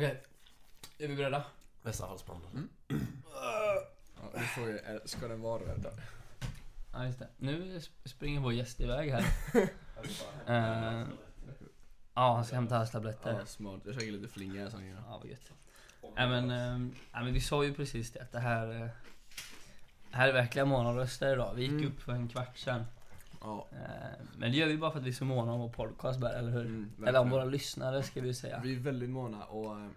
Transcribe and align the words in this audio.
Okej. 0.00 0.22
Är 0.98 1.08
vi 1.08 1.16
beredda? 1.16 1.44
Vässa 1.82 2.06
halsbandet. 2.06 2.50
Ja, 3.32 3.82
nu 4.34 4.40
får 4.42 4.68
jag, 4.68 4.94
eh, 4.94 5.00
ska 5.04 5.28
den 5.28 5.40
vara 5.40 5.62
rädd? 5.62 5.86
Ja, 6.92 7.04
just 7.06 7.18
det. 7.18 7.28
Nu 7.36 7.78
sp- 7.78 8.08
springer 8.08 8.40
vår 8.40 8.52
gäst 8.52 8.80
iväg 8.80 9.10
här. 9.10 9.24
Eh, 10.46 11.04
ja, 12.14 12.34
han 12.34 12.44
ska 12.44 12.54
hämta 12.54 12.76
hans 12.76 12.90
tabletter. 12.90 13.32
Ja, 13.38 13.46
smart. 13.46 13.80
Jag 13.84 13.94
käkar 13.94 14.06
lite 14.12 14.28
flinga 14.28 14.62
här 14.62 14.70
sen 14.70 14.84
innan. 14.84 15.02
Ja, 15.08 15.18
vad 15.18 15.26
gött. 15.30 15.50
Nej 16.16 16.28
men, 16.28 16.50
ehm, 16.50 16.94
nej, 17.12 17.24
men 17.24 17.32
vi 17.34 17.40
sa 17.40 17.64
ju 17.64 17.74
precis 17.74 18.10
det 18.12 18.20
att 18.20 18.32
det 18.32 18.38
här... 18.40 18.82
eh, 18.82 18.88
här 20.10 20.28
är 20.28 20.32
verkliga 20.32 20.64
morgonröster 20.64 21.32
idag. 21.32 21.54
Vi 21.54 21.62
gick 21.62 21.70
Mm. 21.70 21.86
upp 21.86 22.00
för 22.00 22.12
en 22.12 22.28
kvart 22.28 22.58
sedan. 22.58 22.84
Ja. 23.40 23.68
Eh, 23.72 24.26
men 24.38 24.50
det 24.52 24.56
gör 24.56 24.66
vi 24.66 24.76
bara 24.78 24.90
för 24.90 24.98
att 24.98 25.04
vi 25.04 25.08
är 25.10 25.14
så 25.14 25.24
måna 25.24 25.52
om 25.52 25.60
vår 25.60 25.68
podcast 25.68 26.20
bara, 26.20 26.32
eller 26.32 26.50
hur? 26.52 26.66
Mm, 26.66 27.04
eller 27.06 27.20
om 27.20 27.30
våra 27.30 27.44
lyssnare 27.44 28.02
ska 28.02 28.20
vi 28.20 28.34
säga. 28.34 28.60
Vi 28.64 28.74
är 28.76 28.80
väldigt 28.80 29.10
måna 29.10 29.44
och 29.44 29.78
eh, 29.80 29.88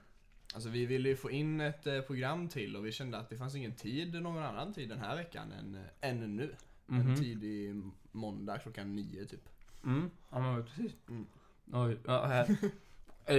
Alltså 0.56 0.70
vi 0.70 0.86
ville 0.86 1.10
ju 1.10 1.16
få 1.16 1.32
in 1.32 1.62
ett 1.62 1.88
eh, 1.88 2.02
program 2.02 2.50
till 2.50 2.76
och 2.76 2.86
vi 2.86 2.92
kände 2.92 3.18
att 3.18 3.30
det 3.30 3.38
fanns 3.38 3.56
ingen 3.56 3.76
tid 3.76 4.22
någon 4.22 4.44
annan 4.44 4.74
tid 4.74 4.90
den 4.90 5.00
här 5.00 5.16
veckan 5.16 5.52
än, 5.52 5.78
än 6.02 6.36
nu. 6.36 6.56
En 6.88 6.96
Mhm. 6.98 7.16
tidig 7.16 7.82
måndag 8.12 8.58
klockan 8.58 8.96
nio 8.96 9.26
typ. 9.26 9.50
Mm, 9.84 10.10
ja 10.32 10.40
men 10.40 10.66
precis. 10.66 10.92
Mm. 11.10 11.26
Oj, 11.72 11.98
ja, 12.06 12.26
här. 12.26 12.58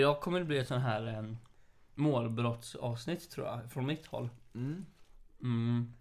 Jag 0.00 0.20
kommer 0.20 0.38
det 0.38 0.44
bli 0.44 0.58
ett 0.58 0.68
sån 0.68 0.80
här 0.80 1.18
um, 1.18 1.36
målbrottsavsnitt 1.94 3.30
tror 3.30 3.46
jag, 3.46 3.72
från 3.72 3.86
mitt 3.86 4.06
håll. 4.06 4.28
Mm. 4.54 4.84
Mm. 5.42 5.92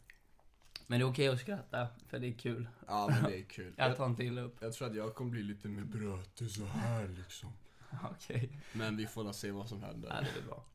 Men 0.88 1.00
det 1.00 1.05
är 1.05 1.10
okej 1.10 1.28
att 1.28 1.40
skratta, 1.40 1.88
för 2.08 2.20
det 2.20 2.28
är 2.28 2.34
kul. 2.34 2.68
Ja 2.88 3.08
men 3.12 3.23
det 3.32 3.40
är 3.40 3.44
kul. 3.44 3.73
Jag 3.78 3.98
tar 3.98 4.05
inte 4.05 4.23
illa 4.23 4.42
upp. 4.42 4.58
jag 4.60 4.73
tror 4.73 4.88
att 4.88 4.96
jag 4.96 5.16
kommer 5.16 5.32
bli 5.32 5.44
lite 5.44 5.68
mer 5.68 5.84
brötig 5.84 6.52
så 6.52 6.66
här 6.66 7.08
liksom. 7.08 7.54
Okej, 8.12 8.59
Men 8.73 8.98
vi 8.98 9.08
får 9.08 9.23
väl 9.23 9.34
se 9.34 9.52
vad 9.52 9.70
som 9.70 9.84
händer. 9.84 10.09
ja, 10.09 10.22
det 10.22 10.40
är 10.40 10.46
bra. 10.48 10.66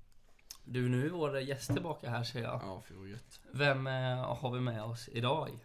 Du, 0.64 0.88
nu 0.88 1.06
är 1.06 1.10
vår 1.10 1.38
gäst 1.40 1.72
tillbaka 1.72 2.10
här 2.10 2.24
ser 2.24 2.42
jag. 2.42 2.60
Ja, 2.62 2.82
vad 2.90 3.08
gött. 3.08 3.40
Vem 3.52 3.86
eh, 3.86 4.34
har 4.36 4.50
vi 4.50 4.60
med 4.60 4.82
oss 4.82 5.08
idag? 5.12 5.58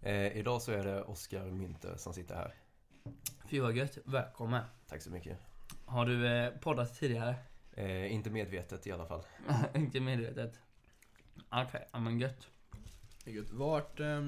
Eh, 0.00 0.36
idag 0.36 0.62
så 0.62 0.72
är 0.72 0.84
det 0.84 1.02
Oskar 1.02 1.44
Mynter 1.44 1.96
som 1.96 2.14
sitter 2.14 2.34
här. 2.34 2.54
Fy 3.48 3.60
vad 3.60 3.76
gött, 3.76 3.98
välkommen. 4.04 4.64
Tack 4.88 5.02
så 5.02 5.10
mycket. 5.10 5.38
Har 5.84 6.06
du 6.06 6.26
eh, 6.26 6.50
poddat 6.50 6.94
tidigare? 6.98 7.34
Eh, 7.72 8.12
inte 8.12 8.30
medvetet 8.30 8.86
i 8.86 8.92
alla 8.92 9.06
fall. 9.06 9.22
inte 9.74 10.00
medvetet. 10.00 10.60
Okej, 11.50 11.88
ja 11.92 11.98
men 11.98 12.20
gött. 12.20 12.48
Gött. 13.30 13.50
Vart, 13.50 14.00
eh, 14.00 14.26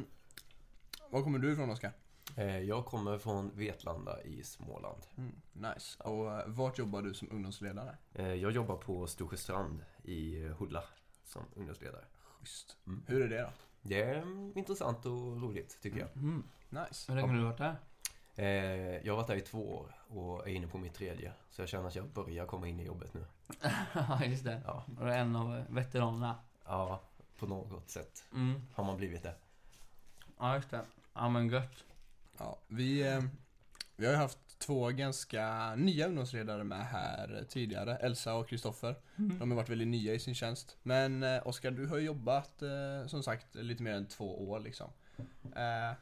var 1.11 1.23
kommer 1.23 1.39
du 1.39 1.53
ifrån 1.53 1.71
Oskar? 1.71 1.93
Eh, 2.37 2.59
jag 2.59 2.87
kommer 2.87 3.19
från 3.19 3.51
Vetlanda 3.55 4.23
i 4.23 4.43
Småland. 4.45 5.03
Mm, 5.17 5.33
nice. 5.53 6.03
Och 6.03 6.33
eh, 6.33 6.47
vart 6.47 6.79
jobbar 6.79 7.03
du 7.03 7.15
som 7.15 7.31
ungdomsledare? 7.31 7.97
Eh, 8.15 8.35
jag 8.35 8.53
jobbar 8.53 8.77
på 8.77 9.07
Storsjöstrand 9.07 9.85
i 10.03 10.49
Hulla 10.59 10.85
som 11.25 11.43
ungdomsledare. 11.57 12.05
Schysst. 12.41 12.77
Mm. 12.87 13.03
Hur 13.07 13.23
är 13.23 13.29
det 13.29 13.41
då? 13.43 13.49
Det 13.83 14.03
är 14.03 14.23
mm, 14.23 14.53
intressant 14.59 15.07
och 15.07 15.43
roligt 15.43 15.79
tycker 15.83 15.99
jag. 15.99 16.09
Mm. 16.17 16.43
Nice. 16.69 17.13
Hur 17.13 17.17
länge 17.21 17.29
har 17.29 17.37
du 17.37 17.45
varit 17.45 17.59
där? 17.59 17.77
Eh, 18.35 19.07
jag 19.07 19.13
har 19.13 19.17
varit 19.17 19.27
där 19.27 19.37
i 19.37 19.41
två 19.41 19.75
år 19.79 19.95
och 20.09 20.49
är 20.49 20.53
inne 20.53 20.67
på 20.67 20.79
mitt 20.79 20.95
tredje. 20.95 21.33
Så 21.51 21.63
jag 21.63 21.69
känner 21.69 21.89
att 21.89 21.95
jag 21.95 22.09
börjar 22.09 22.47
komma 22.47 22.69
in 22.69 22.81
i 22.81 22.85
jobbet 22.85 23.15
nu. 23.15 23.25
Ja, 23.95 24.25
just 24.25 24.45
det. 24.45 24.63
Ja, 24.67 24.85
Och 24.99 25.05
du 25.05 25.13
är 25.13 25.19
en 25.19 25.37
av 25.37 25.65
veteranerna. 25.69 26.37
ja 26.65 27.01
på 27.41 27.47
något 27.47 27.91
sätt 27.91 28.25
Mm. 28.35 28.61
har 28.75 28.85
man 28.85 28.97
blivit 28.97 29.23
det. 29.23 29.35
Ja, 30.39 30.55
just 30.57 30.71
det. 30.71 30.81
Ja, 31.15 31.29
men 31.29 31.49
gött. 31.49 31.85
Ja, 32.39 32.59
vi, 32.69 33.03
eh, 33.09 33.23
vi 33.97 34.07
har 34.07 34.13
ju 34.13 34.19
haft 34.19 34.39
två 34.59 34.89
ganska 34.89 35.75
nya 35.77 36.07
ungdomsledare 36.07 36.65
med 36.65 36.87
här 36.87 37.45
tidigare, 37.49 37.97
Elsa 37.97 38.35
och 38.35 38.49
Kristoffer. 38.49 38.95
De 39.17 39.51
har 39.51 39.57
varit 39.57 39.69
väldigt 39.69 39.89
nya 39.89 40.15
i 40.15 40.19
sin 40.19 40.35
tjänst. 40.35 40.77
Men 40.83 41.23
eh, 41.23 41.47
Oskar, 41.47 41.71
du 41.71 41.87
har 41.87 41.99
jobbat 41.99 42.63
eh, 42.63 43.07
som 43.07 43.23
sagt 43.23 43.55
lite 43.55 43.83
mer 43.83 43.93
än 43.95 44.07
två 44.07 44.51
år 44.51 44.61
liksom. 44.61 44.91
Eh, 45.57 45.93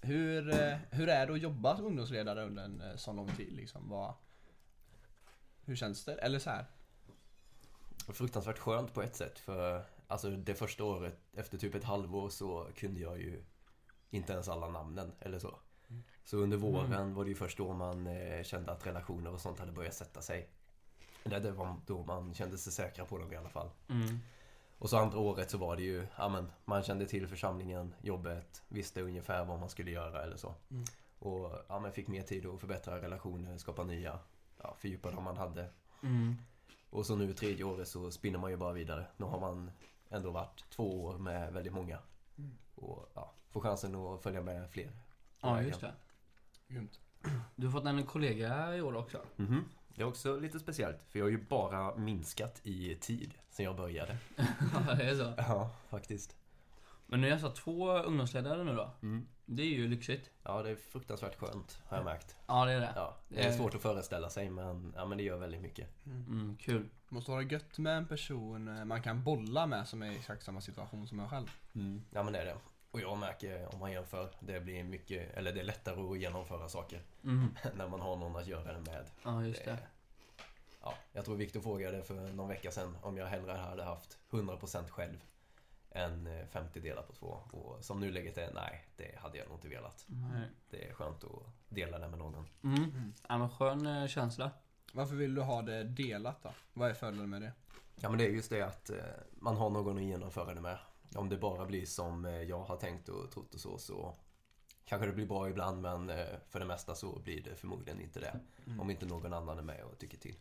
hur, 0.00 0.42
hur 0.90 1.08
är 1.08 1.26
det 1.26 1.32
att 1.32 1.40
jobba 1.40 1.76
som 1.76 1.86
ungdomsledare 1.86 2.44
under 2.44 2.62
en 2.64 2.82
sån 2.98 3.16
lång 3.16 3.28
tid 3.36 3.52
liksom? 3.52 3.88
Vad, 3.88 4.14
hur 5.64 5.76
känns 5.76 6.04
det? 6.04 6.14
Eller 6.14 6.38
så 6.38 6.50
här. 6.50 6.66
Fruktansvärt 8.08 8.58
skönt 8.58 8.94
på 8.94 9.02
ett 9.02 9.16
sätt 9.16 9.38
för 9.38 9.84
alltså 10.10 10.30
det 10.30 10.54
första 10.54 10.84
året, 10.84 11.18
efter 11.32 11.58
typ 11.58 11.74
ett 11.74 11.84
halvår 11.84 12.28
så 12.28 12.68
kunde 12.76 13.00
jag 13.00 13.18
ju 13.18 13.44
inte 14.10 14.32
ens 14.32 14.48
alla 14.48 14.68
namnen 14.68 15.12
eller 15.20 15.38
så. 15.38 15.58
Så 16.24 16.36
under 16.36 16.56
våren 16.56 17.14
var 17.14 17.24
det 17.24 17.30
ju 17.30 17.36
först 17.36 17.58
då 17.58 17.72
man 17.72 18.06
eh, 18.06 18.42
kände 18.42 18.72
att 18.72 18.86
relationer 18.86 19.32
och 19.32 19.40
sånt 19.40 19.58
hade 19.58 19.72
börjat 19.72 19.94
sätta 19.94 20.22
sig. 20.22 20.48
Det 21.24 21.38
det 21.38 21.50
var 21.50 21.76
då 21.86 22.02
man 22.02 22.34
kände 22.34 22.58
sig 22.58 22.72
säkra 22.72 23.04
på 23.04 23.18
dem 23.18 23.32
i 23.32 23.36
alla 23.36 23.48
fall. 23.48 23.70
Mm. 23.88 24.18
Och 24.78 24.90
så 24.90 24.96
andra 24.96 25.18
året 25.18 25.50
så 25.50 25.58
var 25.58 25.76
det 25.76 25.82
ju, 25.82 26.06
ja 26.16 26.28
men 26.28 26.50
man 26.64 26.82
kände 26.82 27.06
till 27.06 27.26
församlingen, 27.26 27.94
jobbet, 28.02 28.62
visste 28.68 29.02
ungefär 29.02 29.44
vad 29.44 29.60
man 29.60 29.68
skulle 29.68 29.90
göra 29.90 30.22
eller 30.22 30.36
så. 30.36 30.54
Mm. 30.70 30.84
Och 31.18 31.52
ja 31.68 31.78
men 31.80 31.92
fick 31.92 32.08
mer 32.08 32.22
tid 32.22 32.46
att 32.46 32.60
förbättra 32.60 33.02
relationer, 33.02 33.58
skapa 33.58 33.84
nya, 33.84 34.18
ja, 34.62 34.76
fördjupa 34.78 35.10
dem 35.10 35.24
man 35.24 35.36
hade. 35.36 35.70
Mm. 36.02 36.36
Och 36.90 37.06
så 37.06 37.16
nu 37.16 37.32
tredje 37.32 37.64
året 37.64 37.88
så 37.88 38.10
spinner 38.10 38.38
man 38.38 38.50
ju 38.50 38.56
bara 38.56 38.72
vidare. 38.72 39.06
Nu 39.16 39.26
har 39.26 39.40
man 39.40 39.70
ändå 40.10 40.30
varit 40.30 40.64
två 40.70 41.04
år 41.04 41.18
med 41.18 41.52
väldigt 41.52 41.72
många. 41.72 41.98
Mm. 42.38 42.50
Och 42.74 43.10
ja, 43.14 43.32
får 43.50 43.60
chansen 43.60 43.94
att 43.94 44.22
följa 44.22 44.42
med 44.42 44.70
fler. 44.70 44.90
Ja, 45.40 45.62
just 45.62 45.80
det. 45.80 45.92
Grymt. 46.68 47.00
Du 47.56 47.66
har 47.66 47.72
fått 47.72 47.86
en 47.86 48.06
kollega 48.06 48.76
i 48.76 48.82
år 48.82 48.96
också. 48.96 49.20
Mhm. 49.36 49.64
Det 49.94 50.02
är 50.02 50.06
också 50.06 50.36
lite 50.36 50.60
speciellt, 50.60 51.02
för 51.02 51.18
jag 51.18 51.26
har 51.26 51.30
ju 51.30 51.44
bara 51.44 51.96
minskat 51.96 52.60
i 52.62 52.94
tid 52.94 53.34
sen 53.50 53.64
jag 53.64 53.76
började. 53.76 54.18
Ja, 54.86 54.94
det 54.94 55.04
är 55.10 55.14
så. 55.14 55.34
Ja, 55.36 55.70
faktiskt. 55.90 56.36
Men 57.06 57.20
nu 57.20 57.28
är 57.28 57.32
alltså 57.32 57.50
två 57.50 57.92
ungdomsledare 57.98 58.64
nu 58.64 58.74
då. 58.74 58.90
Mm. 59.02 59.26
Det 59.52 59.62
är 59.62 59.66
ju 59.66 59.88
lyxigt. 59.88 60.30
Ja, 60.42 60.62
det 60.62 60.70
är 60.70 60.76
fruktansvärt 60.76 61.36
skönt, 61.36 61.80
har 61.86 61.96
jag 61.96 62.04
märkt. 62.04 62.36
Ja, 62.46 62.64
det 62.64 62.72
är 62.72 62.80
det. 62.80 62.92
Ja, 62.96 63.16
det 63.28 63.40
är 63.46 63.52
svårt 63.52 63.74
att 63.74 63.82
föreställa 63.82 64.30
sig, 64.30 64.50
men, 64.50 64.92
ja, 64.96 65.04
men 65.06 65.18
det 65.18 65.24
gör 65.24 65.36
väldigt 65.38 65.60
mycket. 65.60 65.88
Mm, 66.06 66.56
kul. 66.60 66.88
Måste 67.08 67.30
vara 67.30 67.42
gött 67.42 67.78
med 67.78 67.96
en 67.96 68.06
person 68.06 68.78
eh, 68.78 68.84
man 68.84 69.02
kan 69.02 69.24
bolla 69.24 69.66
med 69.66 69.88
som 69.88 70.02
är 70.02 70.10
i 70.10 70.16
exakt 70.16 70.42
samma 70.44 70.60
situation 70.60 71.08
som 71.08 71.20
en 71.20 71.28
själv. 71.28 71.46
Ja, 72.10 72.22
men 72.22 72.32
det 72.32 72.38
är 72.38 72.44
det. 72.44 72.56
Och 72.90 73.00
jag 73.00 73.18
märker, 73.18 73.74
om 73.74 73.80
man 73.80 73.92
jämför, 73.92 74.30
det 74.40 74.60
blir 74.60 74.84
mycket, 74.84 75.34
eller 75.36 75.52
det 75.52 75.60
är 75.60 75.64
lättare 75.64 76.00
att 76.12 76.18
genomföra 76.18 76.68
saker 76.68 77.02
Mm. 77.24 77.48
när 77.76 77.88
man 77.88 78.00
har 78.00 78.16
någon 78.16 78.36
att 78.36 78.46
göra 78.46 78.72
det 78.72 78.80
med. 78.80 79.04
Ja, 79.24 79.44
just 79.44 79.64
det. 79.64 79.78
Ja, 80.82 80.94
jag 81.12 81.24
tror 81.24 81.36
Viktor 81.36 81.60
frågade 81.60 82.02
för 82.02 82.14
någon 82.14 82.48
vecka 82.48 82.70
sedan 82.70 82.96
om 83.02 83.16
jag 83.16 83.26
hellre 83.26 83.52
hade 83.52 83.84
haft 83.84 84.18
100% 84.30 84.88
själv 84.88 85.20
än 85.90 86.26
eh, 86.26 86.46
50 86.46 86.80
delar 86.80 87.02
på 87.02 87.12
två. 87.12 87.26
Och 87.52 87.84
som 87.84 88.00
nuläget 88.00 88.38
är, 88.38 88.52
nej, 88.54 88.84
det 88.96 89.18
hade 89.18 89.38
jag 89.38 89.48
nog 89.48 89.56
inte 89.56 89.68
velat. 89.68 90.04
Nej. 90.06 90.48
Det 90.70 90.88
är 90.88 90.94
skönt 90.94 91.24
att 91.24 91.42
dela 91.68 91.98
det 91.98 92.08
med 92.08 92.18
någon. 92.18 92.46
Mm. 92.64 93.14
Ja, 93.28 93.38
men 93.38 93.50
skön 93.50 93.86
eh, 93.86 94.06
känsla. 94.06 94.50
Varför 94.92 95.14
vill 95.14 95.34
du 95.34 95.42
ha 95.42 95.62
det 95.62 95.84
delat 95.84 96.42
då? 96.42 96.52
Vad 96.72 96.90
är 96.90 96.94
fördelen 96.94 97.30
med 97.30 97.42
det? 97.42 97.52
Ja, 97.96 98.08
men 98.08 98.18
det 98.18 98.24
är 98.24 98.30
just 98.30 98.50
det 98.50 98.62
att 98.62 98.90
eh, 98.90 98.96
man 99.32 99.56
har 99.56 99.70
någon 99.70 99.96
att 99.96 100.02
genomföra 100.02 100.54
det 100.54 100.60
med. 100.60 100.78
Om 101.14 101.28
det 101.28 101.36
bara 101.36 101.66
blir 101.66 101.86
som 101.86 102.24
jag 102.24 102.64
har 102.64 102.76
tänkt 102.76 103.08
och 103.08 103.30
trott 103.30 103.54
och 103.54 103.60
så, 103.60 103.78
så 103.78 104.14
kanske 104.84 105.06
det 105.06 105.12
blir 105.12 105.26
bra 105.26 105.48
ibland, 105.48 105.80
men 105.80 106.12
för 106.48 106.60
det 106.60 106.64
mesta 106.64 106.94
så 106.94 107.20
blir 107.20 107.42
det 107.42 107.56
förmodligen 107.56 108.00
inte 108.00 108.20
det. 108.20 108.40
Om 108.80 108.90
inte 108.90 109.06
någon 109.06 109.32
annan 109.32 109.58
är 109.58 109.62
med 109.62 109.84
och 109.84 109.98
tycker 109.98 110.18
till. 110.18 110.36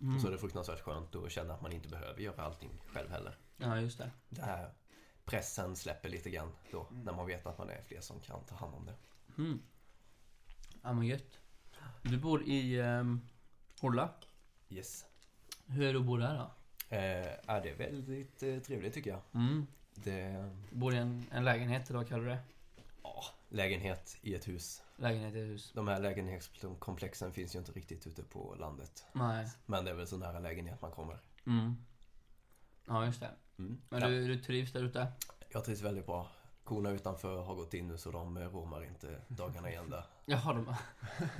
Mm. 0.00 0.14
Och 0.14 0.20
så 0.20 0.28
är 0.28 0.32
det 0.32 0.38
fruktansvärt 0.38 0.80
skönt 0.80 1.16
att 1.16 1.30
känna 1.30 1.54
att 1.54 1.62
man 1.62 1.72
inte 1.72 1.88
behöver 1.88 2.20
göra 2.20 2.42
allting 2.42 2.70
själv 2.86 3.10
heller. 3.10 3.38
Ja, 3.56 3.80
just 3.80 3.98
det. 3.98 4.10
det 4.28 4.42
här 4.42 4.70
pressen 5.24 5.76
släpper 5.76 6.08
lite 6.08 6.30
grann 6.30 6.52
då 6.70 6.86
när 6.90 7.12
man 7.12 7.26
vet 7.26 7.46
att 7.46 7.58
man 7.58 7.70
är 7.70 7.82
fler 7.82 8.00
som 8.00 8.20
kan 8.20 8.44
ta 8.44 8.54
hand 8.54 8.74
om 8.74 8.86
det. 8.86 8.94
Mm. 9.42 9.62
Ja, 10.82 10.92
men 10.92 11.06
gött. 11.06 11.38
Du 12.02 12.18
bor 12.18 12.42
i 12.42 12.80
um, 12.80 13.28
Horla. 13.80 14.10
Yes. 14.68 15.06
Hur 15.66 15.86
är 15.86 15.92
det 15.92 15.98
att 15.98 16.06
bo 16.06 16.16
där 16.16 16.34
då? 16.38 16.50
Eh, 16.96 17.50
är 17.50 17.60
det 17.62 17.74
väldigt 17.74 18.42
eh, 18.42 18.58
trevligt 18.58 18.94
tycker 18.94 19.10
jag. 19.10 19.20
Mm. 19.34 19.66
Det, 19.94 20.50
Du 20.70 20.76
bor 20.76 20.94
i 20.94 20.96
en, 20.96 21.26
en 21.30 21.44
lägenhet, 21.44 21.90
eller 21.90 21.98
vad 21.98 22.08
kallar 22.08 22.22
du 22.24 22.28
det? 22.30 22.42
ja, 23.02 23.24
lägenhet 23.48 24.16
i 24.22 24.34
ett 24.34 24.48
hus. 24.48 24.82
Lägenhet 24.96 25.34
i 25.34 25.38
ett 25.38 25.44
hus. 25.46 25.72
De 25.74 25.88
här 25.88 26.00
lägenhetskomplexen 26.00 27.32
finns 27.32 27.54
ju 27.54 27.58
inte 27.58 27.72
riktigt 27.72 28.06
ute 28.06 28.22
på 28.22 28.54
landet. 28.54 29.04
Nej. 29.12 29.48
Men 29.66 29.84
det 29.84 29.90
är 29.90 29.94
väl 29.94 30.06
så 30.06 30.16
nära 30.16 30.38
lägenhet 30.38 30.82
man 30.82 30.90
kommer. 30.90 31.18
Mm. 31.46 31.76
Ja, 32.86 33.04
just 33.06 33.20
det. 33.20 33.30
Mm. 33.58 33.80
Men 33.88 34.00
Ja, 34.00 34.08
du, 34.08 34.26
du 34.26 34.38
trivs 34.38 34.72
där 34.72 34.82
ute? 34.82 35.06
Jag 35.52 35.64
trivs 35.64 35.82
väldigt 35.82 36.06
bra. 36.06 36.28
Korna 36.64 36.90
utanför 36.90 37.42
har 37.42 37.54
gått 37.54 37.74
in 37.74 37.88
nu 37.88 37.98
så 37.98 38.10
de 38.10 38.38
råmar 38.38 38.84
inte 38.84 39.20
dagarna 39.28 39.70
i 39.70 39.74
ända. 39.74 40.04
Jaha, 40.26 40.52
de, 40.54 40.74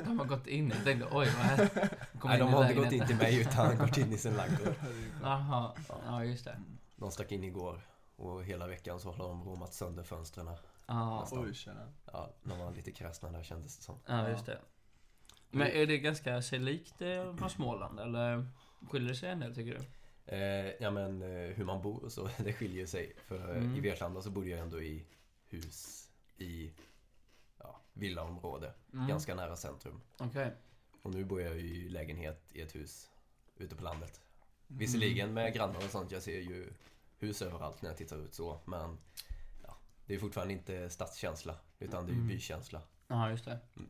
de 0.05 0.19
har 0.19 0.27
gått 0.27 0.47
in. 0.47 0.71
Jag 0.71 0.85
tänkte, 0.85 1.09
oj, 1.13 1.27
vad 1.27 1.27
här? 1.27 1.71
Nej, 2.25 2.39
de 2.39 2.53
har 2.53 2.63
inte 2.63 2.75
gått 2.75 2.93
in 2.93 3.07
till 3.07 3.17
mig 3.17 3.41
utan 3.41 3.79
gått 3.79 3.97
in 3.97 4.13
i 4.13 4.19
sin 4.19 4.35
ladugård. 4.35 4.75
Jaha, 5.23 5.73
ja 6.07 6.25
just 6.25 6.45
det. 6.45 6.61
De 6.97 7.11
stack 7.11 7.33
in 7.33 7.45
igår 7.45 7.81
och 8.17 8.45
hela 8.45 8.67
veckan 8.67 9.01
så 9.01 9.13
har 9.13 9.29
de 9.29 9.45
råmat 9.45 9.75
sönder 9.75 10.03
fönstren. 10.03 10.51
Ja, 10.87 11.21
Nästan. 11.21 11.45
Oj, 11.45 11.55
tjena. 11.55 11.93
Ja, 12.13 12.31
de 12.43 12.59
var 12.59 12.73
lite 12.73 12.91
kräsna 12.93 13.31
där 13.31 13.43
kändes 13.43 13.77
det 13.77 13.83
som. 13.83 13.99
ja 14.07 14.29
just 14.29 14.47
det. 14.47 14.59
Men 15.51 15.67
är 15.67 15.87
det 15.87 15.99
ganska 15.99 16.43
sig 16.43 16.59
likt 16.59 16.99
från 17.39 17.51
Småland 17.51 18.01
eller? 18.01 18.47
Skiljer 18.91 19.09
det 19.09 19.15
sig 19.15 19.31
en 19.31 19.41
del 19.41 19.55
tycker 19.55 19.79
du? 19.79 19.85
Eh, 20.27 20.67
ja 20.83 20.91
men 20.91 21.23
eh, 21.23 21.29
hur 21.55 21.65
man 21.65 21.83
bor 21.83 22.05
och 22.05 22.13
så, 22.13 22.29
det 22.39 22.53
skiljer 22.53 22.87
sig. 22.87 23.13
För 23.27 23.51
eh, 23.51 23.57
Mm. 23.63 23.77
i 23.77 23.81
Vetlanda 23.81 24.23
så 24.23 24.31
bodde 24.31 24.49
jag 24.49 24.61
ändå 24.61 24.83
i 24.83 25.05
hus 25.49 26.09
i 26.37 26.73
ja, 27.59 27.81
villaområde, 27.93 28.73
Mm. 28.93 29.09
ganska 29.09 29.35
nära 29.35 29.57
centrum. 29.57 30.01
Okej. 30.19 30.53
Och 31.03 31.15
nu 31.15 31.25
bor 31.25 31.41
jag 31.41 31.57
i 31.57 31.89
lägenhet 31.89 32.43
i 32.53 32.61
ett 32.61 32.75
hus 32.75 33.11
ute 33.57 33.77
på 33.77 33.85
landet. 33.85 34.21
Visserligen 34.67 35.35
med 35.35 35.55
grannar 35.55 35.77
och 35.77 35.83
sånt, 35.91 36.11
jag 36.11 36.23
ser 36.23 36.41
ju 36.41 36.73
hus 37.19 37.43
överallt 37.43 37.83
när 37.83 37.91
jag 37.91 37.97
tittar 37.97 38.17
ut 38.17 38.35
så, 38.35 38.61
men 38.65 38.99
ja, 39.67 39.77
det 40.07 40.15
är 40.15 40.19
fortfarande 40.19 40.55
inte 40.55 40.91
stadskänsla, 40.91 41.57
utan 41.79 42.07
det 42.07 42.11
är 42.13 42.15
ju 42.15 42.21
Mm. 42.21 42.29
bykänsla. 42.29 42.81
Ja, 43.09 43.31
just 43.31 43.45
det. 43.45 43.59
Mm. 43.77 43.89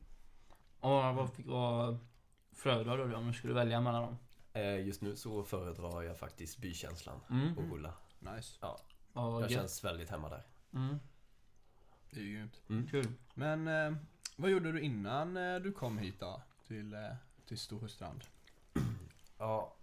Och 0.81 0.91
vad, 1.15 1.31
fick, 1.35 1.47
föredrar 2.53 2.99
du 2.99 3.09
då 3.11 3.17
om 3.17 3.27
du 3.27 3.33
skulle 3.33 3.55
välja 3.55 3.81
mellan 3.81 4.03
dem? 4.03 4.17
Eh, 4.57 4.87
just 4.87 5.01
nu 5.03 5.17
så 5.17 5.45
föredrar 5.45 6.03
jag 6.03 6.19
faktiskt 6.19 6.59
bykänslan 6.59 7.21
Mm. 7.31 7.59
och 7.59 7.75
Ulla. 7.75 7.95
Nice. 8.19 8.59
Vad 9.13 9.33
Jag 9.35 9.41
gött. 9.43 9.51
känns 9.51 9.85
väldigt 9.85 10.11
hemma 10.11 10.29
där. 10.29 10.43
Mm. 10.75 10.99
Det 12.11 12.21
är 12.21 12.25
ju 12.25 12.35
grymt. 12.37 12.63
Mm. 12.69 12.87
Kul. 12.89 13.13
Men 13.35 13.69
eh, 13.69 13.95
vad 14.37 14.51
gjorde 14.51 14.73
du 14.73 14.81
innan 14.81 15.37
eh, 15.37 15.57
du 15.61 15.73
kom 15.73 15.99
hit 15.99 16.21
då? 16.21 16.43
Till, 16.67 16.95
eh, 16.95 17.01
till 17.47 17.59
Storsjöstrand? 17.59 18.25
Ja, 19.39 19.77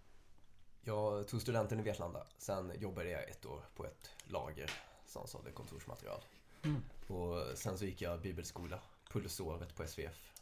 jag 0.84 1.28
tog 1.28 1.40
studenten 1.42 1.80
i 1.80 1.82
Vetlanda. 1.82 2.26
Sen 2.38 2.72
jobbade 2.80 3.08
jag 3.10 3.28
ett 3.30 3.46
år 3.46 3.64
på 3.74 3.84
ett 3.86 4.10
lager 4.24 4.70
som 5.06 5.26
sålde 5.26 5.50
kontorsmaterial. 5.52 6.20
Mm. 6.62 6.82
Och 7.06 7.58
sen 7.58 7.78
så 7.78 7.84
gick 7.84 8.00
jag 8.02 8.20
bibelskola, 8.20 8.78
pulsåret 9.10 9.74
på 9.76 9.86
SVF. 9.86 10.32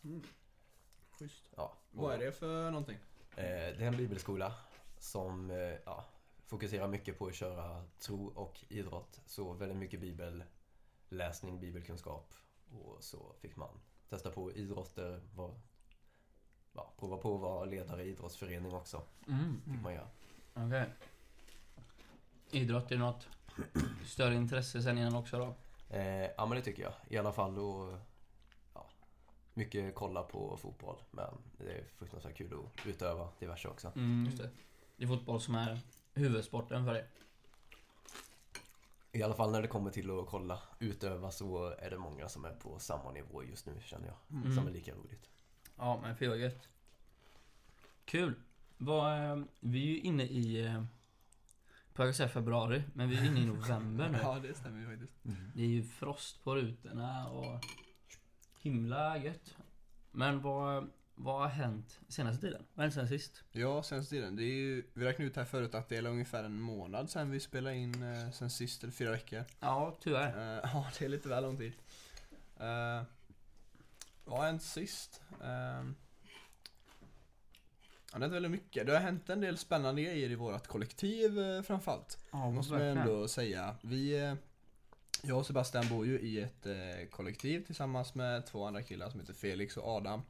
Schysst. 1.11 1.45
Ja, 1.57 1.77
och, 1.93 2.03
Vad 2.03 2.15
är 2.15 2.19
det 2.19 2.33
för 2.33 2.71
någonting? 2.71 2.99
Eh, 3.37 3.45
det 3.45 3.85
är 3.85 3.87
en 3.87 3.97
bibelskola 3.97 4.55
som 4.99 5.51
eh, 5.51 5.75
ja, 5.85 6.05
fokuserar 6.47 6.89
mycket 6.89 7.19
på 7.19 7.27
att 7.27 7.35
köra 7.35 7.85
tro 7.99 8.27
och 8.27 8.65
idrott. 8.69 9.21
Så 9.27 9.53
väldigt 9.53 9.79
mycket 9.79 10.01
bibelläsning, 10.01 11.61
bibelkunskap. 11.61 12.35
Och 12.71 13.05
så 13.05 13.35
fick 13.41 13.57
man 13.57 13.81
testa 14.09 14.31
på 14.31 14.53
idrotter, 14.53 15.21
var, 15.35 15.55
ja, 16.73 16.93
prova 16.99 17.17
på 17.17 17.35
att 17.35 17.41
vara 17.41 17.65
ledare 17.65 18.05
i 18.05 18.09
idrottsförening 18.09 18.75
också. 18.75 19.03
Mm. 19.29 19.63
Fick 19.65 19.83
man 19.83 19.95
göra. 19.95 20.09
Okej. 20.55 20.87
Idrott 22.51 22.93
är 22.93 22.97
något 22.97 23.29
större 24.07 24.35
intresse 24.35 24.83
sen 24.83 24.99
innan 24.99 25.15
också 25.15 25.39
då? 25.39 25.55
Eh, 25.97 26.31
ja 26.37 26.47
men 26.47 26.51
det 26.51 26.63
tycker 26.63 26.83
jag. 26.83 26.93
I 27.09 27.19
alla 27.19 27.33
fall 27.33 27.57
ja, 27.57 27.99
mycket 29.55 29.95
kolla 29.95 30.23
på 30.23 30.57
fotboll. 30.57 30.97
Men 31.11 31.35
det 31.59 31.73
är 31.73 31.85
fruktansvärt 31.99 32.37
kul 32.37 32.53
att 32.53 32.87
utöva 32.87 33.29
diverse 33.39 33.69
också. 33.69 33.93
Mm, 33.97 34.25
just 34.25 34.39
det. 34.39 34.51
Det 34.97 35.05
är 35.05 35.09
fotboll 35.09 35.41
som 35.41 35.55
är 35.55 35.79
huvudsporten 36.15 36.85
för 36.85 36.93
dig. 36.93 37.07
I 39.13 39.23
alla 39.23 39.35
fall 39.35 39.53
när 39.53 39.63
det 39.63 39.69
kommer 39.69 39.91
till 39.91 40.11
att 40.11 40.27
kolla 40.27 40.59
utöva 40.79 41.31
så 41.31 41.67
är 41.79 41.91
det 41.91 41.99
många 41.99 42.29
som 42.29 42.45
är 42.45 42.53
på 42.53 42.79
samma 42.79 43.13
nivå 43.13 43.45
just 43.45 43.67
nu 43.67 43.73
känner 43.85 44.07
jag. 44.07 44.39
Mm. 44.41 44.55
Som 44.55 44.67
är 44.67 44.71
lika 44.71 44.95
roligt. 44.95 45.29
Ja, 45.77 46.01
men 46.03 46.31
vad 46.31 46.39
gött. 46.39 46.69
Kul. 48.05 48.35
Vad, 48.79 49.31
eh, 49.31 49.45
vi 49.61 49.83
är 49.83 49.87
ju 49.87 50.01
inne 50.01 50.25
i, 50.25 50.65
eh, 50.67 50.85
på 51.95 52.07
jag 52.07 52.15
säga 52.15 52.29
februari, 52.29 52.83
men 52.95 53.09
vi 53.09 53.17
är 53.17 53.25
inne 53.25 53.41
i 53.41 53.47
november 53.47 54.09
nu. 54.09 54.19
Ja, 54.23 54.39
det 54.43 54.55
stämmer 54.55 54.81
ju 54.81 54.87
faktiskt. 54.87 55.15
Det 55.55 55.63
är 55.63 55.67
ju 55.67 55.83
frost 55.83 56.45
på 56.45 56.55
rutorna 56.57 57.29
och 57.29 57.65
himla 58.63 59.19
gött. 59.19 59.57
Men 60.11 60.43
vad, 60.43 60.91
vad 61.15 61.41
har 61.41 61.49
hänt 61.49 62.01
senaste 62.09 62.41
tiden? 62.41 62.67
Vad 62.75 62.77
har 62.77 62.83
hänt 62.83 62.95
sen 62.95 63.09
sist? 63.09 63.45
Ja, 63.53 63.83
sen 63.83 64.07
tiden. 64.07 64.37
Det 64.37 64.43
är 64.43 64.55
ju, 64.55 64.85
vi 64.95 65.05
räknade 65.05 65.31
ut 65.31 65.37
här 65.37 65.45
förut 65.45 65.75
att 65.75 65.89
det 65.89 65.97
är 65.97 66.07
ungefär 66.07 66.45
en 66.45 66.61
månad 66.61 67.11
sen 67.11 67.31
vi 67.31 67.41
spelade 67.41 67.77
in 67.77 68.03
eh, 68.03 68.31
sen 68.31 68.51
sist, 68.51 68.83
eller 68.83 68.93
fyra 68.93 69.11
veckor. 69.11 69.45
Ja, 69.61 69.97
tyvärr. 70.01 70.57
Eh, 70.57 70.71
ja, 70.73 70.87
det 70.99 71.05
är 71.05 71.09
lite 71.09 71.29
väl 71.29 71.43
lång 71.43 71.57
tid. 71.57 71.73
Uh, 72.61 73.03
vad 74.25 74.39
har 74.39 74.47
hänt 74.47 74.63
sist? 74.63 75.23
Ja, 78.13 78.19
det 78.19 78.19
har 78.19 78.21
hänt 78.21 78.35
väldigt 78.35 78.51
mycket. 78.51 78.87
Det 78.87 78.93
har 78.93 79.01
hänt 79.01 79.31
en 79.31 79.41
del 79.41 79.59
spännande 79.59 80.03
grejer 80.03 80.31
i 80.31 80.35
vårt 80.35 80.67
kollektiv 80.67 81.39
uh, 81.39 81.63
framförallt. 81.63 82.19
Ja, 82.31 82.51
måste 82.51 82.73
man 82.73 82.83
ändå 82.83 83.29
säga. 83.29 83.77
Vi, 83.83 84.25
eh, 84.25 84.35
jag 85.23 85.39
och 85.39 85.47
Sebastian 85.47 85.89
bor 85.89 86.07
ju 86.07 86.21
i 86.21 86.41
ett 86.41 86.67
eh, 86.67 87.09
kollektiv 87.11 87.65
tillsammans 87.67 88.15
med 88.15 88.47
två 88.47 88.65
andra 88.65 88.83
killar 88.83 89.11
som 89.11 89.21
heter 89.21 89.35
Felix 89.35 89.77
och 89.77 89.89
Adam. 89.89 90.23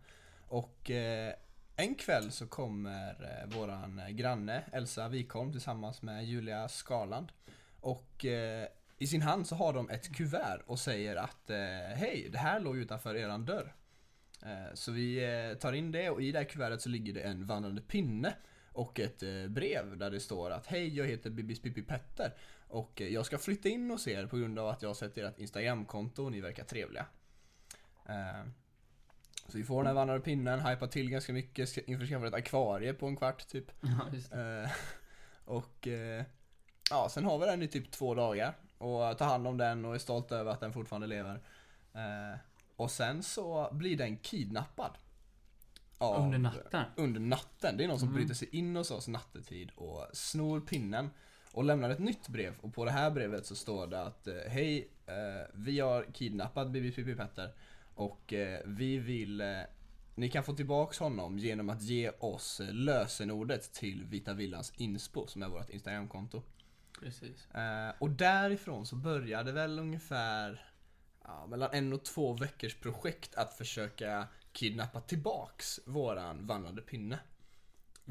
Och 0.48 0.90
eh, 0.90 1.34
en 1.76 1.94
kväll 1.94 2.32
så 2.32 2.46
kommer 2.46 3.08
eh, 3.10 3.58
våran 3.58 3.98
eh, 3.98 4.08
granne 4.08 4.62
Elsa 4.72 5.08
Wikholm 5.08 5.52
tillsammans 5.52 6.02
med 6.02 6.24
Julia 6.24 6.68
Skarland. 6.68 7.32
Och 7.80 8.24
eh, 8.24 8.66
i 8.98 9.06
sin 9.06 9.22
hand 9.22 9.46
så 9.46 9.54
har 9.54 9.72
de 9.72 9.90
ett 9.90 10.14
kuvert 10.14 10.62
och 10.66 10.78
säger 10.78 11.16
att 11.16 11.50
eh, 11.50 11.96
hej, 11.96 12.28
det 12.32 12.38
här 12.38 12.60
låg 12.60 12.76
utanför 12.76 13.16
eran 13.16 13.44
dörr. 13.44 13.74
Eh, 14.42 14.74
så 14.74 14.92
vi 14.92 15.24
eh, 15.24 15.58
tar 15.58 15.72
in 15.72 15.92
det 15.92 16.10
och 16.10 16.22
i 16.22 16.32
det 16.32 16.38
här 16.38 16.44
kuvertet 16.44 16.82
så 16.82 16.88
ligger 16.88 17.12
det 17.12 17.20
en 17.20 17.46
vandrande 17.46 17.82
pinne 17.82 18.34
och 18.72 19.00
ett 19.00 19.22
eh, 19.22 19.46
brev 19.48 19.98
där 19.98 20.10
det 20.10 20.20
står 20.20 20.50
att 20.50 20.66
hej, 20.66 20.96
jag 20.96 21.06
heter 21.06 21.30
Bibis 21.30 21.62
Pippi 21.62 21.82
Petter 21.82 22.32
och 22.70 23.00
jag 23.00 23.26
ska 23.26 23.38
flytta 23.38 23.68
in 23.68 23.90
hos 23.90 24.08
er 24.08 24.26
på 24.26 24.36
grund 24.36 24.58
av 24.58 24.68
att 24.68 24.82
jag 24.82 24.88
har 24.88 24.94
sett 24.94 25.18
ert 25.18 25.38
Instagramkonto 25.38 26.24
och 26.24 26.32
ni 26.32 26.40
verkar 26.40 26.64
trevliga. 26.64 27.06
Eh, 28.08 28.42
så 29.48 29.58
vi 29.58 29.64
får 29.64 29.76
den 29.76 29.86
här 29.86 29.94
vandrande 29.94 30.24
pinnen, 30.24 30.60
hypar 30.60 30.86
till 30.86 31.10
ganska 31.10 31.32
mycket, 31.32 31.68
ska- 31.68 31.80
införskaffar 31.80 32.26
ett 32.26 32.34
akvarie 32.34 32.94
på 32.94 33.06
en 33.06 33.16
kvart 33.16 33.48
typ. 33.48 33.72
Ja. 33.80 34.38
Eh, 34.40 34.70
och 35.44 35.88
eh, 35.88 36.24
ja, 36.90 37.08
sen 37.10 37.24
har 37.24 37.38
vi 37.38 37.46
den 37.46 37.62
i 37.62 37.68
typ 37.68 37.90
två 37.90 38.14
dagar 38.14 38.54
och 38.78 39.18
tar 39.18 39.24
hand 39.26 39.46
om 39.46 39.56
den 39.56 39.84
och 39.84 39.94
är 39.94 39.98
stolt 39.98 40.32
över 40.32 40.50
att 40.52 40.60
den 40.60 40.72
fortfarande 40.72 41.06
lever. 41.06 41.40
Och 42.76 42.90
sen 42.90 43.22
så 43.22 43.68
blir 43.72 43.96
den 43.96 44.16
kidnappad. 44.16 44.90
Av- 45.98 46.22
Under 46.24 46.38
natten. 46.38 46.84
Under 46.96 47.20
natten. 47.20 47.76
Det 47.76 47.84
är 47.84 47.88
någon 47.88 47.98
som 47.98 48.08
Mm. 48.08 48.16
bryter 48.20 48.34
sig 48.34 48.48
in 48.56 48.76
hos 48.76 48.90
oss 48.90 49.08
nattetid 49.08 49.70
och 49.74 50.06
snor 50.12 50.60
pinnen 50.60 51.10
och 51.52 51.64
lämnar 51.64 51.90
ett 51.90 51.98
nytt 51.98 52.28
brev. 52.28 52.54
Och 52.60 52.74
på 52.74 52.84
det 52.84 52.90
här 52.90 53.10
brevet 53.10 53.46
så 53.46 53.54
står 53.54 53.86
det 53.86 54.02
att 54.02 54.26
eh, 54.26 54.34
Hej, 54.34 54.88
eh, 55.06 55.14
vi 55.54 55.80
har 55.80 56.04
kidnappat 56.12 56.70
Bibi 56.70 57.14
Petter 57.14 57.52
och 57.94 58.32
eh, 58.32 58.60
vi 58.64 58.98
vill 58.98 59.42
ni 60.14 60.28
kan 60.28 60.44
få 60.44 60.52
tillbaks 60.52 60.98
honom 60.98 61.38
genom 61.38 61.70
att 61.70 61.82
ge 61.82 62.10
oss 62.10 62.60
lösenordet 62.70 63.72
till 63.72 64.04
Vita 64.04 64.34
Villans 64.34 64.72
Inspo 64.76 65.26
som 65.26 65.42
är 65.42 65.48
vårt 65.48 65.70
Instagramkonto. 65.70 66.42
Precis. 67.00 67.48
Och 67.98 68.10
därifrån 68.10 68.86
så 68.86 68.96
började 68.96 69.52
väl 69.52 69.78
ungefär 69.78 70.70
ja, 71.24 71.46
mellan 71.46 71.70
en 71.72 71.92
och 71.92 72.04
två 72.04 72.32
veckors 72.32 72.74
projekt 72.74 73.34
att 73.34 73.54
försöka 73.54 74.26
kidnappa 74.52 75.00
tillbaks 75.00 75.80
våran 75.84 76.46
vandrande 76.46 76.82
pinne. 76.82 77.18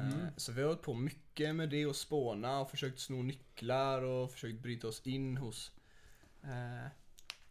Eh, 0.00 0.06
Mm. 0.06 0.26
Så 0.36 0.52
vi 0.52 0.60
har 0.60 0.68
hållit 0.68 0.82
på 0.82 0.94
mycket 0.94 1.54
med 1.54 1.68
det 1.68 1.86
och 1.86 1.96
spåna 1.96 2.60
och 2.60 2.70
försökt 2.70 3.00
sno 3.00 3.22
nycklar 3.22 4.02
och 4.02 4.30
försökt 4.32 4.62
bryta 4.62 4.88
oss 4.88 5.06
in 5.06 5.36
hos 5.36 5.72
eh, 6.42 6.88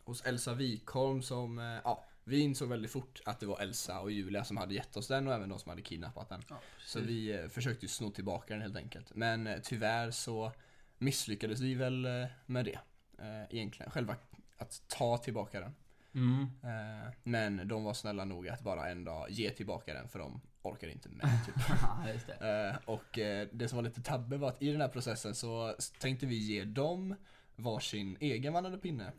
hos 0.03 0.21
Elsa 0.25 0.53
Wikholm 0.53 1.21
som, 1.21 1.59
eh, 1.59 1.65
ja, 1.83 2.05
vi 2.23 2.39
insåg 2.39 2.69
väldigt 2.69 2.91
fort 2.91 3.21
att 3.25 3.39
det 3.39 3.45
var 3.45 3.59
Elsa 3.61 3.99
och 3.99 4.11
Julia 4.11 4.43
som 4.43 4.57
hade 4.57 4.73
gett 4.73 4.97
oss 4.97 5.07
den 5.07 5.27
och 5.27 5.33
även 5.33 5.49
de 5.49 5.59
som 5.59 5.69
hade 5.69 5.81
kidnappat 5.81 6.29
den. 6.29 6.43
Ja, 6.49 6.59
Så 6.85 6.99
vi 6.99 7.31
eh, 7.39 7.47
försökte 7.47 7.85
ju 7.85 7.89
sno 7.89 8.11
tillbaka 8.11 8.53
den 8.53 8.61
helt 8.61 8.75
enkelt. 8.77 9.15
Men 9.15 9.47
eh, 9.47 9.59
tyvärr 9.63 10.11
så 10.11 10.51
misslyckades 10.97 11.59
vi 11.59 11.75
väl 11.75 12.05
eh, 12.05 12.25
med 12.45 12.65
det. 12.65 12.79
Eh, 13.19 13.43
egentligen, 13.49 13.91
själva 13.91 14.15
att 14.57 14.81
ta 14.87 15.17
tillbaka 15.17 15.59
den. 15.59 15.75
Mm. 16.13 16.41
Eh, 16.63 17.13
men 17.23 17.67
de 17.67 17.83
var 17.83 17.93
snälla 17.93 18.25
nog 18.25 18.47
att 18.47 18.61
bara 18.61 18.89
en 18.89 19.03
dag 19.03 19.31
ge 19.31 19.49
tillbaka 19.49 19.93
den 19.93 20.09
för 20.09 20.19
de 20.19 20.41
orkade 20.61 20.91
inte 20.91 21.09
med. 21.09 21.39
Typ. 21.45 21.55
Det. 22.39 22.69
Eh, 22.69 22.77
och 22.85 23.19
eh, 23.19 23.47
det 23.51 23.67
som 23.69 23.75
var 23.75 23.83
lite 23.83 24.01
tabbe 24.01 24.37
var 24.37 24.49
att 24.49 24.61
i 24.61 24.71
den 24.71 24.81
här 24.81 24.87
processen 24.87 25.35
så 25.35 25.75
tänkte 25.99 26.25
vi 26.25 26.35
ge 26.37 26.63
dem 26.63 27.15
varsin 27.55 28.17
egen 28.19 28.53
vandrande 28.53 28.77
pinne. 28.79 29.11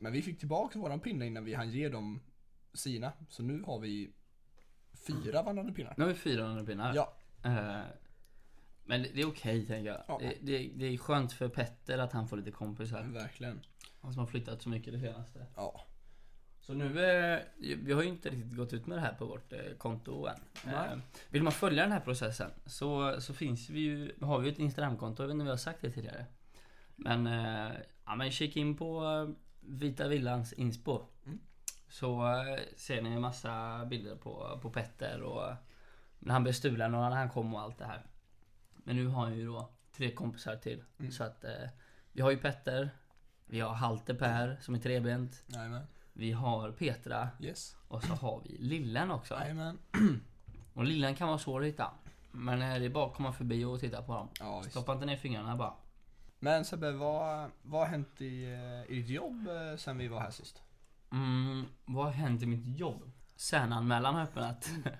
Men 0.00 0.12
vi 0.12 0.22
fick 0.22 0.38
tillbaka 0.38 0.78
våran 0.78 1.00
pinne 1.00 1.26
innan 1.26 1.44
vi 1.44 1.54
hann 1.54 1.70
ge 1.70 1.88
dem 1.88 2.20
sina. 2.72 3.12
Så 3.28 3.42
nu 3.42 3.62
har 3.62 3.78
vi 3.78 4.10
fyra 5.06 5.42
vandrande 5.42 5.72
pinnar. 5.72 5.94
Nu 5.96 6.04
har 6.04 6.08
vi 6.12 6.18
400 6.18 6.64
pinnar. 6.64 6.94
Ja, 6.94 7.14
Eh, 7.44 7.80
men 8.84 9.02
det 9.02 9.08
det 9.14 9.20
är 9.20 9.28
okej 9.28 9.66
tänker 9.66 9.90
jag. 9.90 10.02
Ja. 10.08 10.18
Det, 10.20 10.38
det, 10.40 10.70
det 10.74 10.86
är 10.86 10.96
skönt 10.98 11.32
för 11.32 11.48
Petter 11.48 11.98
att 11.98 12.12
han 12.12 12.28
får 12.28 12.36
lite 12.36 12.50
kompisar. 12.50 13.02
verkligen. 13.02 13.60
Han 14.00 14.12
som 14.12 14.20
har 14.20 14.26
flyttat 14.26 14.62
så 14.62 14.68
mycket 14.68 14.92
det 14.92 15.00
senaste. 15.00 15.46
Ja. 15.56 15.84
Så 16.68 16.74
nu, 16.74 16.84
eh, 16.84 17.40
vi 17.58 17.92
har 17.92 18.02
ju 18.02 18.08
inte 18.08 18.28
riktigt 18.28 18.56
gått 18.56 18.72
ut 18.72 18.86
med 18.86 18.98
det 18.98 19.02
här 19.02 19.14
på 19.14 19.26
vårt 19.26 19.52
eh, 19.52 19.58
konto 19.78 20.26
än. 20.26 20.40
Eh, 20.72 20.98
vill 21.28 21.42
man 21.42 21.52
följa 21.52 21.82
den 21.82 21.92
här 21.92 22.00
processen 22.00 22.50
så, 22.66 23.20
så 23.20 23.34
finns 23.34 23.70
vi 23.70 23.80
ju, 23.80 24.12
har 24.20 24.38
vi 24.38 24.46
ju 24.46 24.52
ett 24.52 24.58
Instagramkonto, 24.58 25.22
jag 25.22 25.28
vet 25.28 25.32
inte 25.32 25.42
om 25.42 25.46
vi 25.46 25.50
har 25.50 25.56
sagt 25.56 25.80
det 25.80 25.90
tidigare. 25.90 26.26
Men, 26.96 27.26
eh, 27.26 27.72
ja 28.04 28.14
men 28.14 28.30
kika 28.30 28.60
in 28.60 28.76
på 28.76 29.34
Vita 29.60 30.08
Villans 30.08 30.52
inspo. 30.52 31.02
Mm. 31.26 31.38
Så 31.88 32.34
ser 32.76 33.02
ni 33.02 33.10
en 33.10 33.20
massa 33.20 33.84
bilder 33.84 34.16
på, 34.16 34.58
på 34.62 34.70
Petter 34.70 35.22
och 35.22 35.52
när 36.18 36.32
han 36.32 36.42
blev 36.42 36.52
stulen 36.52 36.94
och 36.94 37.00
när 37.00 37.16
han 37.16 37.30
kom 37.30 37.54
och 37.54 37.60
allt 37.60 37.78
det 37.78 37.84
här. 37.84 38.02
Men 38.76 38.96
nu 38.96 39.06
har 39.06 39.28
jag 39.28 39.36
ju 39.36 39.46
då 39.46 39.70
tre 39.92 40.10
kompisar 40.10 40.56
till. 40.56 40.84
Mm. 40.98 41.12
Så 41.12 41.24
att 41.24 41.44
vi 42.12 42.22
har 42.22 42.30
ju 42.30 42.38
Petter. 42.38 42.90
Vi 43.46 43.60
har 43.60 43.74
Halte 43.74 44.14
Per 44.14 44.58
som 44.60 44.74
är 44.74 44.78
trebent. 44.78 45.42
Jajamän. 45.46 45.86
Vi 46.18 46.32
har 46.32 46.72
Petra. 46.72 47.28
Yes. 47.40 47.76
Och 47.88 48.04
så 48.04 48.14
har 48.14 48.42
vi 48.44 48.56
Lillen 48.58 49.10
också. 49.10 49.34
Jajamän. 49.34 49.78
Och 50.74 50.84
Lillen 50.84 51.14
kan 51.14 51.28
vara 51.28 51.38
svår 51.38 51.60
att 51.60 51.66
hitta. 51.66 51.90
Men 52.32 52.62
eh, 52.62 52.78
det 52.78 52.84
är 52.84 52.90
bara 52.90 53.06
att 53.06 53.14
komma 53.14 53.32
förbi 53.32 53.64
och 53.64 53.80
titta 53.80 54.02
på 54.02 54.14
dem. 54.14 54.28
Ja. 54.40 54.62
Stoppa 54.62 54.92
inte 54.92 55.06
ner 55.06 55.16
fingrarna 55.16 55.56
bara. 55.56 55.74
Men 56.38 56.64
Sebbe, 56.64 56.92
vad, 56.92 57.50
vad 57.62 57.80
har 57.80 57.88
hänt 57.88 58.20
i, 58.20 58.44
eh, 58.44 58.92
i 58.92 59.00
ditt 59.00 59.08
jobb 59.08 59.48
eh, 59.48 59.76
sen 59.76 59.98
vi 59.98 60.08
var 60.08 60.20
här 60.20 60.30
sist? 60.30 60.62
Mm, 61.12 61.64
vad 61.84 62.04
har 62.04 62.12
hänt 62.12 62.42
i 62.42 62.46
mitt 62.46 62.78
jobb? 62.78 63.10
Särnanmälan 63.36 64.14
har 64.14 64.22
öppnat. 64.22 64.70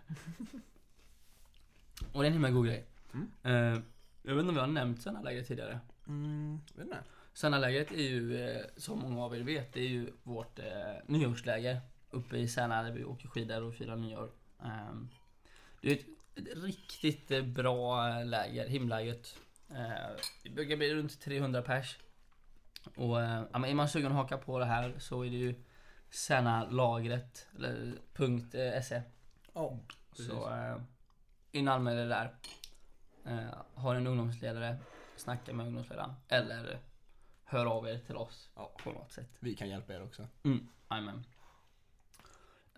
och 2.12 2.22
det 2.22 2.26
är 2.26 2.26
en 2.26 2.32
himla 2.32 2.50
god 2.50 2.66
grej. 2.66 2.86
Mm. 3.14 3.30
Eh, 3.42 3.82
jag 4.22 4.34
vet 4.34 4.40
inte 4.40 4.50
om 4.50 4.56
jag 4.56 4.62
har 4.62 4.66
nämnt 4.66 5.02
Särnalägret 5.02 5.48
tidigare. 5.48 5.80
Mm, 6.06 6.60
vet 6.74 6.84
inte. 6.84 7.02
Särnalägret 7.38 7.92
är 7.92 8.02
ju, 8.02 8.48
eh, 8.48 8.64
som 8.76 8.98
många 8.98 9.24
av 9.24 9.36
er 9.36 9.40
vet, 9.40 9.72
det 9.72 9.80
är 9.80 9.88
ju 9.88 10.12
vårt 10.22 10.58
eh, 10.58 10.64
nyårsläger. 11.06 11.80
Uppe 12.10 12.36
i 12.36 12.48
Särna 12.48 12.82
där 12.82 12.92
vi 12.92 13.04
åker 13.04 13.28
skidor 13.28 13.62
och 13.62 13.74
firar 13.74 13.96
nyår. 13.96 14.30
Ehm, 14.62 15.08
det 15.80 15.90
är 15.90 15.94
ett, 15.94 16.06
ett 16.36 16.64
riktigt 16.64 17.30
eh, 17.30 17.42
bra 17.42 18.08
eh, 18.08 18.26
läger, 18.26 18.68
himläget. 18.68 19.38
Eh, 19.70 20.16
det 20.42 20.50
brukar 20.50 20.76
bli 20.76 20.94
runt 20.94 21.20
300 21.20 21.62
pers. 21.62 21.98
Och 22.96 23.20
ja, 23.20 23.58
men 23.58 23.64
är 23.64 23.74
man 23.74 23.88
sugen 23.88 24.12
att 24.12 24.16
haka 24.16 24.38
på 24.38 24.58
det 24.58 24.64
här 24.64 24.94
så 24.98 25.22
är 25.22 25.30
det 25.30 25.36
ju 25.36 25.54
Särnalagret, 26.10 27.46
eller 27.56 27.92
punkt 28.12 28.54
.se. 28.82 29.02
Precis. 30.10 30.26
Så 30.26 30.50
eh, 30.50 30.76
in 31.52 31.68
anmäl 31.68 32.08
där. 32.08 32.34
Eh, 33.26 33.58
har 33.74 33.94
en 33.94 34.06
ungdomsledare, 34.06 34.76
snacka 35.16 35.52
med 35.52 35.66
ungdomsledaren. 35.66 36.14
Eller 36.28 36.80
hör 37.48 37.66
av 37.66 37.88
er 37.88 37.98
till 37.98 38.16
oss 38.16 38.50
Ja. 38.54 38.72
på 38.84 38.92
något 38.92 39.12
sätt. 39.12 39.30
Vi 39.40 39.54
kan 39.54 39.68
hjälpa 39.68 39.94
er 39.94 40.02
också. 40.02 40.26
Mm, 40.42 40.68
amen. 40.88 41.24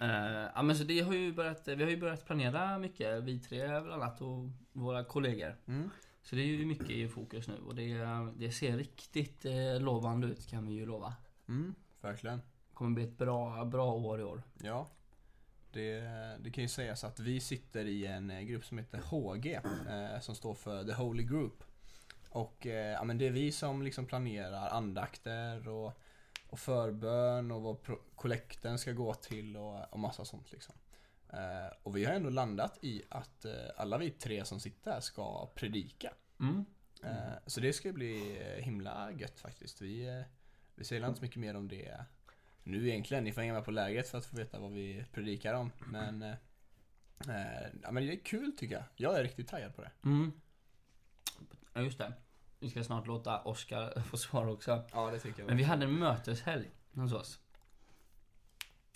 Eh, 0.00 0.48
ja 0.54 0.62
men 0.62 0.76
så 0.76 0.84
det 0.84 1.00
har 1.00 1.14
ju 1.14 1.32
börjat, 1.32 1.68
vi 1.68 1.82
har 1.82 1.90
ju 1.90 1.96
börjat 2.00 2.24
planera 2.26 2.78
mycket, 2.78 3.22
vi 3.24 3.38
tre 3.38 3.66
bland 3.66 4.02
annat 4.02 4.20
och 4.20 4.48
våra 4.72 5.04
kollegor. 5.04 5.56
Mm. 5.66 5.90
Så 6.22 6.36
det 6.36 6.42
är 6.42 6.46
ju 6.46 6.66
mycket 6.66 6.90
i 6.90 7.08
fokus 7.08 7.48
nu 7.48 7.54
och 7.66 7.74
det, 7.74 7.98
det 8.36 8.52
ser 8.52 8.76
riktigt 8.76 9.44
eh, 9.44 9.80
lovande 9.80 10.26
ut 10.26 10.46
kan 10.46 10.66
vi 10.66 10.72
ju 10.72 10.86
lova. 10.86 11.14
Mm, 11.48 11.74
verkligen. 12.00 12.40
kommer 12.74 12.94
bli 12.94 13.04
ett 13.04 13.18
bra, 13.18 13.64
bra 13.64 13.92
år 13.92 14.20
i 14.20 14.24
år. 14.24 14.42
Ja. 14.62 14.88
Det, 15.72 16.00
det 16.40 16.50
kan 16.50 16.64
ju 16.64 16.68
sägas 16.68 17.04
att 17.04 17.20
vi 17.20 17.40
sitter 17.40 17.84
i 17.84 18.06
en 18.06 18.30
eh, 18.30 18.40
grupp 18.40 18.64
som 18.64 18.78
heter 18.78 18.98
HG, 18.98 19.54
eh, 19.54 20.20
som 20.20 20.34
står 20.34 20.54
för 20.54 20.84
The 20.84 20.92
Holy 20.92 21.22
Group. 21.22 21.64
Och 22.30 22.66
eh, 22.66 22.92
ja, 22.92 23.04
men 23.04 23.18
det 23.18 23.26
är 23.26 23.30
vi 23.30 23.52
som 23.52 23.82
liksom 23.82 24.06
planerar 24.06 24.68
andakter 24.68 25.68
och, 25.68 26.00
och 26.48 26.58
förbön 26.58 27.50
och 27.50 27.62
vad 27.62 27.76
kollekten 28.14 28.78
ska 28.78 28.92
gå 28.92 29.14
till 29.14 29.56
och, 29.56 29.92
och 29.92 29.98
massa 29.98 30.24
sånt 30.24 30.52
liksom. 30.52 30.74
Eh, 31.32 31.76
och 31.82 31.96
vi 31.96 32.04
har 32.04 32.12
ändå 32.12 32.30
landat 32.30 32.78
i 32.84 33.02
att 33.08 33.44
eh, 33.44 33.52
alla 33.76 33.98
vi 33.98 34.10
tre 34.10 34.44
som 34.44 34.60
sitter 34.60 34.92
här 34.92 35.00
ska 35.00 35.46
predika. 35.54 36.12
Mm. 36.40 36.64
Eh, 37.02 37.32
Så 37.46 37.60
det 37.60 37.72
ska 37.72 37.92
bli 37.92 38.38
eh, 38.40 38.64
himla 38.64 39.12
gött 39.12 39.40
faktiskt. 39.40 39.82
Vi, 39.82 40.08
eh, 40.08 40.22
vi 40.74 40.84
säger 40.84 41.06
inte 41.06 41.18
så 41.18 41.24
mycket 41.24 41.40
mer 41.40 41.56
om 41.56 41.68
det 41.68 42.04
nu 42.62 42.88
egentligen. 42.88 43.24
Ni 43.24 43.32
får 43.32 43.40
hänga 43.40 43.52
med 43.54 43.64
på 43.64 43.70
lägret 43.70 44.08
för 44.08 44.18
att 44.18 44.26
få 44.26 44.36
veta 44.36 44.58
vad 44.58 44.72
vi 44.72 45.04
predikar 45.12 45.54
om. 45.54 45.72
Men, 45.86 46.34
ja, 47.82 47.90
men 47.90 48.06
det 48.06 48.12
är 48.12 48.24
kul 48.24 48.52
tycker 48.56 48.74
jag. 48.74 48.84
Jag 48.96 49.18
är 49.18 49.22
riktigt 49.22 49.48
taggad 49.48 49.76
på 49.76 49.82
det. 49.82 49.90
Mm. 50.04 50.32
Ja 51.72 51.80
just 51.80 51.98
det. 51.98 52.12
Vi 52.58 52.70
ska 52.70 52.84
snart 52.84 53.06
låta 53.06 53.42
Oskar 53.42 54.00
få 54.10 54.16
svara 54.16 54.52
också. 54.52 54.84
Ja, 54.92 55.10
det 55.10 55.18
tycker 55.18 55.40
jag. 55.40 55.46
Men 55.46 55.56
vi 55.56 55.62
hade 55.62 55.84
en 55.84 55.98
möteshelg 55.98 56.70
hos 56.94 57.12
oss. 57.12 57.40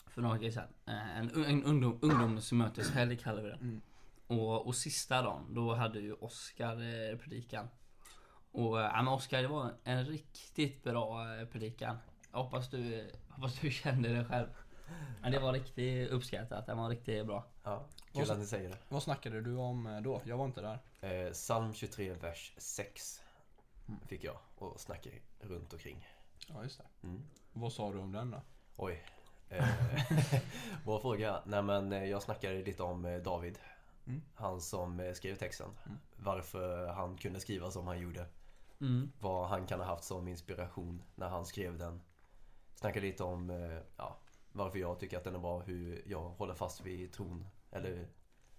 För 0.07 0.23
några 0.23 0.35
veckor 0.39 0.51
sedan. 0.51 0.69
Eh, 0.87 1.19
En, 1.19 1.45
en 1.45 1.65
ungdom, 1.65 1.99
ungdomsmöteshelg 2.03 3.17
kallar 3.17 3.43
vi 3.43 3.49
det. 3.49 3.55
Mm. 3.55 3.81
Och, 4.27 4.67
och 4.67 4.75
sista 4.75 5.23
dagen, 5.23 5.55
då 5.55 5.75
hade 5.75 6.01
ju 6.01 6.13
Oskar 6.13 6.73
eh, 6.73 7.19
predikan. 7.19 7.69
Och 8.53 8.81
eh, 8.81 8.87
ja, 8.87 9.03
men 9.03 9.09
Oskar, 9.09 9.43
det 9.43 9.49
var 9.49 9.75
en 9.85 10.05
riktigt 10.05 10.83
bra 10.85 11.27
predikan. 11.53 11.97
Jag 12.33 12.43
hoppas 12.43 12.71
du, 12.71 13.11
hoppas 13.29 13.61
du 13.61 13.71
kände 13.83 14.09
det 14.09 14.25
själv. 14.25 14.47
Men 15.23 15.33
det 15.33 15.39
var 15.39 15.53
riktigt 15.53 16.11
uppskattat, 16.11 16.67
den 16.67 16.79
var 16.79 16.89
riktigt 16.89 17.27
bra. 17.27 17.45
Ja, 17.63 17.85
Vad 18.13 18.25
kul 18.25 18.33
att 18.33 18.39
ni 18.39 18.47
säger 18.47 18.69
det. 18.69 18.77
Vad 18.89 19.03
snackade 19.03 19.41
du 19.41 19.57
om 19.57 19.87
eh, 19.87 20.01
då? 20.01 20.21
Jag 20.25 20.37
var 20.37 20.45
inte 20.45 20.61
där. 20.61 20.79
Eh, 21.27 21.33
Psalm 21.33 21.75
23, 21.75 22.13
vers 22.15 22.55
6 22.57 23.21
Mm. 23.89 24.01
fick 24.07 24.25
jag 24.25 24.37
och 24.55 24.81
snacka 24.81 25.11
runt 25.41 25.73
omkring. 25.73 26.09
Ja, 26.49 26.63
just 26.63 26.79
det. 26.79 27.07
Mm. 27.07 27.23
Vad 27.53 27.73
sa 27.73 27.93
du 27.93 27.99
om 27.99 28.13
den 28.13 28.31
då? 28.31 28.41
Oj. 28.77 29.05
Eh, 29.49 29.69
Bra 30.85 31.01
fråga. 31.01 31.43
Nej 31.47 31.63
men 31.63 31.93
eh, 31.93 32.05
jag 32.05 32.23
snackade 32.23 32.63
lite 32.63 32.83
om 32.83 33.21
David. 33.25 33.59
Mm. 34.07 34.23
Han 34.35 34.61
som 34.61 35.13
skrev 35.15 35.37
texten. 35.37 35.71
Mm. 35.87 35.99
Varför 36.17 36.87
han 36.87 37.17
kunde 37.17 37.41
skriva 37.41 37.71
som 37.71 37.87
han 37.87 37.99
gjorde. 38.01 38.27
Mm. 38.81 39.13
Vad 39.21 39.49
han 39.49 39.67
kan 39.67 39.81
ha 39.81 39.87
haft 39.87 40.05
som 40.05 40.29
inspiration 40.29 41.03
när 41.15 41.29
han 41.29 41.47
skrev 41.47 41.79
den. 41.79 42.01
Snackade 42.75 43.07
lite 43.07 43.25
om 43.25 43.51
ja, 43.97 44.19
varför 44.55 44.79
jag 44.79 44.99
tycker 45.01 45.17
att 45.19 45.25
den 45.25 45.35
är 45.35 45.39
bra. 45.39 45.61
Hur 45.61 46.03
jag 46.07 46.21
håller 46.29 46.55
fast 46.55 46.81
vid 46.81 47.13
tron. 47.13 47.47
Eller 47.71 48.09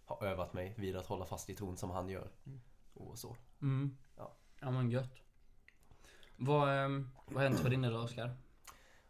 har 0.06 0.24
övat 0.24 0.54
mig 0.54 0.74
vid 0.78 0.96
att 0.96 1.06
hålla 1.06 1.26
fast 1.26 1.50
i 1.50 1.56
tron 1.56 1.78
som 1.78 1.90
han 1.90 2.10
gör. 2.10 2.30
Mm. 2.46 2.62
Och 2.94 3.18
så. 3.18 3.36
Mm. 3.62 3.98
Ja. 4.18 4.36
Ja 4.60 4.72
men 4.72 4.92
gött. 4.92 5.12
Vad, 6.38 6.70
ehm, 6.86 7.10
vad 7.26 7.36
har 7.36 7.50
hänt 7.50 7.60
för 7.60 7.70
din 7.70 7.82
del 7.82 7.96
Oskar? 7.96 8.36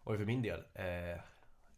Och 0.03 0.15
för 0.17 0.25
min 0.25 0.41
del, 0.41 0.63
eh, 0.73 1.19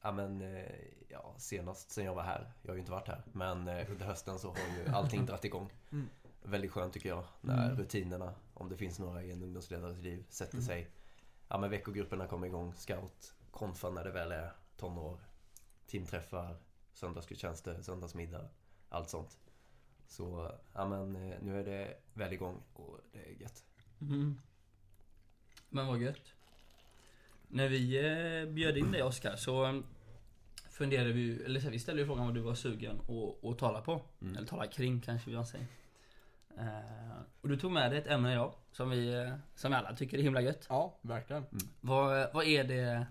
ja 0.02 0.12
men 0.12 0.42
eh, 0.42 0.72
ja, 1.10 1.36
senast 1.38 1.92
sen 1.92 2.06
jag 2.06 2.16
var 2.16 2.24
här, 2.24 2.52
jag 2.62 2.70
har 2.70 2.76
ju 2.76 2.80
inte 2.80 2.92
varit 2.92 3.08
här, 3.08 3.24
men 3.32 3.68
eh, 3.68 3.92
under 3.92 4.06
hösten 4.06 4.40
så 4.40 4.48
har 4.50 4.58
ju 4.58 4.88
allting 4.94 5.26
dragit 5.26 5.46
igång. 5.46 5.74
Mm. 5.92 6.10
Väldigt 6.44 6.72
skönt 6.72 6.94
tycker 6.94 7.10
jag, 7.10 7.24
när 7.42 7.66
Mm. 7.66 7.78
rutinerna, 7.78 8.34
om 8.54 8.70
det 8.70 8.78
finns 8.78 9.00
några 9.00 9.24
i 9.24 9.32
en 9.32 9.44
ungdomsledares 9.44 9.98
liv, 9.98 10.26
sätter 10.30 10.54
Mm. 10.54 10.66
sig. 10.66 10.88
Ja 11.48 11.58
men 11.58 11.70
veckogrupperna 11.70 12.28
kommer 12.28 12.48
igång, 12.48 12.74
scout, 12.74 13.34
konfa 13.52 13.90
när 13.90 14.04
det 14.04 14.12
väl 14.12 14.32
är 14.32 14.52
tonår, 14.78 15.20
teamträffar, 15.88 16.58
söndagsgudstjänster, 16.94 17.82
söndagsmiddag, 17.82 18.48
allt 18.90 19.10
sånt. 19.10 19.38
Så 20.08 20.52
ja 20.74 20.88
men 20.88 21.16
eh, 21.16 21.38
nu 21.42 21.60
är 21.60 21.64
det 21.66 21.98
väl 22.14 22.34
igång 22.34 22.64
och 22.74 23.00
det 23.12 23.20
är 23.20 23.42
gött. 23.42 23.64
Mm. 24.02 24.42
Men 25.70 25.88
vad 25.88 26.02
gött. 26.02 26.34
När 27.48 27.68
vi 27.70 27.98
eh, 27.98 28.54
bjöd 28.54 28.78
in 28.78 28.92
dig 28.92 29.04
Oskar 29.04 29.36
så 29.36 29.66
eh, 29.66 29.80
funderade 30.70 31.12
vi 31.14 31.22
ju- 31.22 31.46
eller 31.46 31.60
så 31.60 31.64
här, 31.64 31.72
vi 31.72 31.80
ställde 31.80 32.02
ju 32.02 32.06
frågan 32.08 32.26
vad 32.26 32.36
du 32.36 32.42
var 32.42 32.56
sugen 32.56 33.00
att, 33.00 33.46
att 33.46 33.58
tala 33.60 33.82
på. 33.82 34.02
Mm. 34.22 34.36
Eller 34.38 34.48
tala 34.48 34.68
kring 34.68 35.02
kanske 35.02 35.32
vi 35.32 35.46
säga. 35.46 35.66
Eh, 36.58 37.22
och 37.42 37.50
du 37.50 37.58
tog 37.58 37.72
med 37.72 37.92
dig 37.92 38.00
ett 38.00 38.08
ämne 38.08 38.32
idag 38.34 38.54
som 38.72 38.90
vi, 38.90 39.14
eh, 39.14 39.34
som 39.56 39.72
vi 39.72 39.78
alla 39.78 39.96
tycker 39.96 40.18
är 40.18 40.22
himla 40.22 40.42
gött. 40.42 40.66
Ja, 40.70 40.98
verkligen. 41.02 41.46
Vad, 41.82 42.34
vad 42.34 42.46
är 42.46 42.64
det 42.64 43.08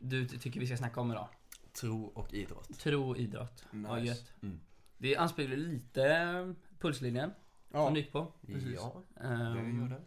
du 0.00 0.28
ty- 0.28 0.38
tycker 0.38 0.60
vi 0.60 0.66
ska 0.66 0.76
snacka 0.76 1.00
om 1.00 1.10
idag? 1.10 1.28
Tro 1.72 2.04
och 2.04 2.34
idrott. 2.34 2.78
Tro 2.78 3.08
och 3.10 3.16
idrott. 3.16 3.64
Nice. 3.70 4.00
gött. 4.00 4.32
Mm. 4.42 4.60
Det 4.98 5.16
anspeglar 5.16 5.56
lite 5.56 6.04
eh, 6.06 6.50
pulslinjen 6.78 7.30
Ja, 7.72 7.84
som 7.86 7.94
du 7.94 8.00
gick 8.00 8.12
på. 8.12 8.32
Precis. 8.46 8.74
Ja, 8.74 9.02
Ehm, 9.20 9.54
det 9.74 9.80
gör 9.82 9.88
det. 9.88 10.00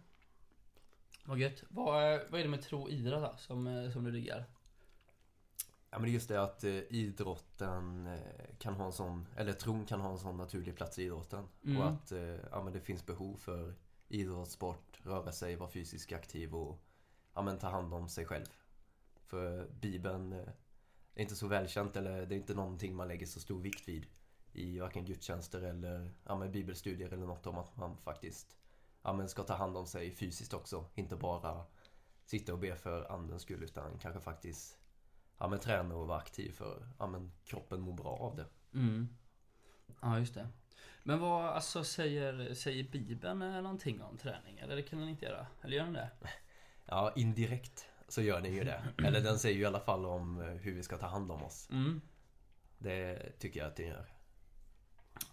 Vad 1.26 1.38
gött. 1.38 1.64
Vad, 1.70 2.20
vad 2.30 2.40
är 2.40 2.44
det 2.44 2.50
med 2.50 2.62
tro 2.62 2.82
och 2.82 2.90
idrott 2.90 3.22
då, 3.32 3.38
som, 3.38 3.68
eh, 3.68 3.92
som 3.92 4.04
du 4.04 4.12
diggar? 4.12 4.46
Ja 5.90 6.00
men 6.00 6.02
det 6.04 6.10
är 6.10 6.14
just 6.14 6.30
det 6.30 6.42
att 6.44 6.64
eh, 6.64 6.72
idrotten 6.72 8.08
eh, 8.08 8.20
kan 8.60 8.74
ha 8.74 8.86
en 8.86 8.92
sån, 8.94 9.28
eller 9.36 9.54
tron 9.54 9.86
kan 9.86 10.02
ha 10.02 10.12
en 10.12 10.18
sån 10.18 10.38
naturlig 10.38 10.76
plats 10.76 11.00
i 11.00 11.04
idrotten. 11.04 11.48
Mm. 11.66 11.78
Och 11.82 11.88
att 11.90 12.12
eh, 12.12 12.20
ja, 12.52 12.64
men 12.64 12.74
det 12.74 12.82
finns 12.82 13.06
behov 13.06 13.36
för 13.38 13.74
idrott, 14.08 14.52
sport, 14.52 15.00
röra 15.04 15.32
sig, 15.32 15.56
vara 15.56 15.70
fysiskt 15.70 16.14
aktiv 16.14 16.56
och 16.56 16.80
ja, 17.34 17.42
men 17.42 17.58
ta 17.60 17.70
hand 17.70 17.94
om 17.94 18.10
sig 18.10 18.26
själv. 18.26 18.46
För 19.34 19.68
Bibeln 19.82 20.34
eh, 20.34 20.40
är 21.16 21.22
inte 21.22 21.36
så 21.36 21.48
välkänt 21.48 21.96
eller 21.96 22.26
det 22.26 22.36
är 22.36 22.38
inte 22.38 22.54
någonting 22.54 22.96
man 22.96 23.08
lägger 23.08 23.26
så 23.26 23.40
stor 23.40 23.60
vikt 23.62 23.88
vid 23.88 24.06
i 24.52 24.80
varken 24.80 25.06
gudstjänster 25.06 25.62
eller 25.62 26.12
ja, 26.24 26.36
men 26.36 26.52
bibelstudier 26.52 27.14
eller 27.14 27.26
något 27.26 27.48
om 27.48 27.58
att 27.58 27.78
man 27.78 27.98
faktiskt 27.98 28.58
ja, 29.04 29.14
men 29.14 29.30
ska 29.30 29.44
ta 29.44 29.54
hand 29.54 29.78
om 29.78 29.86
sig 29.86 30.12
fysiskt 30.12 30.54
också. 30.54 30.86
Inte 30.96 31.16
bara 31.16 31.66
sitta 32.26 32.54
och 32.54 32.60
be 32.60 32.76
för 32.76 33.12
andens 33.12 33.42
skull 33.42 33.64
utan 33.64 33.98
kanske 34.00 34.22
faktiskt 34.22 34.78
ja, 35.38 35.48
men 35.48 35.60
träna 35.60 35.96
och 35.96 36.08
vara 36.08 36.18
aktiv 36.18 36.52
för 36.52 36.88
ja, 37.00 37.08
men 37.08 37.32
kroppen 37.46 37.82
mår 37.82 37.94
bra 37.94 38.18
av 38.18 38.36
det. 38.36 38.46
Mm. 38.74 39.08
Ja, 40.02 40.20
just 40.20 40.34
det. 40.34 40.48
Men 41.04 41.20
vad 41.20 41.46
alltså, 41.46 41.84
säger, 41.84 42.54
säger 42.54 42.84
Bibeln 42.84 43.42
eh, 43.42 43.62
någonting 43.62 44.02
om 44.02 44.18
träning? 44.18 44.58
Eller 44.60 44.76
det 44.76 44.84
kan 44.84 45.00
den 45.00 45.10
inte 45.10 45.26
göra? 45.26 45.48
Eller 45.62 45.78
gör 45.78 45.84
den 45.84 45.94
det? 45.94 46.10
Ja, 46.86 47.14
indirekt 47.16 47.86
så 48.14 48.22
gör 48.22 48.42
den 48.42 48.54
ju 48.54 48.64
det. 48.64 48.84
Eller 48.98 49.22
den 49.22 49.40
säger 49.40 49.56
ju 49.56 49.62
i 49.62 49.66
alla 49.66 49.80
fall 49.80 50.06
om 50.06 50.42
eh, 50.42 50.48
hur 50.48 50.74
vi 50.74 50.84
ska 50.84 50.98
ta 50.98 51.08
hand 51.08 51.32
om 51.32 51.44
oss. 51.44 51.70
Mm. 51.72 52.02
Det 52.78 53.32
tycker 53.40 53.60
jag 53.60 53.68
att 53.68 53.76
den 53.76 53.88
gör. 53.88 54.06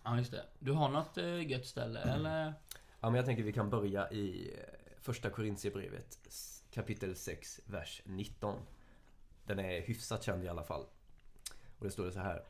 Ja, 0.04 0.18
just 0.18 0.30
det. 0.30 0.44
Du 0.58 0.72
har 0.72 0.88
något 0.88 1.18
eh, 1.18 1.50
gött 1.50 1.66
ställe, 1.66 2.00
eller? 2.00 2.54
Ja, 3.00 3.10
men 3.10 3.14
jag 3.14 3.26
tänker 3.26 3.42
vi 3.42 3.52
kan 3.52 3.70
börja 3.70 4.10
i 4.10 4.54
eh, 4.58 4.64
första 5.00 5.30
Korintierbrevet 5.30 6.18
kapitel 6.70 7.16
6, 7.16 7.60
vers 7.66 8.02
19. 8.04 8.58
Den 9.44 9.58
är 9.58 9.80
hyfsat 9.80 10.22
känd 10.22 10.44
i 10.44 10.48
alla 10.48 10.64
fall. 10.64 10.84
Och 11.78 11.84
det 11.84 11.90
står 11.90 12.04
det 12.04 12.12
så 12.12 12.20
här. 12.20 12.44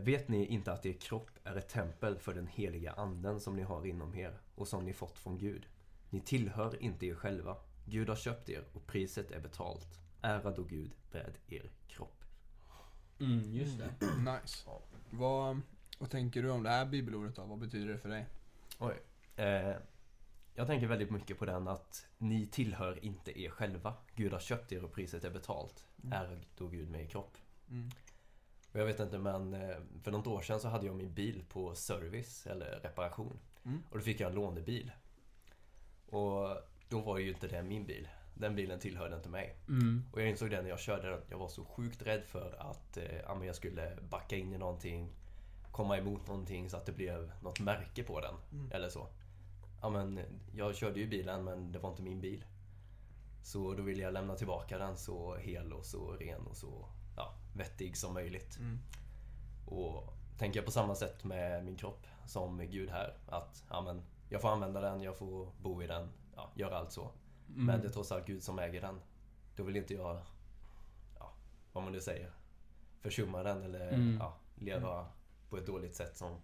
Vet 0.00 0.28
ni 0.28 0.46
inte 0.46 0.72
att 0.72 0.86
er 0.86 0.92
kropp 0.92 1.30
är 1.44 1.56
ett 1.56 1.68
tempel 1.68 2.18
för 2.18 2.34
den 2.34 2.46
heliga 2.46 2.92
anden 2.92 3.40
som 3.40 3.56
ni 3.56 3.62
har 3.62 3.86
inom 3.86 4.14
er 4.14 4.38
och 4.54 4.68
som 4.68 4.84
ni 4.84 4.92
fått 4.92 5.18
från 5.18 5.38
Gud? 5.38 5.66
Ni 6.10 6.20
tillhör 6.20 6.82
inte 6.82 7.06
er 7.06 7.14
själva. 7.14 7.56
Gud 7.88 8.08
har 8.08 8.16
köpt 8.16 8.48
er 8.48 8.64
och 8.72 8.86
priset 8.86 9.30
är 9.30 9.40
betalt. 9.40 10.00
Ära 10.22 10.50
då 10.50 10.62
Gud 10.62 10.90
med 11.12 11.38
er 11.48 11.70
kropp. 11.88 12.24
Mm, 13.20 13.54
just 13.54 13.78
det. 13.78 14.06
Nice. 14.16 14.68
Vad, 15.10 15.60
vad 15.98 16.10
tänker 16.10 16.42
du 16.42 16.50
om 16.50 16.62
det 16.62 16.70
här 16.70 16.86
bibelordet 16.86 17.36
då? 17.36 17.44
Vad 17.44 17.58
betyder 17.58 17.92
det 17.92 17.98
för 17.98 18.08
dig? 18.08 18.26
Oj. 18.78 18.94
Eh, 19.36 19.76
jag 20.54 20.66
tänker 20.66 20.86
väldigt 20.86 21.10
mycket 21.10 21.38
på 21.38 21.44
den 21.44 21.68
att 21.68 22.06
ni 22.18 22.46
tillhör 22.46 23.04
inte 23.04 23.40
er 23.40 23.50
själva. 23.50 23.94
Gud 24.14 24.32
har 24.32 24.40
köpt 24.40 24.72
er 24.72 24.84
och 24.84 24.92
priset 24.92 25.24
är 25.24 25.30
betalt. 25.30 25.86
Är 26.12 26.40
då 26.56 26.68
Gud 26.68 26.90
med 26.90 27.02
i 27.02 27.06
kropp. 27.06 27.36
Mm. 27.70 27.90
Och 28.72 28.80
jag 28.80 28.86
vet 28.86 29.00
inte 29.00 29.18
men 29.18 29.54
eh, 29.54 29.76
för 30.02 30.10
något 30.10 30.26
år 30.26 30.40
sedan 30.42 30.60
så 30.60 30.68
hade 30.68 30.86
jag 30.86 30.96
min 30.96 31.14
bil 31.14 31.44
på 31.48 31.74
service 31.74 32.46
eller 32.46 32.80
reparation. 32.80 33.38
Mm. 33.64 33.82
Och 33.90 33.98
då 33.98 34.04
fick 34.04 34.20
jag 34.20 34.28
en 34.28 34.34
lånebil. 34.34 34.92
Och 36.06 36.56
då 36.88 37.00
var 37.00 37.18
ju 37.18 37.28
inte 37.28 37.48
det 37.48 37.62
min 37.62 37.86
bil. 37.86 38.08
Den 38.34 38.56
bilen 38.56 38.80
tillhörde 38.80 39.16
inte 39.16 39.28
mig. 39.28 39.56
Mm. 39.68 40.04
Och 40.12 40.20
jag 40.20 40.28
insåg 40.28 40.50
det 40.50 40.62
när 40.62 40.68
jag 40.68 40.80
körde 40.80 41.10
den. 41.10 41.20
Jag 41.28 41.38
var 41.38 41.48
så 41.48 41.64
sjukt 41.64 42.02
rädd 42.02 42.24
för 42.24 42.56
att 42.58 42.96
eh, 42.96 43.44
jag 43.46 43.56
skulle 43.56 43.98
backa 44.10 44.36
in 44.36 44.52
i 44.52 44.58
någonting. 44.58 45.12
Komma 45.70 45.98
emot 45.98 46.26
någonting 46.26 46.70
så 46.70 46.76
att 46.76 46.86
det 46.86 46.92
blev 46.92 47.32
något 47.42 47.60
märke 47.60 48.02
på 48.02 48.20
den. 48.20 48.34
Mm. 48.52 48.72
Eller 48.72 48.88
så. 48.88 49.08
Ja, 49.80 49.90
men 49.90 50.20
jag 50.54 50.76
körde 50.76 51.00
ju 51.00 51.06
bilen 51.06 51.44
men 51.44 51.72
det 51.72 51.78
var 51.78 51.90
inte 51.90 52.02
min 52.02 52.20
bil. 52.20 52.44
Så 53.42 53.74
då 53.74 53.82
ville 53.82 54.02
jag 54.02 54.12
lämna 54.12 54.34
tillbaka 54.34 54.78
den 54.78 54.96
så 54.96 55.36
hel 55.36 55.72
och 55.72 55.86
så 55.86 56.12
ren 56.12 56.46
och 56.46 56.56
så 56.56 56.88
ja, 57.16 57.34
vettig 57.54 57.96
som 57.96 58.14
möjligt. 58.14 58.58
Mm. 58.58 58.78
Och 59.66 60.12
tänker 60.38 60.58
jag 60.58 60.64
på 60.64 60.72
samma 60.72 60.94
sätt 60.94 61.24
med 61.24 61.64
min 61.64 61.76
kropp 61.76 62.06
som 62.26 62.58
Gud 62.70 62.90
här. 62.90 63.16
Att 63.28 63.64
ja, 63.70 63.80
men 63.80 64.02
jag 64.28 64.40
får 64.40 64.48
använda 64.48 64.80
den, 64.80 65.02
jag 65.02 65.16
får 65.16 65.52
bo 65.62 65.82
i 65.82 65.86
den, 65.86 66.08
ja, 66.36 66.50
göra 66.54 66.76
allt 66.78 66.92
så. 66.92 67.02
Mm. 67.48 67.66
Men 67.66 67.80
det 67.80 67.86
är 67.86 67.92
trots 67.92 68.12
allt 68.12 68.26
Gud 68.26 68.42
som 68.42 68.58
äger 68.58 68.80
den. 68.80 69.00
Då 69.56 69.62
vill 69.62 69.76
inte 69.76 69.94
jag, 69.94 70.22
ja, 71.18 71.32
vad 71.72 71.84
man 71.84 71.92
nu 71.92 72.00
säger, 72.00 72.30
försumma 73.00 73.42
den 73.42 73.62
eller 73.62 73.88
Mm. 73.92 74.16
ja, 74.20 74.36
leva 74.54 75.06
på 75.48 75.56
ett 75.56 75.66
dåligt 75.66 75.94
sätt 75.96 76.16
som 76.16 76.40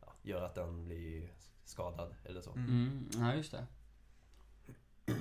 ja, 0.00 0.12
gör 0.22 0.42
att 0.42 0.54
den 0.54 0.84
blir 0.84 1.32
skadad 1.64 2.14
eller 2.24 2.40
så. 2.40 2.52
Mm. 2.52 2.70
Mm, 2.70 3.08
ja, 3.12 3.34
just 3.34 3.52
det. 3.52 3.66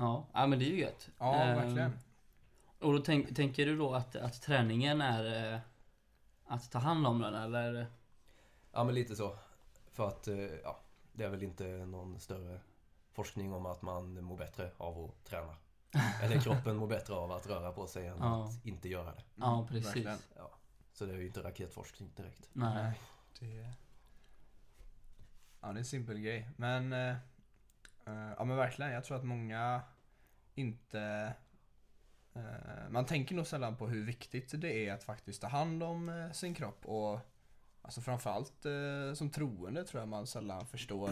Ja, 0.00 0.26
ja 0.32 0.46
men 0.46 0.58
det 0.58 0.64
är 0.64 0.70
ju 0.70 0.80
gött. 0.80 1.08
Ja, 1.18 1.34
Ehm, 1.34 1.56
verkligen. 1.56 1.92
Och 2.78 2.92
då 2.92 2.98
tänk, 2.98 3.36
tänker 3.36 3.66
du 3.66 3.76
då 3.76 3.94
att, 3.94 4.16
att 4.16 4.42
träningen 4.42 5.00
är 5.00 5.52
eh, 5.54 5.60
att 6.46 6.70
ta 6.70 6.78
hand 6.78 7.06
om 7.06 7.18
den 7.18 7.34
eller? 7.34 7.86
Ja, 8.72 8.84
men 8.84 8.94
lite 8.94 9.16
så. 9.16 9.36
För 9.90 10.08
att, 10.08 10.28
eh, 10.28 10.38
ja, 10.38 10.80
det 11.12 11.24
är 11.24 11.28
väl 11.28 11.42
inte 11.42 11.64
någon 11.86 12.20
större 12.20 12.60
forskning 13.18 13.52
om 13.52 13.66
att 13.66 13.82
man 13.82 14.24
mår 14.24 14.36
bättre 14.36 14.70
av 14.76 15.04
att 15.04 15.24
träna. 15.24 15.56
Eller 16.22 16.40
kroppen 16.40 16.76
mår 16.76 16.86
bättre 16.86 17.14
av 17.14 17.32
att 17.32 17.46
röra 17.46 17.72
på 17.72 17.86
sig 17.86 18.06
än 18.06 18.16
Ja. 18.20 18.44
att 18.44 18.66
inte 18.66 18.88
göra 18.88 19.12
det. 19.14 19.22
Ja, 19.34 19.66
precis. 19.70 20.06
Ja. 20.36 20.50
Så 20.92 21.06
det 21.06 21.12
är 21.12 21.16
ju 21.18 21.26
inte 21.26 21.42
raketforskning 21.42 22.10
direkt. 22.16 22.48
Nej. 22.52 23.00
Det... 23.40 23.74
Ja, 25.60 25.68
det 25.68 25.74
är 25.74 25.78
en 25.78 25.84
simpel 25.84 26.18
grej. 26.18 26.48
Men, 26.56 26.92
eh, 26.92 27.16
eh, 28.06 28.32
ja 28.38 28.44
men 28.44 28.56
verkligen. 28.56 28.92
Jag 28.92 29.04
tror 29.04 29.16
att 29.16 29.24
många 29.24 29.80
inte... 30.54 31.32
eh, 32.34 32.88
man 32.90 33.06
tänker 33.06 33.34
nog 33.34 33.46
sällan 33.46 33.76
på 33.76 33.86
hur 33.88 34.04
viktigt 34.04 34.60
det 34.60 34.88
är 34.88 34.94
att 34.94 35.04
faktiskt 35.04 35.40
ta 35.42 35.48
hand 35.48 35.82
om 35.82 36.08
eh, 36.08 36.32
sin 36.32 36.54
kropp 36.54 36.86
och 36.86 37.20
alltså 37.82 38.00
framförallt 38.00 38.66
eh, 38.66 39.14
som 39.14 39.30
troende 39.30 39.84
tror 39.84 40.00
jag 40.02 40.08
man 40.08 40.26
sällan 40.26 40.66
förstår 40.66 41.10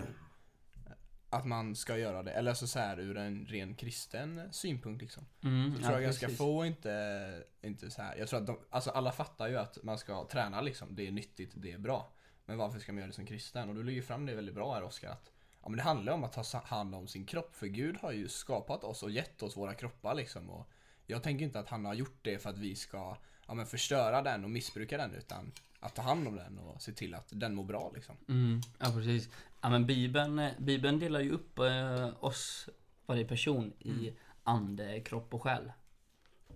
att 1.30 1.44
man 1.46 1.76
ska 1.76 1.98
göra 1.98 2.22
det. 2.22 2.32
Eller 2.32 2.50
alltså 2.50 2.66
så 2.66 2.78
här 2.78 3.00
ur 3.00 3.16
en 3.16 3.46
ren 3.46 3.74
kristen 3.74 4.48
synpunkt 4.52 5.02
liksom. 5.02 5.26
Mm, 5.42 5.72
Så 5.74 5.78
tror 5.78 5.90
ja, 5.90 5.96
jag 5.96 6.02
ganska 6.02 6.26
precis. 6.26 6.38
få 6.38 6.66
inte, 6.66 7.44
inte 7.62 7.90
så 7.90 8.02
här. 8.02 8.16
Jag 8.16 8.28
tror 8.28 8.40
att 8.40 8.46
de, 8.46 8.58
alltså 8.70 8.90
alla 8.90 9.12
fattar 9.12 9.48
ju 9.48 9.56
att 9.56 9.78
man 9.82 9.98
ska 9.98 10.26
träna 10.26 10.60
liksom. 10.60 10.96
Det 10.96 11.06
är 11.06 11.12
nyttigt, 11.12 11.52
det 11.54 11.72
är 11.72 11.78
bra. 11.78 12.12
Men 12.44 12.58
varför 12.58 12.78
ska 12.78 12.92
man 12.92 12.98
göra 12.98 13.08
det 13.08 13.14
som 13.14 13.26
kristen? 13.26 13.68
Och 13.68 13.74
du 13.74 13.82
lägger 13.82 14.02
fram 14.02 14.26
det 14.26 14.34
väldigt 14.34 14.54
bra 14.54 14.74
här 14.74 14.82
Oskar. 14.82 15.10
Att, 15.10 15.30
ja, 15.62 15.68
men 15.68 15.76
det 15.76 15.82
handlar 15.82 16.12
om 16.12 16.24
att 16.24 16.32
ta 16.32 16.58
hand 16.58 16.94
om 16.94 17.08
sin 17.08 17.26
kropp. 17.26 17.56
För 17.56 17.66
Gud 17.66 17.96
har 17.96 18.12
ju 18.12 18.28
skapat 18.28 18.84
oss 18.84 19.02
och 19.02 19.10
gett 19.10 19.42
oss 19.42 19.56
våra 19.56 19.74
kroppar 19.74 20.14
liksom. 20.14 20.50
Och 20.50 20.70
jag 21.06 21.22
tänker 21.22 21.44
inte 21.44 21.58
att 21.58 21.68
han 21.68 21.84
har 21.84 21.94
gjort 21.94 22.18
det 22.22 22.38
för 22.38 22.50
att 22.50 22.58
vi 22.58 22.74
ska 22.74 23.16
ja, 23.46 23.54
men 23.54 23.66
förstöra 23.66 24.22
den 24.22 24.44
och 24.44 24.50
missbruka 24.50 24.96
den. 24.96 25.14
Utan 25.14 25.52
att 25.80 25.94
ta 25.94 26.02
hand 26.02 26.28
om 26.28 26.36
den 26.36 26.58
och 26.58 26.82
se 26.82 26.92
till 26.92 27.14
att 27.14 27.28
den 27.32 27.54
mår 27.54 27.64
bra 27.64 27.92
liksom. 27.94 28.16
Mm, 28.28 28.60
ja 28.78 28.92
precis. 28.92 29.28
Ja 29.66 29.70
men 29.70 29.86
Bibeln, 29.86 30.38
eh, 30.38 30.52
Bibeln 30.58 30.98
delar 30.98 31.20
ju 31.20 31.30
upp 31.30 31.58
eh, 31.58 32.24
oss, 32.24 32.68
varje 33.06 33.24
person, 33.24 33.72
i 33.78 34.16
ande, 34.42 35.00
kropp 35.00 35.34
och 35.34 35.42
själ. 35.42 35.72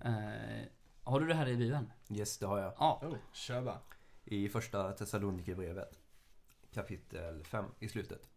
Eh, 0.01 0.67
har 1.05 1.21
du 1.21 1.27
det 1.27 1.35
här 1.35 1.49
i 1.49 1.57
Bibeln? 1.57 1.93
Yes, 2.11 2.39
det 2.39 2.47
har 2.47 2.59
jag. 2.59 2.73
Ja. 2.79 3.01
Oh, 3.03 3.17
kör 3.33 3.63
bara. 3.63 3.79
I 4.25 4.49
första 4.49 4.93
Thessalonikerbrevet 4.93 5.99
kapitel 6.73 7.45
5 7.45 7.65
i 7.79 7.89
slutet. 7.89 8.31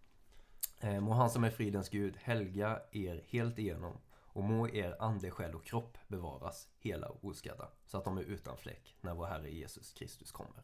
Eh, 0.79 0.99
Må 0.99 1.13
han 1.13 1.29
som 1.29 1.43
är 1.43 1.49
fridens 1.51 1.89
Gud 1.89 2.17
helga 2.17 2.81
er 2.91 3.23
helt 3.27 3.59
igenom 3.59 3.97
och 4.23 4.43
må 4.43 4.69
er 4.69 4.95
ande, 4.99 5.31
själ 5.31 5.55
och 5.55 5.65
kropp 5.65 5.97
bevaras 6.07 6.67
hela 6.79 7.07
och 7.07 7.25
oskadda 7.25 7.69
så 7.85 7.97
att 7.97 8.05
de 8.05 8.17
är 8.17 8.23
utan 8.23 8.57
fläck 8.57 8.95
när 9.01 9.13
vår 9.13 9.25
Herre 9.25 9.51
Jesus 9.51 9.93
Kristus 9.93 10.31
kommer. 10.31 10.63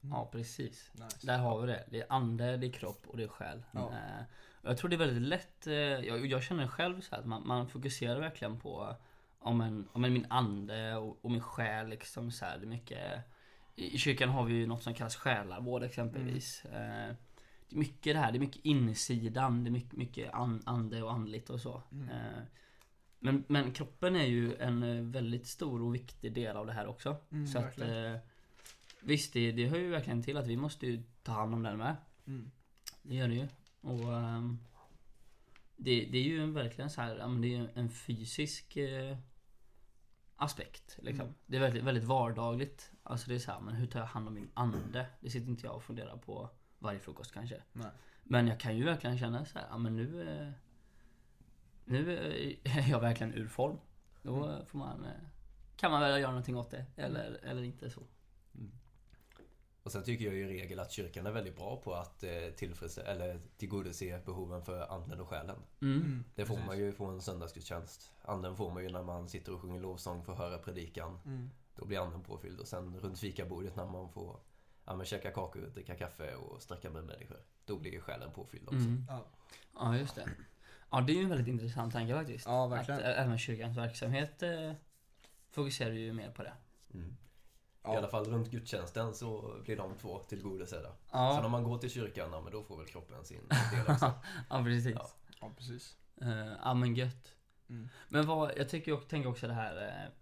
Ja 0.00 0.28
precis. 0.32 0.90
Nice. 0.94 1.26
Där 1.26 1.38
har 1.38 1.60
vi 1.60 1.66
det. 1.66 1.84
Det 1.90 2.00
är 2.00 2.06
ande, 2.08 2.56
det 2.56 2.66
är 2.66 2.72
kropp 2.72 3.06
och 3.06 3.16
det 3.16 3.22
är 3.22 3.28
själ. 3.28 3.62
Ja. 3.72 3.92
Eh, 3.92 4.24
jag 4.62 4.78
tror 4.78 4.88
det 4.90 4.96
är 4.96 4.98
väldigt 4.98 5.28
lätt, 5.28 5.66
eh, 5.66 5.74
jag, 5.74 6.26
jag 6.26 6.42
känner 6.42 6.66
själv 6.66 7.00
så 7.00 7.14
här 7.14 7.22
att 7.22 7.28
man, 7.28 7.46
man 7.46 7.68
fokuserar 7.68 8.20
verkligen 8.20 8.60
på 8.60 8.96
om 9.38 9.60
en, 9.60 9.88
om 9.92 10.04
en 10.04 10.12
min 10.12 10.26
ande 10.30 10.96
och, 10.96 11.24
och 11.24 11.30
min 11.30 11.40
själ 11.40 11.88
liksom 11.88 12.30
så 12.30 12.44
här, 12.44 12.58
det 12.58 12.64
är 12.64 12.68
mycket 12.68 13.24
I 13.76 13.98
kyrkan 13.98 14.28
har 14.28 14.44
vi 14.44 14.54
ju 14.54 14.66
något 14.66 14.82
som 14.82 14.94
kallas 14.94 15.16
själavård 15.16 15.82
exempelvis. 15.82 16.64
Eh, 16.64 17.14
det 17.68 17.76
är 17.76 17.78
mycket 17.78 18.14
det 18.14 18.20
här, 18.20 18.32
det 18.32 18.38
är 18.38 18.40
mycket 18.40 18.64
insidan, 18.64 19.64
det 19.64 19.68
är 19.68 19.72
mycket, 19.72 19.92
mycket 19.96 20.34
an, 20.34 20.62
ande 20.66 21.02
och 21.02 21.12
andligt 21.12 21.50
och 21.50 21.60
så. 21.60 21.82
Mm. 21.92 22.08
Eh, 22.08 22.42
men, 23.18 23.44
men 23.48 23.72
kroppen 23.72 24.16
är 24.16 24.26
ju 24.26 24.56
en 24.56 24.82
eh, 24.82 25.02
väldigt 25.02 25.46
stor 25.46 25.82
och 25.82 25.94
viktig 25.94 26.32
del 26.32 26.56
av 26.56 26.66
det 26.66 26.72
här 26.72 26.86
också. 26.86 27.16
Mm, 27.32 27.46
så 27.46 27.58
att, 27.58 27.64
verkligen. 27.64 28.14
eh, 28.14 28.20
visst, 29.02 29.32
det, 29.32 29.52
det 29.52 29.68
hör 29.68 29.78
ju 29.78 29.90
verkligen 29.90 30.22
till 30.22 30.36
att 30.36 30.46
vi 30.46 30.56
måste 30.56 30.86
ju 30.86 31.02
ta 31.22 31.32
hand 31.32 31.54
om 31.54 31.62
den 31.62 31.78
med. 31.78 31.96
Mm. 32.26 32.50
Det 33.02 33.14
gör 33.14 33.28
det 33.28 33.34
ju. 33.34 33.48
Och 33.80 34.14
ehm, 34.14 34.58
det, 35.76 36.04
det 36.04 36.18
är 36.18 36.22
ju 36.22 36.42
en 36.42 36.54
verkligen 36.54 36.90
så 36.90 37.00
här, 37.00 37.40
det 37.40 37.54
är 37.54 37.70
en 37.74 37.90
fysisk 37.90 38.76
eh, 38.76 39.16
aspekt. 40.36 40.98
Liksom. 41.02 41.24
Mm. 41.26 41.34
Det 41.46 41.56
är 41.56 41.60
väldigt, 41.60 41.84
väldigt 41.84 42.04
vardagligt. 42.04 42.92
Alltså 43.02 43.28
det 43.28 43.34
är 43.34 43.38
så 43.38 43.52
här, 43.52 43.60
men 43.60 43.74
hur 43.74 43.86
tar 43.86 44.00
jag 44.00 44.06
hand 44.06 44.28
om 44.28 44.34
min 44.34 44.50
ande? 44.54 45.06
Det 45.20 45.30
sitter 45.30 45.48
inte 45.48 45.66
jag 45.66 45.76
och 45.76 45.82
funderar 45.82 46.16
på 46.16 46.50
varje 46.78 46.98
frukost 46.98 47.32
kanske. 47.32 47.62
Nej. 47.72 47.90
Men 48.22 48.46
jag 48.46 48.60
kan 48.60 48.76
ju 48.76 48.84
verkligen 48.84 49.18
känna 49.18 49.44
så 49.44 49.58
här, 49.58 49.78
men 49.78 49.96
nu 49.96 50.30
eh, 50.30 50.52
Nu 51.84 52.18
eh, 52.64 52.76
är 52.78 52.90
jag 52.90 53.00
verkligen 53.00 53.34
ur 53.34 53.48
form. 53.48 53.78
Då 54.22 54.50
eh, 54.50 54.64
får 54.64 54.78
man 54.78 55.04
eh, 55.04 55.10
Kan 55.76 55.90
man 55.90 56.00
väl 56.00 56.20
göra 56.20 56.30
någonting 56.30 56.56
åt 56.56 56.70
det 56.70 56.86
eller, 56.96 57.40
eller 57.42 57.62
inte 57.62 57.90
så. 57.90 58.02
Och 59.90 59.92
sen 59.92 60.02
tycker 60.04 60.24
jag 60.24 60.34
i 60.34 60.44
regel 60.44 60.80
att 60.80 60.90
kyrkan 60.92 61.26
är 61.26 61.30
väldigt 61.30 61.56
bra 61.56 61.76
på 61.76 61.94
att 61.94 62.22
eh, 62.22 62.30
tillfredsställa, 62.56 63.08
eller 63.10 63.40
tillgodose 63.56 64.20
behoven 64.26 64.62
för 64.62 64.94
anden 64.94 65.20
och 65.20 65.28
själen. 65.28 65.56
Mm. 65.82 65.96
Mm, 66.00 66.24
Det 66.34 66.44
får 66.46 66.54
precis. 66.54 66.66
man 66.66 66.78
ju 66.78 66.92
på 66.92 67.04
en 67.04 67.20
söndagsgudstjänst. 67.22 68.14
Anden 68.22 68.56
får 68.56 68.70
man 68.70 68.82
ju 68.82 68.88
när 68.90 69.02
man 69.02 69.28
sitter 69.28 69.54
och 69.54 69.60
sjunger 69.60 69.80
lovsång, 69.80 70.24
får 70.24 70.34
höra 70.34 70.58
predikan. 70.58 71.18
Mm. 71.24 71.50
Då 71.76 71.84
blir 71.84 71.98
anden 72.04 72.22
påfylld. 72.22 72.60
Och 72.60 72.68
sen 72.68 73.00
runt 73.00 73.18
fikabordet 73.18 73.76
när 73.76 73.86
man 73.86 74.08
får 74.12 74.40
ja, 74.84 74.96
men 74.96 75.06
käka 75.06 75.30
kakor, 75.30 75.60
dricka 75.74 75.94
kaffe 75.94 76.34
och 76.34 76.62
sträcka 76.62 76.90
med 76.90 77.04
människor. 77.04 77.40
Då 77.64 77.78
blir 77.78 77.92
ju 77.92 78.00
själen 78.00 78.30
påfylld 78.32 78.64
också. 78.64 78.76
Mm. 78.78 79.04
Ja. 79.08 79.26
Ja 79.74 79.96
just 79.96 80.14
det. 80.14 80.28
Ja 80.90 81.00
det 81.00 81.12
är 81.12 81.16
ju 81.16 81.22
en 81.22 81.28
väldigt 81.28 81.48
intressant 81.48 81.92
tanke 81.92 82.14
faktiskt. 82.14 82.46
Ja, 82.46 82.66
verkligen. 82.66 83.00
Att 83.00 83.06
ä- 83.06 83.14
även 83.14 83.38
kyrkans 83.38 83.76
verksamhet 83.76 84.42
eh, 84.42 84.72
fokuserar 85.50 85.92
ju 85.92 86.12
mer 86.12 86.30
på 86.30 86.42
det. 86.42 86.52
Mm. 86.94 87.16
Ja. 87.82 87.94
I 87.94 87.96
alla 87.96 88.08
fall 88.08 88.24
runt 88.24 88.50
gudstjänsten 88.50 89.14
så 89.14 89.60
blir 89.64 89.76
de 89.76 89.94
två 89.96 90.18
tillgodosedda. 90.18 90.88
Så 90.88 90.96
Ja, 91.10 91.40
när 91.42 91.48
man 91.48 91.64
går 91.64 91.78
till 91.78 91.90
kyrkan, 91.90 92.28
ja, 92.32 92.40
men 92.40 92.52
då 92.52 92.62
får 92.62 92.76
väl 92.76 92.86
kroppen 92.86 93.24
sin 93.24 93.48
del 93.48 93.86
också. 93.94 94.12
ja 94.50 94.64
precis. 94.64 94.94
Ja. 94.94 95.10
ja, 95.40 95.50
precis. 95.56 95.96
Eh, 96.20 96.52
Ja 96.62 96.74
men 96.74 96.94
gött. 96.94 97.32
Mm. 97.68 97.88
Men 98.08 98.26
vad, 98.26 98.52
jag 98.56 98.68
tycker 98.68 98.90
jag 98.92 99.08
tänker 99.08 99.28
också 99.28 99.46
det 99.46 99.54
här 99.54 99.88
eh, 99.88 100.12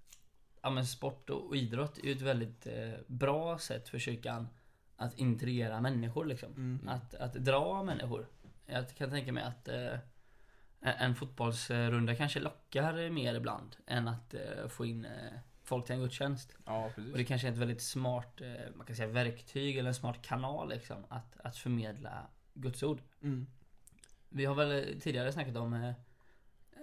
Ja 0.62 0.70
men 0.70 0.86
sport 0.86 1.30
och 1.30 1.56
idrott 1.56 1.98
är 1.98 2.02
ju 2.04 2.12
ett 2.12 2.22
väldigt 2.22 2.66
eh, 2.66 2.92
bra 3.06 3.58
sätt 3.58 3.88
för 3.88 3.98
kyrkan 3.98 4.48
att 4.96 5.18
intrigera 5.18 5.80
människor 5.80 6.24
liksom. 6.24 6.52
Mm. 6.52 6.88
Att, 6.88 7.14
att 7.14 7.34
dra 7.34 7.82
människor. 7.82 8.26
Jag 8.66 8.96
kan 8.96 9.10
tänka 9.10 9.32
mig 9.32 9.44
att 9.44 9.68
eh, 9.68 9.98
en 10.80 11.14
fotbollsrunda 11.14 12.14
kanske 12.14 12.40
lockar 12.40 13.10
mer 13.10 13.34
ibland 13.34 13.76
än 13.86 14.08
att 14.08 14.34
eh, 14.34 14.68
få 14.68 14.86
in 14.86 15.04
eh, 15.04 15.32
folk 15.68 15.86
till 15.86 15.94
en 15.94 16.00
gudstjänst. 16.00 16.56
Ja, 16.64 16.90
precis. 16.94 17.12
Och 17.12 17.18
det 17.18 17.24
kanske 17.24 17.48
är 17.48 17.52
ett 17.52 17.58
väldigt 17.58 17.82
smart, 17.82 18.40
eh, 18.40 18.74
man 18.74 18.86
kan 18.86 18.96
säga 18.96 19.08
verktyg 19.08 19.76
eller 19.76 19.88
en 19.88 19.94
smart 19.94 20.22
kanal 20.22 20.68
liksom. 20.68 21.04
Att, 21.08 21.40
att 21.40 21.56
förmedla 21.56 22.26
Guds 22.54 22.82
ord. 22.82 23.02
Mm. 23.22 23.46
Vi 24.28 24.44
har 24.44 24.54
väl 24.54 25.00
tidigare 25.00 25.32
snackat 25.32 25.56
om 25.56 25.74
eh, 25.74 25.92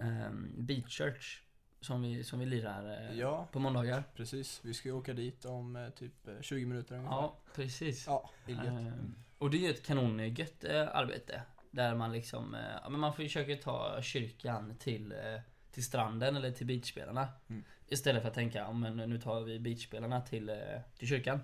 ehm, 0.01 0.53
Beat 0.57 0.89
Church. 0.89 1.41
Som 1.81 2.01
vi, 2.01 2.23
som 2.23 2.39
vi 2.39 2.45
lirar 2.45 3.09
eh, 3.09 3.19
Ja, 3.19 3.47
på 3.51 3.59
måndagar. 3.59 4.03
precis. 4.15 4.59
Vi 4.63 4.73
ska 4.73 4.89
ju 4.89 4.95
åka 4.95 5.13
dit 5.13 5.45
om 5.45 5.75
eh, 5.75 5.89
typ 5.89 6.27
eh, 6.27 6.41
20 6.41 6.65
minuter 6.65 6.95
ungefär. 6.95 7.15
Ja, 7.15 7.37
precis. 7.55 8.07
Ja. 8.07 8.29
Ehm, 8.47 9.15
och 9.37 9.49
det 9.49 9.57
är 9.57 9.61
ju 9.61 9.69
ett 9.69 9.85
kanongött 9.85 10.63
eh, 10.63 10.95
arbete. 10.95 11.41
Där 11.71 11.95
man 11.95 12.11
liksom, 12.11 12.55
eh, 12.55 12.61
ja 12.83 12.89
men 12.89 12.99
man 12.99 13.13
försöker 13.13 13.55
ta 13.55 14.01
kyrkan 14.01 14.75
till, 14.77 15.11
eh, 15.11 15.41
till 15.75 15.85
stranden 15.85 16.35
eller 16.35 16.51
till 16.51 16.67
beachspelarna. 16.67 17.27
Mm. 17.47 17.63
Istället 17.87 18.21
för 18.21 18.29
att 18.29 18.35
tänka, 18.35 18.57
ja 18.57 18.71
men 18.71 18.97
nu 18.97 19.21
tar 19.21 19.41
vi 19.41 19.59
beachspelarna 19.59 20.21
till, 20.21 20.49
eh, 20.49 20.55
till 20.97 21.07
kyrkan. 21.07 21.39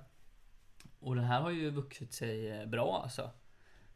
Och 0.99 1.15
den 1.15 1.23
här 1.23 1.41
har 1.41 1.49
ju 1.49 1.69
vuxit 1.69 2.13
sig 2.13 2.51
eh, 2.51 2.65
bra 2.65 3.01
alltså. 3.03 3.31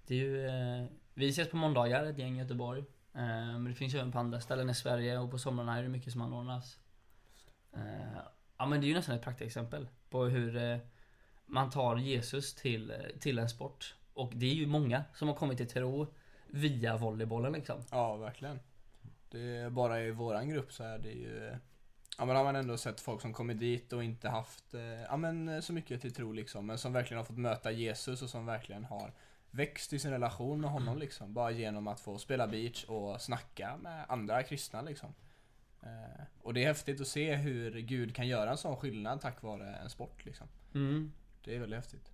Det 0.07 0.15
är 0.15 0.19
ju, 0.19 0.47
eh, 0.47 0.85
vi 1.13 1.29
ses 1.29 1.49
på 1.49 1.57
måndagar, 1.57 2.05
ett 2.05 2.17
gäng 2.17 2.35
i 2.35 2.39
Göteborg. 2.39 2.79
Eh, 3.13 3.21
men 3.57 3.65
det 3.65 3.73
finns 3.73 3.93
ju 3.93 3.97
även 3.97 4.11
på 4.11 4.19
andra 4.19 4.41
ställen 4.41 4.69
i 4.69 4.75
Sverige 4.75 5.17
och 5.19 5.31
på 5.31 5.37
somrarna 5.37 5.77
är 5.77 5.83
det 5.83 5.89
mycket 5.89 6.13
som 6.13 6.21
anordnas. 6.21 6.79
Eh, 7.73 8.19
ja 8.57 8.65
men 8.65 8.81
det 8.81 8.85
är 8.85 8.89
ju 8.89 8.93
nästan 8.93 9.15
ett 9.15 9.23
praktexempel 9.23 9.87
på 10.09 10.25
hur 10.25 10.79
man 11.45 11.69
tar 11.69 11.97
Jesus 11.97 12.53
till, 12.53 12.93
till 13.19 13.39
en 13.39 13.49
sport. 13.49 13.95
Och 14.13 14.31
det 14.35 14.45
är 14.45 14.53
ju 14.53 14.67
många 14.67 15.03
som 15.13 15.27
har 15.27 15.35
kommit 15.35 15.57
till 15.57 15.69
tro 15.69 16.07
via 16.47 16.97
volleybollen 16.97 17.53
liksom. 17.53 17.81
Ja, 17.91 18.15
verkligen. 18.15 18.59
Det 19.35 19.57
är 19.57 19.69
bara 19.69 20.01
i 20.01 20.11
våran 20.11 20.49
grupp 20.49 20.73
så 20.73 20.83
är 20.83 20.99
det 20.99 21.11
ju 21.11 21.57
Ja 22.17 22.25
men 22.25 22.35
har 22.35 22.43
man 22.43 22.55
ändå 22.55 22.77
sett 22.77 22.99
folk 22.99 23.21
som 23.21 23.33
kommit 23.33 23.59
dit 23.59 23.93
och 23.93 24.03
inte 24.03 24.29
haft 24.29 24.73
eh, 24.73 25.01
ja, 25.01 25.17
men, 25.17 25.49
eh, 25.49 25.59
så 25.59 25.73
mycket 25.73 26.01
till 26.01 26.13
tro 26.13 26.31
liksom 26.31 26.65
men 26.65 26.77
som 26.77 26.93
verkligen 26.93 27.17
har 27.17 27.25
fått 27.25 27.37
möta 27.37 27.71
Jesus 27.71 28.21
och 28.21 28.29
som 28.29 28.45
verkligen 28.45 28.85
har 28.85 29.13
växt 29.51 29.93
i 29.93 29.99
sin 29.99 30.11
relation 30.11 30.61
med 30.61 30.69
honom 30.69 30.97
liksom 30.97 31.33
bara 31.33 31.51
genom 31.51 31.87
att 31.87 31.99
få 31.99 32.17
spela 32.17 32.47
beach 32.47 32.83
och 32.83 33.21
snacka 33.21 33.77
med 33.77 34.05
andra 34.09 34.43
kristna 34.43 34.81
liksom. 34.81 35.13
Eh, 35.81 36.23
och 36.41 36.53
det 36.53 36.63
är 36.63 36.67
häftigt 36.67 37.01
att 37.01 37.07
se 37.07 37.35
hur 37.35 37.79
Gud 37.79 38.15
kan 38.15 38.27
göra 38.27 38.51
en 38.51 38.57
sån 38.57 38.77
skillnad 38.77 39.21
tack 39.21 39.41
vare 39.41 39.75
en 39.75 39.89
sport 39.89 40.25
liksom. 40.25 40.47
Mm. 40.73 41.11
Det 41.43 41.55
är 41.55 41.59
väldigt 41.59 41.77
häftigt. 41.77 42.11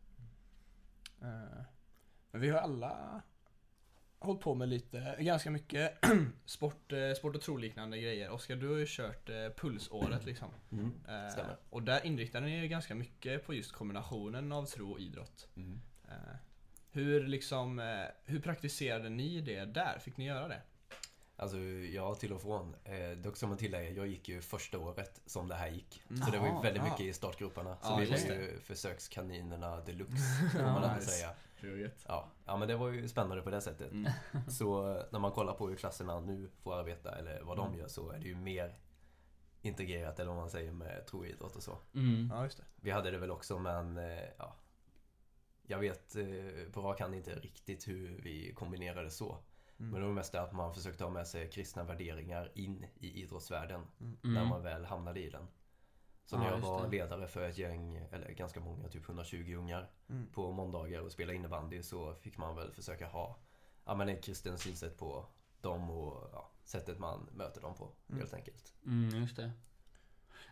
Eh, 1.22 1.64
Men 2.32 2.42
vi 2.42 2.50
har 2.50 2.60
alla 2.60 3.22
hållit 4.22 4.42
på 4.42 4.56
med 4.56 4.70
lite, 4.70 5.16
ganska 5.20 5.52
mycket 5.52 6.06
sport, 6.46 6.92
eh, 6.92 7.14
sport 7.18 7.36
och 7.36 7.42
troliknande 7.42 8.00
grejer. 8.00 8.32
Oskar, 8.32 8.56
du 8.56 8.70
har 8.70 8.78
ju 8.78 8.86
kört 8.88 9.30
eh, 9.30 9.36
pulsåret 9.58 10.26
liksom. 10.26 10.50
Mm. 10.72 10.92
Eh. 11.08 11.46
Och 11.70 11.84
där 11.84 12.06
inriktar 12.06 12.42
ni 12.42 12.64
er 12.64 12.66
ganska 12.66 12.96
mycket 12.96 13.46
på 13.46 13.54
just 13.54 13.72
kombinationen 13.72 14.52
av 14.52 14.66
tro 14.66 14.92
och 14.92 15.00
idrott. 15.00 15.48
Mm. 15.56 15.82
Eh, 16.08 16.36
Hur 16.92 17.28
liksom, 17.28 17.80
eh, 17.80 18.06
hur 18.26 18.40
praktiserade 18.40 19.10
ni 19.10 19.42
det 19.42 19.66
där? 19.66 20.00
Fick 20.00 20.18
ni 20.18 20.26
göra 20.26 20.48
det? 20.48 20.62
Alltså, 21.42 21.58
ja, 21.94 22.16
till 22.16 22.34
och 22.34 22.42
från. 22.42 22.76
Eh, 22.84 23.10
dock 23.18 23.38
ska 23.38 23.48
man 23.48 23.58
tillägga, 23.58 23.90
jag 23.90 24.08
gick 24.08 24.30
ju 24.30 24.42
första 24.42 24.80
året 24.80 25.22
som 25.26 25.48
det 25.48 25.56
här 25.56 25.68
gick. 25.68 26.04
Mm. 26.10 26.22
Så 26.22 26.32
det 26.32 26.40
var 26.40 26.48
ju 26.48 26.54
väldigt 26.54 26.84
ja. 26.84 26.84
mycket 26.84 27.02
i 27.02 27.14
startgrupperna. 27.14 27.78
Så 27.82 27.90
Ja, 27.92 27.96
vi 27.98 28.06
var 28.06 28.18
ju 28.18 28.60
försökskaninerna 28.60 29.82
deluxe, 29.82 30.16
får 30.52 30.60
man 30.60 30.84
ändå 30.84 30.96
Nice. 30.96 31.12
säga. 31.12 31.34
Roligt. 31.60 32.06
Ja. 32.08 32.28
ja, 32.46 32.58
men 32.58 32.68
det 32.68 32.76
var 32.76 32.90
ju 32.90 33.08
spännande 33.08 33.44
på 33.44 33.50
det 33.50 33.62
sättet. 33.62 33.92
Mm. 33.92 34.12
Så 34.50 34.82
när 35.12 35.20
man 35.20 35.32
kollar 35.32 35.54
på 35.54 35.68
hur 35.68 35.76
klasserna 35.76 36.20
nu 36.20 36.50
får 36.64 36.76
arbeta, 36.76 37.16
eller 37.16 37.42
vad 37.42 37.58
de 37.58 37.68
Mm. 37.68 37.80
gör, 37.80 37.88
så 37.88 38.10
är 38.12 38.20
det 38.20 38.28
ju 38.28 38.36
mer 38.36 38.76
integrerat, 39.62 40.20
eller 40.20 40.30
vad 40.32 40.40
man 40.40 40.50
säger, 40.50 40.72
med 40.72 41.06
troidrott 41.08 41.56
och 41.56 41.64
så. 41.64 41.78
Mm. 41.96 42.30
Ja, 42.34 42.44
just 42.44 42.58
det. 42.58 42.64
Vi 42.76 42.92
hade 42.92 43.12
det 43.12 43.18
väl 43.18 43.32
också, 43.32 43.60
men 43.60 43.98
eh, 43.98 44.24
ja. 44.38 44.56
Jag 45.64 45.80
vet 45.80 46.16
eh, 46.16 46.26
på 46.74 46.82
rak 46.82 47.00
hand 47.00 47.16
inte 47.16 47.36
riktigt 47.36 47.88
hur 47.88 48.22
vi 48.24 48.54
kombinerade 48.54 49.12
så. 49.12 49.38
Mm. 49.82 49.92
Men 49.92 50.02
det 50.02 50.08
var 50.08 50.14
mest 50.14 50.36
att 50.36 50.54
man 50.54 50.74
försökte 50.74 51.04
ha 51.04 51.12
med 51.12 51.28
sig 51.28 51.50
kristna 51.50 51.84
värderingar 51.84 52.52
in 52.56 52.86
i 53.00 53.22
idrottsvärlden 53.24 53.82
Mm. 54.02 54.18
när 54.22 54.46
man 54.46 54.64
väl 54.64 54.86
hamnade 54.86 55.20
i 55.20 55.30
den. 55.30 55.48
Så 56.26 56.38
när 56.38 56.46
Ja, 56.46 56.52
jag 56.52 56.58
var 56.60 56.88
ledare 56.90 57.28
för 57.28 57.50
ett 57.50 57.58
gäng, 57.58 57.98
eller 58.12 58.32
ganska 58.32 58.60
många, 58.60 58.88
typ 58.90 59.06
120 59.10 59.56
ungar 59.58 59.90
Mm. 60.10 60.28
på 60.34 60.52
måndagar 60.52 61.02
och 61.02 61.12
spela 61.12 61.34
innebandy 61.34 61.84
så 61.84 62.14
fick 62.16 62.38
man 62.38 62.56
väl 62.56 62.72
försöka 62.72 63.08
ha 63.08 63.40
ja, 63.86 63.96
men 63.96 64.10
ett 64.10 64.24
kristen 64.24 64.58
synsätt 64.58 64.98
på 64.98 65.26
dem 65.62 65.90
och 65.90 66.30
ja, 66.34 66.52
sättet 66.64 67.00
man 67.00 67.30
möter 67.34 67.62
dem 67.62 67.76
på 67.76 67.92
Mm. 68.10 68.20
helt 68.22 68.34
enkelt. 68.34 68.74
Mm, 68.86 69.22
just 69.22 69.36
det. 69.36 69.52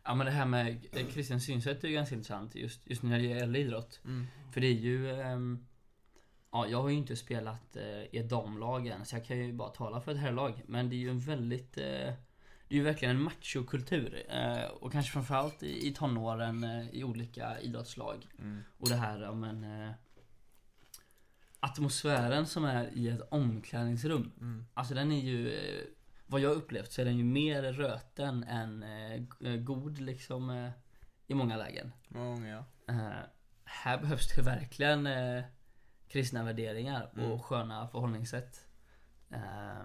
Ja 0.03 0.15
men 0.15 0.25
det 0.25 0.31
här 0.31 0.45
med 0.45 0.85
eh, 0.91 1.07
kristen 1.07 1.41
synsätt 1.41 1.83
är 1.83 1.87
ju 1.87 1.93
ganska 1.93 2.15
intressant 2.15 2.55
just, 2.55 2.87
just 2.89 3.03
när 3.03 3.17
det 3.19 3.25
gäller 3.25 3.59
idrott. 3.59 4.01
Mm. 4.05 4.25
För 4.51 4.61
det 4.61 4.67
är 4.67 4.73
ju... 4.73 5.11
ehm, 5.21 5.65
ja, 6.51 6.67
jag 6.67 6.81
har 6.81 6.89
ju 6.89 6.95
inte 6.95 7.15
spelat 7.15 7.75
eh, 7.75 8.03
i 8.03 8.17
ett 8.17 8.29
damlag 8.29 8.87
än, 8.87 9.05
så 9.05 9.15
jag 9.15 9.25
kan 9.25 9.37
ju 9.37 9.53
bara 9.53 9.69
tala 9.69 10.01
för 10.01 10.11
ett 10.11 10.17
herrlag. 10.17 10.63
Men 10.67 10.89
det 10.89 10.95
är 10.95 10.97
ju 10.97 11.09
en 11.09 11.19
väldigt... 11.19 11.77
Eh, 11.77 12.13
det 12.67 12.75
är 12.75 12.77
ju 12.77 12.83
verkligen 12.83 13.15
en 13.15 13.21
machokultur. 13.21 14.25
Eh, 14.29 14.63
och 14.63 14.91
kanske 14.91 15.11
framförallt 15.11 15.63
i, 15.63 15.87
i 15.87 15.93
tonåren 15.93 16.63
eh, 16.63 16.89
i 16.89 17.03
olika 17.03 17.59
idrottslag. 17.59 18.27
Mm. 18.39 18.63
Och 18.77 18.89
det 18.89 18.95
här, 18.95 19.21
ja 19.21 19.33
men... 19.33 19.63
Eh, 19.63 19.91
atmosfären 21.59 22.45
som 22.45 22.65
är 22.65 22.89
i 22.93 23.07
ett 23.07 23.21
omklädningsrum. 23.31 24.31
Mm. 24.37 24.65
Alltså 24.73 24.93
den 24.93 25.11
är 25.11 25.21
ju... 25.21 25.53
Eh, 25.53 25.83
vad 26.27 26.41
jag 26.41 26.51
upplevt 26.51 26.91
så 26.91 27.01
är 27.01 27.05
den 27.05 27.17
ju 27.17 27.23
mer 27.23 27.63
röten 27.63 28.43
än 28.43 28.83
eh, 28.83 29.55
god 29.55 29.99
liksom 29.99 30.49
eh, 30.49 30.71
i 31.27 31.33
många 31.33 31.57
lägen. 31.57 31.91
Många 32.07 32.47
ja. 32.47 32.65
Eh, 32.93 33.23
här 33.63 33.97
behövs 33.97 34.35
det 34.35 34.41
verkligen 34.41 35.07
kristna 36.09 36.43
värderingar 36.43 37.09
och 37.13 37.17
Mm. 37.19 37.39
sköna 37.39 37.87
förhållningssätt. 37.87 38.67
Eh, 39.29 39.83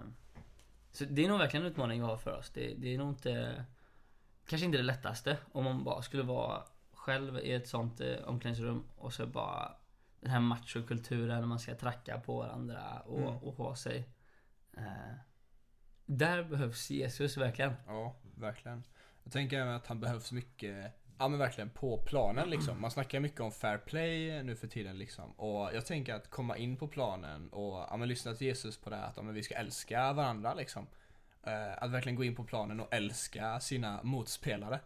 så 0.91 1.05
det 1.05 1.25
är 1.25 1.29
nog 1.29 1.39
verkligen 1.39 1.65
en 1.65 1.71
utmaning 1.71 2.01
vi 2.01 2.07
har 2.07 2.17
för 2.17 2.37
oss. 2.37 2.49
Det, 2.49 2.73
det 2.77 2.93
är 2.93 2.97
nog 2.97 3.09
inte... 3.09 3.65
Kanske 4.47 4.65
inte 4.65 4.77
det 4.77 4.83
lättaste 4.83 5.37
om 5.51 5.63
man 5.63 5.83
bara 5.83 6.01
skulle 6.01 6.23
vara 6.23 6.63
själv 6.93 7.37
i 7.39 7.53
ett 7.53 7.67
sånt 7.67 8.01
eh, 8.01 8.15
omklädningsrum 8.25 8.83
och 8.97 9.13
så 9.13 9.27
bara 9.27 9.75
den 10.19 10.31
här 10.31 10.39
machokulturen 10.39 11.39
när 11.39 11.47
man 11.47 11.59
ska 11.59 11.75
tracka 11.75 12.19
på 12.19 12.37
varandra 12.37 12.99
och, 12.99 13.19
Mm. 13.19 13.37
och 13.37 13.55
ha 13.55 13.75
sig. 13.75 14.09
Eh, 14.77 15.13
där 16.05 16.43
behövs 16.43 16.89
Jesus 16.91 17.37
verkligen. 17.37 17.73
Ja, 17.87 18.15
verkligen. 18.37 18.83
Jag 19.23 19.33
tänker 19.33 19.59
även 19.59 19.73
att 19.75 19.87
han 19.87 19.99
behövs 19.99 20.31
mycket, 20.31 20.93
ja 21.17 21.27
men 21.27 21.39
verkligen 21.39 21.69
på 21.69 21.97
planen 21.97 22.49
liksom. 22.49 22.81
Man 22.81 22.91
snackar 22.91 23.19
mycket 23.19 23.39
om 23.39 23.51
fair 23.51 23.77
play 23.77 24.43
nu 24.43 24.55
för 24.55 24.67
tiden 24.67 24.97
liksom. 24.97 25.31
Och 25.31 25.69
jag 25.73 25.85
tänker 25.85 26.13
att 26.13 26.29
komma 26.29 26.57
in 26.57 26.77
på 26.77 26.87
planen 26.87 27.49
och 27.49 27.85
ja, 27.89 27.97
men 27.97 28.07
lyssna 28.07 28.33
till 28.33 28.47
Jesus 28.47 28.77
på 28.77 28.89
det 28.89 28.95
här 28.95 29.07
att 29.07 29.17
ja, 29.17 29.23
men 29.23 29.33
vi 29.33 29.43
ska 29.43 29.55
älska 29.55 30.13
varandra 30.13 30.53
liksom. 30.53 30.87
Eh, 31.43 31.83
att 31.83 31.91
verkligen 31.91 32.15
gå 32.15 32.23
in 32.23 32.35
på 32.35 32.43
planen 32.43 32.79
och 32.79 32.93
älska 32.93 33.59
sina 33.59 34.03
motspelare. 34.03 34.79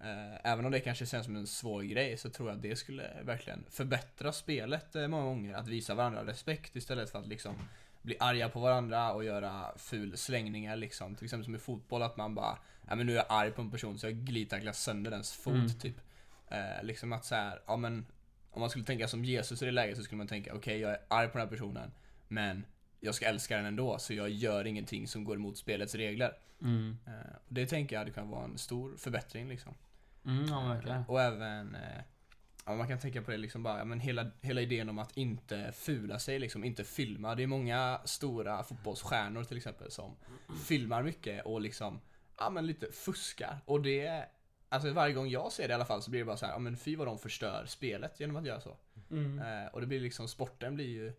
Eh, 0.00 0.52
även 0.52 0.64
om 0.64 0.72
det 0.72 0.80
kanske 0.80 1.06
känns 1.06 1.24
som 1.24 1.36
en 1.36 1.46
svår 1.46 1.82
grej 1.82 2.16
så 2.16 2.30
tror 2.30 2.48
jag 2.48 2.56
att 2.56 2.62
det 2.62 2.76
skulle 2.76 3.10
verkligen 3.22 3.64
förbättra 3.70 4.32
spelet 4.32 4.96
eh, 4.96 5.08
många 5.08 5.24
gånger. 5.24 5.54
Att 5.54 5.68
visa 5.68 5.94
varandra 5.94 6.26
respekt 6.26 6.76
istället 6.76 7.10
för 7.10 7.18
att 7.18 7.26
liksom 7.26 7.54
bli 8.06 8.16
arga 8.20 8.48
på 8.48 8.60
varandra 8.60 9.12
och 9.12 9.24
göra 9.24 9.72
ful 9.76 10.16
slängningar 10.16 10.76
liksom. 10.76 11.14
Till 11.14 11.24
exempel 11.24 11.44
som 11.44 11.54
i 11.54 11.58
fotboll 11.58 12.02
att 12.02 12.16
man 12.16 12.34
bara, 12.34 12.58
ja 12.88 12.94
men 12.94 13.06
nu 13.06 13.12
är 13.12 13.16
jag 13.16 13.26
arg 13.28 13.50
på 13.50 13.62
en 13.62 13.70
person 13.70 13.98
så 13.98 14.06
jag 14.06 14.14
glidtacklar 14.14 14.72
sönder 14.72 15.10
dens 15.10 15.32
fot 15.32 15.54
Mm. 15.54 15.68
typ. 15.68 15.96
Eh, 16.48 16.82
liksom 16.82 17.12
att 17.12 17.24
så 17.24 17.34
här, 17.34 17.60
ja 17.66 17.76
men 17.76 18.06
om 18.50 18.60
man 18.60 18.70
skulle 18.70 18.84
tänka 18.84 19.08
som 19.08 19.24
Jesus 19.24 19.62
i 19.62 19.64
det 19.64 19.70
läget 19.70 19.96
så 19.96 20.02
skulle 20.02 20.18
man 20.18 20.26
tänka 20.26 20.54
okej 20.54 20.78
jag 20.80 20.90
är 20.90 20.98
arg 21.08 21.28
på 21.28 21.38
den 21.38 21.46
här 21.46 21.56
personen 21.56 21.92
men 22.28 22.64
jag 23.00 23.14
ska 23.14 23.26
älska 23.26 23.56
den 23.56 23.66
ändå 23.66 23.98
så 23.98 24.14
jag 24.14 24.30
gör 24.30 24.66
ingenting 24.66 25.08
som 25.08 25.24
går 25.24 25.36
emot 25.36 25.58
spelets 25.58 25.94
regler. 25.94 26.32
Mm. 26.62 26.98
Eh, 27.06 27.36
och 27.48 27.54
det 27.54 27.66
tänker 27.66 27.96
jag 27.96 28.00
hade 28.00 28.10
kunnat 28.10 28.30
vara 28.30 28.44
en 28.44 28.58
stor 28.58 28.96
förbättring 28.96 29.48
liksom. 29.48 29.74
Mm, 30.24 30.68
verkligen. 30.68 31.02
Och 31.08 31.20
även 31.20 31.74
eh, 31.74 32.02
Ja, 32.68 32.76
man 32.76 32.88
kan 32.88 32.98
tänka 32.98 33.22
på 33.22 33.30
det 33.30 33.36
liksom 33.36 33.62
bara, 33.62 33.84
men 33.84 34.00
hela, 34.00 34.30
hela 34.40 34.60
idén 34.60 34.88
om 34.88 34.98
att 34.98 35.16
inte 35.16 35.72
fula 35.72 36.18
sig 36.18 36.38
liksom, 36.38 36.64
inte 36.64 36.84
filma. 36.84 37.34
Det 37.34 37.42
är 37.42 37.46
många 37.46 38.00
stora 38.04 38.62
fotbollsstjärnor 38.62 39.44
till 39.44 39.56
exempel 39.56 39.90
som 39.90 40.16
filmar 40.64 41.02
mycket 41.02 41.44
och 41.44 41.60
liksom, 41.60 42.00
ja 42.38 42.50
men 42.50 42.66
lite 42.66 42.92
fuskar. 42.92 43.58
Och 43.64 43.82
det, 43.82 44.28
alltså 44.68 44.92
varje 44.92 45.14
gång 45.14 45.28
jag 45.28 45.52
ser 45.52 45.68
det 45.68 45.72
i 45.72 45.74
alla 45.74 45.84
fall 45.84 46.02
så 46.02 46.10
blir 46.10 46.20
det 46.20 46.26
bara 46.26 46.36
så 46.36 46.46
här, 46.46 46.52
ja 46.52 46.58
men 46.58 46.76
fy 46.76 46.96
vad 46.96 47.06
de 47.06 47.18
förstör 47.18 47.64
spelet 47.66 48.20
genom 48.20 48.36
att 48.36 48.46
göra 48.46 48.60
så. 48.60 48.76
Mm. 49.10 49.38
Eh, 49.38 49.66
och 49.66 49.80
det 49.80 49.86
blir 49.86 50.00
liksom, 50.00 50.28
sporten 50.28 50.74
blir 50.74 50.88
ju 50.88 51.12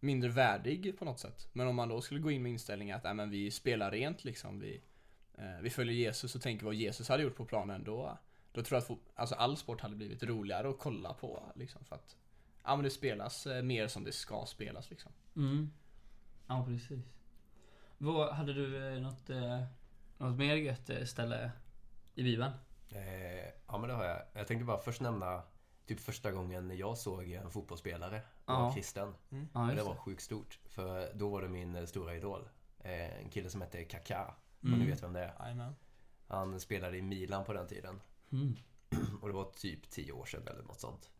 mindre 0.00 0.30
värdig 0.30 0.98
på 0.98 1.04
något 1.04 1.20
sätt. 1.20 1.48
Men 1.52 1.68
om 1.68 1.76
man 1.76 1.88
då 1.88 2.00
skulle 2.00 2.20
gå 2.20 2.30
in 2.30 2.42
med 2.42 2.52
inställningen 2.52 2.96
att, 2.96 3.04
ja 3.04 3.14
men 3.14 3.30
vi 3.30 3.50
spelar 3.50 3.90
rent 3.90 4.24
liksom, 4.24 4.60
vi, 4.60 4.82
eh, 5.38 5.60
vi 5.62 5.70
följer 5.70 5.94
Jesus 5.94 6.34
och 6.34 6.42
tänker 6.42 6.64
vad 6.64 6.74
Jesus 6.74 7.08
hade 7.08 7.22
gjort 7.22 7.36
på 7.36 7.44
planen, 7.44 7.84
då, 7.84 8.18
då 8.58 8.64
tror 8.64 8.82
jag 8.88 8.92
att 8.92 8.98
alltså 9.14 9.34
all 9.34 9.56
sport 9.56 9.80
hade 9.80 9.96
blivit 9.96 10.22
roligare 10.22 10.68
att 10.70 10.78
kolla 10.78 11.14
på 11.14 11.42
liksom 11.54 11.84
för 11.84 11.94
att 11.96 12.16
ja 12.64 12.76
men 12.76 12.84
det 12.84 12.90
spelas 12.90 13.46
eh, 13.46 13.62
mer 13.62 13.88
som 13.88 14.04
det 14.04 14.12
ska 14.12 14.46
spelas 14.46 14.90
liksom. 14.90 15.12
Mm. 15.36 15.70
Ja, 16.46 16.64
precis. 16.66 17.04
Vad, 17.98 18.32
hade 18.34 18.52
du 18.52 18.94
eh, 18.94 19.00
något, 19.02 19.30
eh, 19.30 19.62
något 20.18 20.38
mer 20.38 20.54
gött 20.56 20.90
eh, 20.90 21.04
ställe 21.04 21.50
i 22.14 22.22
Bibeln? 22.22 22.52
Eh, 22.90 23.44
ja 23.66 23.78
men 23.78 23.88
det 23.88 23.94
har 23.94 24.04
jag. 24.04 24.22
Jag 24.32 24.46
tänkte 24.46 24.64
bara 24.64 24.78
först 24.78 25.00
nämna 25.00 25.42
typ 25.86 26.00
första 26.00 26.32
gången 26.32 26.76
jag 26.76 26.98
såg 26.98 27.30
en 27.30 27.50
fotbollsspelare 27.50 28.22
Ja. 28.46 28.58
var 28.62 28.72
kristen. 28.74 29.14
Ja, 29.54 29.68
Och 29.70 29.76
det 29.76 29.82
var 29.82 29.94
sjukt 29.94 30.22
stort. 30.22 30.58
För 30.66 31.12
då 31.14 31.28
var 31.28 31.42
det 31.42 31.48
min 31.48 31.86
stora 31.86 32.14
idol. 32.16 32.48
Eh, 32.78 33.18
en 33.18 33.30
kille 33.30 33.50
som 33.50 33.60
hette 33.60 33.84
Kaká. 33.84 34.34
Om 34.62 34.68
Mm. 34.68 34.78
ni 34.80 34.86
vet 34.90 35.02
vem 35.02 35.12
det 35.12 35.20
är. 35.20 35.34
Jajamän. 35.40 35.76
Han 36.28 36.60
spelade 36.60 36.96
i 36.96 37.02
Milan 37.02 37.44
på 37.44 37.52
den 37.52 37.66
tiden. 37.66 38.00
Mm. 38.32 38.56
Och 39.20 39.28
det 39.28 39.34
var 39.34 39.50
typ 39.50 39.90
10 39.90 40.12
år 40.12 40.24
sedan 40.24 40.46
eller 40.46 40.62
något 40.62 40.80
sånt. 40.80 41.10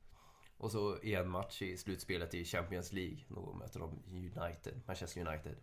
Och 0.57 0.71
så 0.73 0.99
i 1.03 1.15
en 1.15 1.31
match 1.31 1.63
i 1.63 1.77
slutspelet 1.77 2.35
i 2.35 2.45
Champions 2.45 2.93
League, 2.93 3.19
då 3.29 3.53
möter 3.55 3.81
de 3.81 4.03
United, 4.09 4.81
Manchester 4.87 5.29
United. 5.29 5.57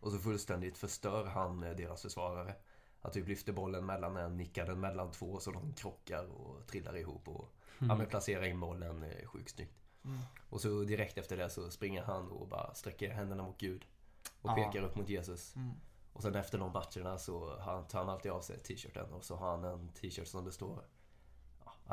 Och 0.00 0.12
så 0.12 0.18
fullständigt 0.18 0.78
förstör 0.78 1.24
han 1.24 1.62
eh, 1.62 1.76
deras 1.76 2.02
försvarare. 2.02 2.54
Han 3.00 3.12
typ 3.12 3.28
lyfter 3.28 3.52
bollen 3.52 3.86
mellan 3.86 4.16
en, 4.16 4.36
nickar 4.36 4.66
den 4.66 4.80
mellan 4.80 5.10
två 5.10 5.40
så 5.40 5.50
de 5.50 5.72
krockar 5.74 6.24
och 6.24 6.66
trillar 6.66 6.96
ihop 6.96 7.28
och 7.28 7.54
ja, 7.78 7.94
men 7.94 8.06
placerar 8.06 8.44
in 8.44 8.60
bollen 8.60 9.02
eh, 9.02 9.26
sjukt 9.26 9.50
snyggt. 9.50 9.82
Mm. 10.04 10.18
Och 10.48 10.60
så 10.60 10.84
direkt 10.84 11.18
efter 11.18 11.36
det 11.36 11.50
så 11.50 11.70
springer 11.70 12.02
han 12.02 12.28
och 12.28 12.48
bara 12.48 12.74
sträcker 12.74 13.10
händerna 13.10 13.42
mot 13.42 13.58
Gud. 13.58 13.84
Och 14.42 14.50
Ja. 14.50 14.54
pekar 14.54 14.82
upp 14.82 14.96
mot 14.96 15.08
Jesus. 15.08 15.56
Mm. 15.56 15.72
Och 16.12 16.22
sen 16.22 16.34
efter 16.34 16.58
de 16.58 16.72
matcherna 16.72 17.18
så 17.18 17.60
han, 17.60 17.86
tar 17.86 17.98
han 17.98 18.08
alltid 18.08 18.30
av 18.30 18.40
sig 18.40 18.58
t-shirten 18.58 19.12
och 19.12 19.24
så 19.24 19.36
har 19.36 19.50
han 19.50 19.64
en 19.64 19.88
t-shirt 19.88 20.28
som 20.28 20.44
det 20.44 20.52
står 20.52 20.84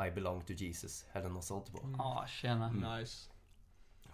I 0.06 0.10
belong 0.10 0.44
to 0.44 0.52
Jesus 0.52 1.06
eller 1.12 1.28
något 1.28 1.44
sånt 1.44 1.72
på. 1.72 1.94
Ja, 1.98 2.24
tjena. 2.28 2.68
Mm. 2.68 2.98
Nice. 2.98 3.30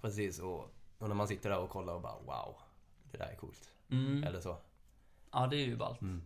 Precis, 0.01 0.39
och, 0.39 0.61
och 0.99 1.09
när 1.09 1.15
man 1.15 1.29
sitter 1.29 1.51
där 1.51 1.59
och 1.59 1.71
kollar 1.71 1.95
och 1.95 2.01
bara 2.01 2.19
wow, 2.19 2.57
det 3.11 3.19
där 3.19 3.27
är 3.27 3.37
coolt. 3.37 3.73
Mm. 3.89 4.25
Eller 4.25 4.41
så. 4.41 4.57
Ja, 5.33 5.47
det 5.47 5.57
är 5.57 5.67
ju 5.67 5.77
ballt. 5.77 6.01
Mm. 6.01 6.23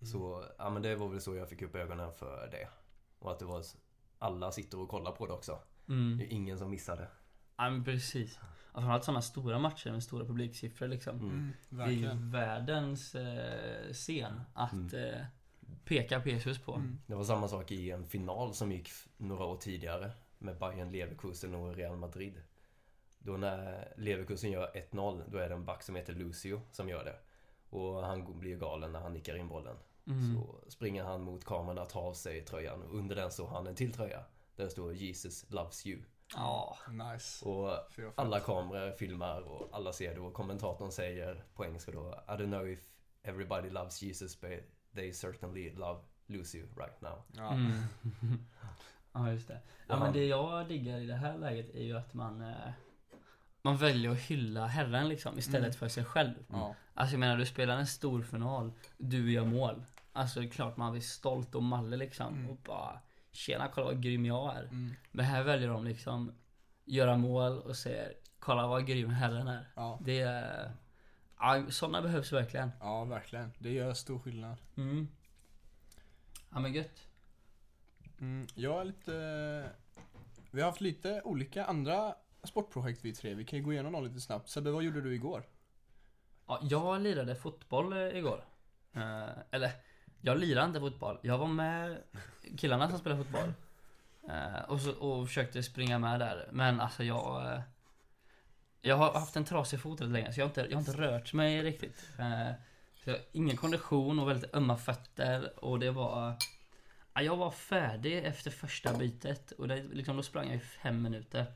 Så, 0.00 0.44
ja 0.58 0.70
men 0.70 0.82
det 0.82 0.96
var 0.96 1.08
väl 1.08 1.20
så 1.20 1.34
jag 1.34 1.48
fick 1.48 1.62
upp 1.62 1.74
ögonen 1.74 2.12
för 2.12 2.48
det. 2.50 2.68
Och 3.18 3.32
att 3.32 3.38
det 3.38 3.44
var, 3.44 3.64
alla 4.18 4.52
sitter 4.52 4.80
och 4.80 4.88
kollar 4.88 5.12
på 5.12 5.26
det 5.26 5.32
också. 5.32 5.58
Mm. 5.88 6.18
Det 6.18 6.24
är 6.24 6.32
ingen 6.32 6.58
som 6.58 6.70
missar 6.70 6.96
det. 6.96 7.08
Ja, 7.56 7.70
men 7.70 7.84
precis. 7.84 8.38
Ja, 8.76 8.80
Framförallt 8.80 9.04
sådana 9.04 9.22
stora 9.22 9.58
matcher 9.58 9.90
med 9.92 10.02
stora 10.02 10.24
publiksiffror 10.24 10.88
liksom. 10.88 11.16
Mm. 11.16 11.30
Mm, 11.30 11.52
Det 11.68 11.82
är 11.82 11.88
ju 11.88 12.08
världens 12.30 13.14
eh, 13.14 13.92
scen 13.92 14.40
att 14.54 14.72
Mm. 14.72 14.94
eh, 14.94 15.26
peka 15.84 16.22
Jesus 16.26 16.58
på. 16.58 16.74
Mm. 16.74 16.98
Det 17.06 17.14
var 17.14 17.24
samma 17.24 17.48
sak 17.48 17.70
i 17.72 17.90
en 17.90 18.06
final 18.06 18.54
som 18.54 18.72
gick 18.72 18.90
några 19.16 19.44
år 19.44 19.56
tidigare 19.56 20.10
med 20.38 20.58
Bayern 20.58 20.92
Leverkusen 20.92 21.54
och 21.54 21.74
Real 21.76 21.96
Madrid. 21.96 22.42
Då 23.18 23.36
när 23.36 23.88
Leverkusen 23.96 24.50
gör 24.50 24.70
1-0, 24.74 25.22
då 25.28 25.38
är 25.38 25.48
det 25.48 25.54
en 25.54 25.64
back 25.64 25.82
som 25.82 25.96
heter 25.96 26.14
Lucio 26.14 26.60
som 26.72 26.88
gör 26.88 27.04
det. 27.04 27.16
Och 27.70 28.02
han 28.06 28.38
blir 28.38 28.56
galen 28.56 28.92
när 28.92 29.00
han 29.00 29.12
nickar 29.12 29.36
in 29.36 29.48
bollen. 29.48 29.76
Mm. 30.06 30.34
Så 30.36 30.70
springer 30.70 31.04
han 31.04 31.22
mot 31.22 31.44
kameran 31.44 31.78
och 31.78 31.88
tar 31.88 32.00
av 32.00 32.14
sig 32.14 32.44
tröjan 32.44 32.82
och 32.82 32.94
under 32.98 33.16
den 33.16 33.30
står 33.30 33.46
han 33.48 33.66
en 33.66 33.74
till 33.74 33.92
tröja. 33.92 34.24
Där 34.56 34.64
det 34.64 34.70
står 34.70 34.92
Jesus 34.94 35.50
loves 35.50 35.86
you. 35.86 36.00
Ja, 36.34 36.76
Nice. 36.90 37.44
Och 37.44 37.70
alla 38.14 38.40
kameror 38.40 38.92
filmar 38.92 39.40
och 39.40 39.68
alla 39.72 39.92
ser 39.92 40.14
det 40.14 40.20
och 40.20 40.34
kommentatorn 40.34 40.92
säger 40.92 41.44
på 41.54 41.64
engelska 41.64 41.92
då 41.92 42.14
I 42.28 42.30
don't 42.30 42.46
know 42.46 42.68
if 42.68 42.80
everybody 43.22 43.70
loves 43.70 44.02
Jesus 44.02 44.40
but 44.40 44.50
they 44.94 45.12
certainly 45.12 45.70
love 45.74 46.00
Lucio 46.26 46.66
right 46.76 47.00
now. 47.00 47.22
Ja. 47.36 47.52
Mm. 47.52 47.72
ja, 49.12 49.30
just 49.32 49.48
det. 49.48 49.60
Ja, 49.86 49.94
Och 49.94 49.98
men 49.98 49.98
han- 49.98 50.12
det 50.12 50.24
jag 50.26 50.68
diggar 50.68 50.98
i 50.98 51.06
det 51.06 51.14
här 51.14 51.38
läget 51.38 51.74
är 51.74 51.82
ju 51.82 51.96
att 51.98 52.14
man 52.14 52.40
eh, 52.40 52.70
man 53.62 53.76
väljer 53.76 54.10
att 54.10 54.18
hylla 54.18 54.66
Herren 54.66 55.08
liksom 55.08 55.38
istället 55.38 55.60
Mm. 55.66 55.72
för 55.72 55.88
sig 55.88 56.04
själv. 56.04 56.34
Ja. 56.48 56.74
Alltså 56.94 57.14
jag 57.14 57.20
menar, 57.20 57.36
du 57.36 57.46
spelar 57.46 57.76
en 57.76 57.86
stor 57.86 58.22
final, 58.22 58.72
du 58.98 59.32
gör 59.32 59.44
mål. 59.44 59.84
Alltså 60.12 60.40
det 60.40 60.46
är 60.46 60.50
klart 60.50 60.76
man 60.76 60.92
blir 60.92 61.02
stolt 61.02 61.54
och 61.54 61.62
malle 61.62 61.96
liksom 61.96 62.34
Mm. 62.34 62.50
och 62.50 62.56
bara 62.56 63.00
Tjena, 63.36 63.68
kolla 63.68 63.86
vad 63.86 64.02
grym 64.02 64.26
jag 64.26 64.56
är. 64.56 64.62
Mm. 64.62 64.94
Men 65.10 65.24
här 65.24 65.44
väljer 65.44 65.68
de 65.68 65.84
liksom 65.84 66.32
göra 66.84 67.16
mål 67.16 67.58
och 67.58 67.76
säger 67.76 68.14
Kolla 68.46 68.66
vad 68.66 68.86
grym 68.86 69.10
Herren 69.10 69.48
är. 69.48 69.68
Ja. 69.74 69.98
Det 70.02 70.20
är... 70.20 70.72
Ja, 71.38 71.64
sådana 71.70 72.02
behövs 72.02 72.32
verkligen. 72.32 72.70
ja, 72.80 73.04
verkligen. 73.04 73.52
Det 73.58 73.70
gör 73.70 73.94
stor 73.94 74.18
skillnad. 74.18 74.56
Mm. 74.76 75.08
Ja 76.52 76.60
men 76.60 76.72
gött. 76.72 77.08
Mm, 78.20 78.46
jag 78.54 78.80
är 78.80 78.84
lite... 78.84 79.70
Vi 80.50 80.60
har 80.60 80.70
haft 80.70 80.80
lite 80.80 81.22
olika 81.24 81.64
andra 81.64 82.14
sportprojekt 82.44 83.04
vi 83.04 83.12
tre. 83.12 83.34
Vi 83.34 83.44
kan 83.44 83.58
ju 83.58 83.64
gå 83.64 83.72
igenom 83.72 83.92
dem 83.92 84.04
lite 84.04 84.20
snabbt. 84.20 84.48
Sebbe, 84.48 84.70
vad 84.70 84.82
gjorde 84.84 85.00
du 85.00 85.14
igår? 85.14 85.42
Ja, 86.46 86.60
jag 86.62 87.00
lirade 87.00 87.36
fotboll 87.36 87.92
eh, 87.92 88.18
igår. 88.18 88.44
Eh, 88.92 89.28
eller, 89.50 89.70
jag 90.26 90.38
lirade 90.38 90.66
inte 90.66 90.80
fotboll. 90.80 91.18
Jag 91.22 91.38
var 91.38 91.46
med 91.46 92.02
killarna 92.58 92.88
som 92.88 92.98
spelade 92.98 93.24
fotboll. 93.24 93.52
Uh, 94.28 94.62
och, 94.68 94.80
så, 94.80 94.92
och 94.92 95.28
försökte 95.28 95.62
springa 95.62 95.98
med 95.98 96.20
där. 96.20 96.48
Men 96.52 96.80
alltså 96.80 97.04
jag... 97.04 97.42
Uh, 97.42 97.60
jag 98.80 98.96
har 98.96 99.12
haft 99.12 99.36
en 99.36 99.44
trasig 99.44 99.80
fot 99.80 100.00
rätt 100.00 100.08
länge 100.08 100.32
så 100.32 100.40
jag 100.40 100.44
har 100.44 100.50
inte, 100.50 100.60
jag 100.60 100.76
har 100.76 100.80
inte 100.80 101.02
rört 101.02 101.32
mig 101.32 101.62
riktigt. 101.62 102.08
Uh, 102.18 102.52
så 102.96 103.10
jag 103.10 103.14
har 103.14 103.22
ingen 103.32 103.56
kondition 103.56 104.18
och 104.18 104.28
väldigt 104.28 104.54
ömma 104.54 104.76
fötter 104.76 105.64
och 105.64 105.78
det 105.78 105.90
var... 105.90 106.34
Jag 107.14 107.36
var 107.36 107.50
färdig 107.50 108.24
efter 108.24 108.50
första 108.50 108.98
bytet 108.98 109.52
och 109.52 109.68
det, 109.68 109.82
liksom, 109.82 110.16
då 110.16 110.22
sprang 110.22 110.46
jag 110.46 110.56
i 110.56 110.60
fem 110.60 111.02
minuter. 111.02 111.46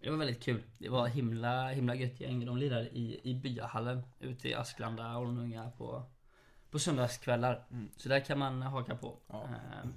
Det 0.00 0.10
var 0.10 0.16
väldigt 0.16 0.42
kul. 0.42 0.62
Det 0.78 0.88
var 0.88 1.06
himla, 1.06 1.68
himla 1.68 1.94
gött 1.94 2.20
gäng. 2.20 2.46
De 2.46 2.56
lirade 2.56 2.88
i, 2.88 3.20
i 3.22 3.34
byahallen 3.34 4.02
ute 4.20 4.48
i 4.48 4.54
Asklanda, 4.54 5.18
Ornunga 5.18 5.70
på, 5.70 6.06
på 6.74 6.78
söndagskvällar. 6.78 7.64
Mm. 7.70 7.90
Så 7.96 8.08
där 8.08 8.20
kan 8.20 8.38
man 8.38 8.62
haka 8.62 8.96
på. 8.96 9.18
Ja. 9.26 9.42
Eh, 9.44 9.88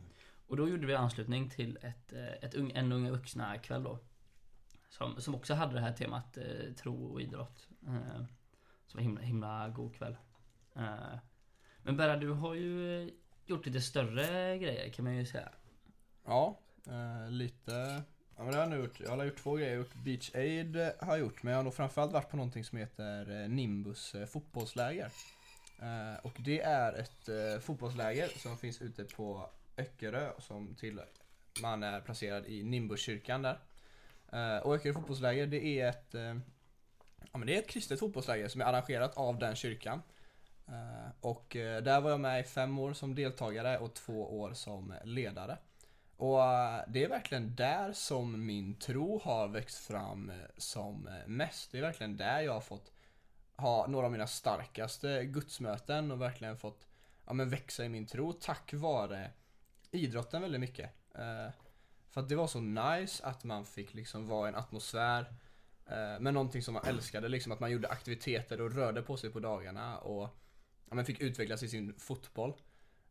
och 0.48 0.58
då 0.58 0.70
gjorde 0.70 0.88
vi 0.88 0.96
anslutning 0.96 1.50
till 1.50 1.78
ett, 1.82 2.14
eh, 2.14 2.28
ett 2.28 2.54
ung, 2.54 2.72
en 2.72 2.92
unga 2.92 3.12
vuxna 3.12 3.58
kväll 3.58 3.84
då. 3.84 4.00
Som, 4.90 5.22
som 5.22 5.36
också 5.36 5.54
hade 5.54 5.74
det 5.74 5.80
här 5.80 5.94
temat 5.94 6.38
eh, 6.38 6.74
tro 6.74 7.06
och 7.06 7.22
idrott. 7.22 7.68
Eh, 7.88 8.26
som 8.88 8.98
var 8.98 9.02
himla, 9.02 9.22
himla 9.22 9.70
god 9.70 9.96
kväll. 9.96 10.18
Eh, 10.76 11.18
men 11.84 11.98
Berra, 11.98 12.16
du 12.16 12.30
har 12.30 12.54
ju 12.54 13.04
eh, 13.04 13.14
gjort 13.46 13.66
lite 13.66 13.82
större 13.82 14.58
grejer 14.58 14.90
kan 14.90 15.06
man 15.06 15.16
ju 15.16 15.26
säga. 15.26 15.50
Ja, 16.26 16.60
eh, 16.88 17.32
lite... 17.32 18.04
Ja, 18.36 18.44
men 18.44 18.52
det 18.52 18.58
har 18.58 18.68
jag 18.68 18.80
gjort. 18.80 19.00
Jag 19.00 19.18
har 19.18 19.24
gjort 19.24 19.38
två 19.38 19.56
grejer. 19.56 19.72
Jag 19.72 19.78
har 19.78 19.84
gjort 19.84 19.96
Beach 19.96 20.36
Aid 20.36 20.76
eh, 20.76 20.90
har 21.00 21.08
jag 21.08 21.20
gjort, 21.20 21.44
men 21.44 21.52
jag 21.52 21.60
har 21.60 21.64
nog 21.64 21.74
framförallt 21.74 22.14
varit 22.14 22.30
på 22.30 22.38
någonting 22.38 22.64
som 22.64 22.78
heter 22.78 23.48
Nimbus 23.48 24.16
fotbollsläger. 24.28 25.12
Eh, 25.82 26.26
och 26.26 26.36
det 26.40 26.62
är 26.62 26.94
ett 26.94 27.30
eh, 27.30 27.60
fotbollsläger 27.60 28.28
som 28.28 28.58
finns 28.58 28.82
ute 28.82 29.04
på 29.04 29.50
Öckerö 29.78 30.32
som 30.40 30.76
till 30.76 31.02
man 31.62 31.84
är 31.84 32.02
placerad 32.02 32.46
i 32.46 32.64
Nimbuskyrkan 32.64 33.42
där. 33.42 33.60
Eh, 34.32 34.58
och 34.58 34.76
Öckerö 34.76 34.94
fotbollsläger 34.94 35.48
det 35.48 35.66
är 35.66 35.90
ett 35.90 36.16
eh, 36.16 36.38
Ja 37.32 37.38
men 37.38 37.48
det 37.48 37.56
är 37.56 37.60
ett 37.60 37.68
kristet 37.68 38.00
fotbollsläger 38.00 38.48
som 38.48 38.62
är 38.62 38.66
arrangerat 38.66 39.18
av 39.18 39.40
den 39.40 39.56
kyrkan. 39.56 40.02
Eh, 40.68 41.12
och 41.22 41.56
eh, 41.56 41.84
där 41.84 42.02
var 42.02 42.12
jag 42.12 42.20
med 42.20 42.40
i 42.40 42.44
fem 42.44 42.80
år 42.80 42.94
som 42.94 43.16
deltagare 43.16 43.78
och 43.78 43.94
två 43.94 44.40
år 44.40 44.54
som 44.54 44.94
ledare. 45.04 45.58
Och 46.18 46.44
eh, 46.44 46.82
det 46.88 47.04
är 47.04 47.10
verkligen 47.10 47.56
där 47.56 47.94
som 47.94 48.46
min 48.46 48.76
tro 48.76 49.20
har 49.20 49.48
växt 49.48 49.78
fram 49.78 50.30
eh, 50.30 50.36
som 50.58 51.08
eh, 51.08 51.28
mest. 51.28 51.72
Det 51.72 51.78
är 51.78 51.82
verkligen 51.82 52.18
där 52.18 52.42
jag 52.42 52.54
har 52.54 52.62
fått 52.62 52.92
ha 53.58 53.88
några 53.88 54.06
av 54.06 54.12
mina 54.12 54.28
starkaste 54.28 55.26
gudsmöten 55.26 56.12
och 56.12 56.22
verkligen 56.22 56.58
fått 56.58 56.88
ja, 57.26 57.34
men 57.34 57.50
växa 57.50 57.86
i 57.86 57.90
min 57.90 58.08
tro 58.08 58.34
tack 58.34 58.74
vare 58.74 59.32
idrotten 59.92 60.42
väldigt 60.42 60.62
mycket. 60.62 60.90
Eh, 61.16 61.54
för 62.10 62.22
att 62.22 62.30
det 62.30 62.36
var 62.36 62.48
så 62.48 62.60
nice 62.60 63.26
att 63.26 63.44
man 63.44 63.66
fick 63.66 63.94
liksom 63.94 64.28
vara 64.28 64.48
i 64.48 64.50
en 64.50 64.56
atmosfär 64.56 65.22
eh, 65.86 66.20
med 66.20 66.34
någonting 66.34 66.64
som 66.64 66.74
man 66.74 66.86
älskade, 66.86 67.28
liksom 67.28 67.52
att 67.52 67.60
man 67.60 67.72
gjorde 67.72 67.88
aktiviteter 67.88 68.62
och 68.62 68.76
rörde 68.76 69.02
på 69.02 69.18
sig 69.18 69.30
på 69.30 69.40
dagarna 69.40 69.98
och 69.98 70.30
ja, 70.90 70.96
men 70.96 71.06
fick 71.06 71.22
utvecklas 71.22 71.64
i 71.64 71.70
sin 71.70 72.00
fotboll. 72.00 72.54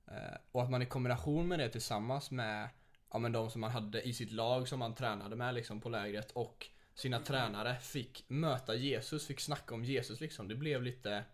Eh, 0.06 0.37
och 0.52 0.62
att 0.62 0.70
man 0.70 0.82
i 0.82 0.87
kombination 0.87 1.48
med 1.48 1.59
det 1.59 1.68
tillsammans 1.68 2.30
med 2.30 2.68
ja, 3.12 3.18
men 3.18 3.32
de 3.32 3.50
som 3.50 3.61
man 3.61 3.70
hade 3.70 4.02
i 4.02 4.12
sitt 4.12 4.32
lag 4.32 4.68
som 4.68 4.78
man 4.78 4.94
tränade 4.94 5.37
med 5.37 5.54
liksom 5.54 5.80
på 5.80 5.88
lägret 5.88 6.30
och 6.30 6.68
sina 6.96 7.20
tränare 7.20 7.76
fick 7.76 8.24
möta 8.28 8.74
Jesus, 8.74 9.26
fick 9.26 9.40
snacka 9.40 9.74
om 9.74 9.85
Jesus 9.85 10.20
liksom. 10.20 10.48
Det 10.48 10.54
blev 10.54 10.82
lite, 10.82 11.24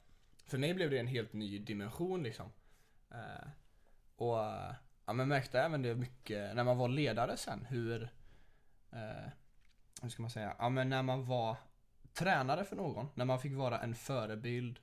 för 0.46 0.58
mig 0.58 0.74
blev 0.74 0.90
det 0.90 0.98
en 0.98 1.06
helt 1.06 1.32
ny 1.32 1.58
dimension 1.58 2.22
liksom. 2.22 2.52
Eh, 3.10 3.48
och 4.16 4.36
ja, 5.06 5.12
men 5.12 5.28
märkte 5.28 5.60
även 5.60 5.82
det 5.82 5.94
mycket 5.94 6.56
när 6.56 6.64
man 6.64 6.78
var 6.78 6.88
ledare 6.88 7.36
sen 7.36 7.66
hur, 7.68 8.02
eh, 8.92 9.28
hur 10.02 10.08
ska 10.08 10.22
man 10.22 10.30
säga, 10.30 10.56
ja 10.58 10.68
men 10.68 10.88
när 10.88 11.02
man 11.02 11.26
var 11.26 11.56
tränare 12.12 12.64
för 12.64 12.76
någon, 12.76 13.08
när 13.14 13.24
man 13.24 13.40
fick 13.40 13.52
vara 13.52 13.80
en 13.80 13.94
förebild 13.94 14.78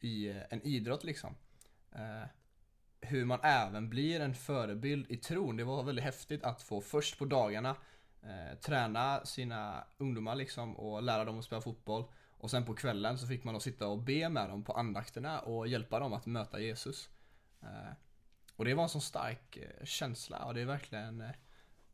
i 0.00 0.28
eh, 0.28 0.42
en 0.50 0.62
idrott 0.62 1.04
liksom. 1.04 1.34
Eh, 1.92 2.24
hur 3.00 3.24
man 3.24 3.40
även 3.42 3.90
blir 3.90 4.20
en 4.20 4.34
förebild 4.34 5.10
i 5.10 5.16
tron. 5.16 5.56
Det 5.56 5.64
var 5.64 5.82
väldigt 5.82 6.04
häftigt 6.04 6.44
att 6.44 6.62
få 6.62 6.80
först 6.80 7.18
på 7.18 7.24
dagarna 7.24 7.76
eh, 8.26 8.58
träna 8.58 9.24
sina 9.24 9.84
ungdomar 9.98 10.34
liksom 10.34 10.76
och 10.76 11.02
lära 11.02 11.24
dem 11.24 11.38
att 11.38 11.44
spela 11.44 11.60
fotboll. 11.60 12.04
Och 12.38 12.50
sen 12.50 12.64
på 12.64 12.74
kvällen 12.74 13.18
så 13.18 13.26
fick 13.26 13.44
man 13.44 13.54
då 13.54 13.60
sitta 13.60 13.88
och 13.88 13.98
be 13.98 14.28
med 14.28 14.48
dem 14.48 14.64
på 14.64 14.72
andakterna 14.72 15.40
och 15.40 15.68
hjälpa 15.68 15.98
dem 15.98 16.12
att 16.12 16.26
möta 16.26 16.60
Jesus. 16.60 17.10
Eh, 17.62 17.92
och 18.56 18.64
det 18.64 18.74
var 18.74 18.82
en 18.82 18.88
sån 18.88 19.00
stark 19.00 19.56
eh, 19.56 19.84
känsla 19.84 20.44
och 20.44 20.54
det 20.54 20.60
är 20.60 20.66
verkligen 20.66 21.20
eh, 21.20 21.30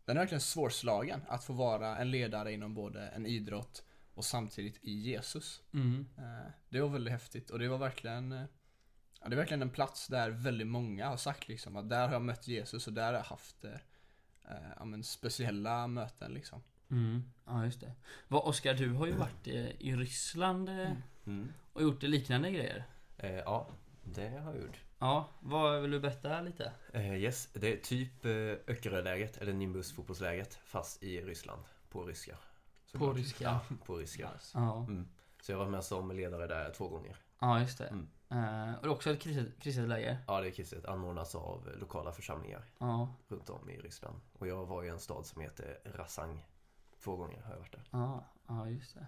Den 0.04 0.16
är 0.16 0.20
verkligen 0.20 0.40
svårslagen 0.40 1.22
att 1.28 1.44
få 1.44 1.52
vara 1.52 1.96
en 1.96 2.10
ledare 2.10 2.52
inom 2.52 2.74
både 2.74 3.08
en 3.08 3.26
idrott 3.26 3.84
och 4.14 4.24
samtidigt 4.24 4.78
i 4.84 4.92
Jesus. 4.92 5.62
Mm. 5.74 6.08
Eh, 6.18 6.50
Det 6.68 6.80
var 6.80 6.88
väldigt 6.88 7.12
häftigt 7.12 7.50
och 7.50 7.58
det 7.58 7.68
var 7.68 7.78
verkligen 7.78 8.46
Ja, 9.20 9.28
det 9.28 9.34
är 9.34 9.38
verkligen 9.38 9.62
en 9.62 9.70
plats 9.70 10.08
där 10.08 10.30
väldigt 10.30 10.66
många 10.66 11.08
har 11.08 11.16
sagt 11.16 11.48
liksom 11.48 11.76
att 11.76 11.88
där 11.88 12.06
har 12.06 12.12
jag 12.12 12.22
mött 12.22 12.48
Jesus 12.48 12.86
och 12.86 12.92
där 12.92 13.06
har 13.06 13.12
jag 13.12 13.22
haft 13.22 13.64
ja, 14.78 14.84
men 14.84 15.04
speciella 15.04 15.86
möten 15.86 16.34
liksom. 16.34 16.62
Mm. 16.90 17.22
Ja, 17.46 17.64
just 17.64 17.80
det. 17.80 17.92
Vad, 18.28 18.42
Oskar, 18.44 18.74
du 18.74 18.92
har 18.92 19.06
ju 19.06 19.12
varit 19.12 19.46
eh, 19.46 19.66
i 19.80 19.96
Ryssland 19.96 20.68
eh, 20.68 20.90
Mm. 21.26 21.48
och 21.72 21.82
gjort 21.82 22.02
liknande 22.02 22.50
grejer. 22.50 22.84
Eh, 23.18 23.34
ja, 23.36 23.68
det 24.04 24.28
har 24.28 24.52
jag 24.54 24.62
gjort. 24.62 24.80
Ja, 24.98 25.28
vad 25.40 25.82
vill 25.82 25.90
du 25.90 26.00
berätta 26.00 26.40
lite? 26.40 26.72
Eh, 26.92 27.14
yes, 27.16 27.48
det 27.52 27.72
är 27.72 27.76
typ 27.76 28.24
eh, 28.24 28.32
Öckeröläget, 28.74 29.36
eller 29.36 29.52
Nimbus 29.52 29.92
fotbollsläget, 29.92 30.54
fast 30.64 31.02
i 31.02 31.20
Ryssland. 31.20 31.62
På 31.88 32.04
ryska. 32.04 32.32
På 32.36 32.38
såklart. 32.98 33.16
ryska? 33.16 33.44
Ja, 33.44 33.60
på 33.86 33.96
ryska. 33.96 34.30
Nice. 34.34 34.50
Ja, 34.58 34.84
Mm. 34.88 35.08
Så 35.42 35.52
jag 35.52 35.58
var 35.58 35.68
med 35.68 35.84
som 35.84 36.10
ledare 36.16 36.46
där 36.46 36.70
två 36.70 36.88
gånger. 36.88 37.16
ja 37.40 37.60
just 37.60 37.78
det. 37.78 37.94
Mm. 38.32 38.68
Eh, 38.68 38.74
och 38.74 38.82
det 38.82 38.88
är 38.88 38.92
också 38.92 39.10
ett 39.10 39.20
kristet, 39.20 39.60
kristet 39.60 39.88
läger. 39.88 40.18
Ja, 40.26 40.40
det 40.40 40.46
är 40.46 40.50
kristet. 40.50 40.84
Anordnas 40.86 41.34
av 41.34 41.68
lokala 41.80 42.12
församlingar 42.12 42.64
Ja, 42.78 43.14
runt 43.28 43.50
om 43.50 43.70
i 43.70 43.76
Ryssland. 43.78 44.20
Och 44.32 44.46
jag 44.46 44.66
var 44.66 44.84
i 44.84 44.88
en 44.88 44.98
stad 44.98 45.26
som 45.26 45.42
heter 45.42 45.78
Rasang. 45.84 46.46
Två 47.02 47.16
gånger 47.16 47.40
har 47.42 47.50
jag 47.52 47.58
varit 47.58 47.72
där. 47.72 47.82
ja, 47.90 48.24
ja 48.48 48.68
just 48.68 48.94
det. 48.94 49.06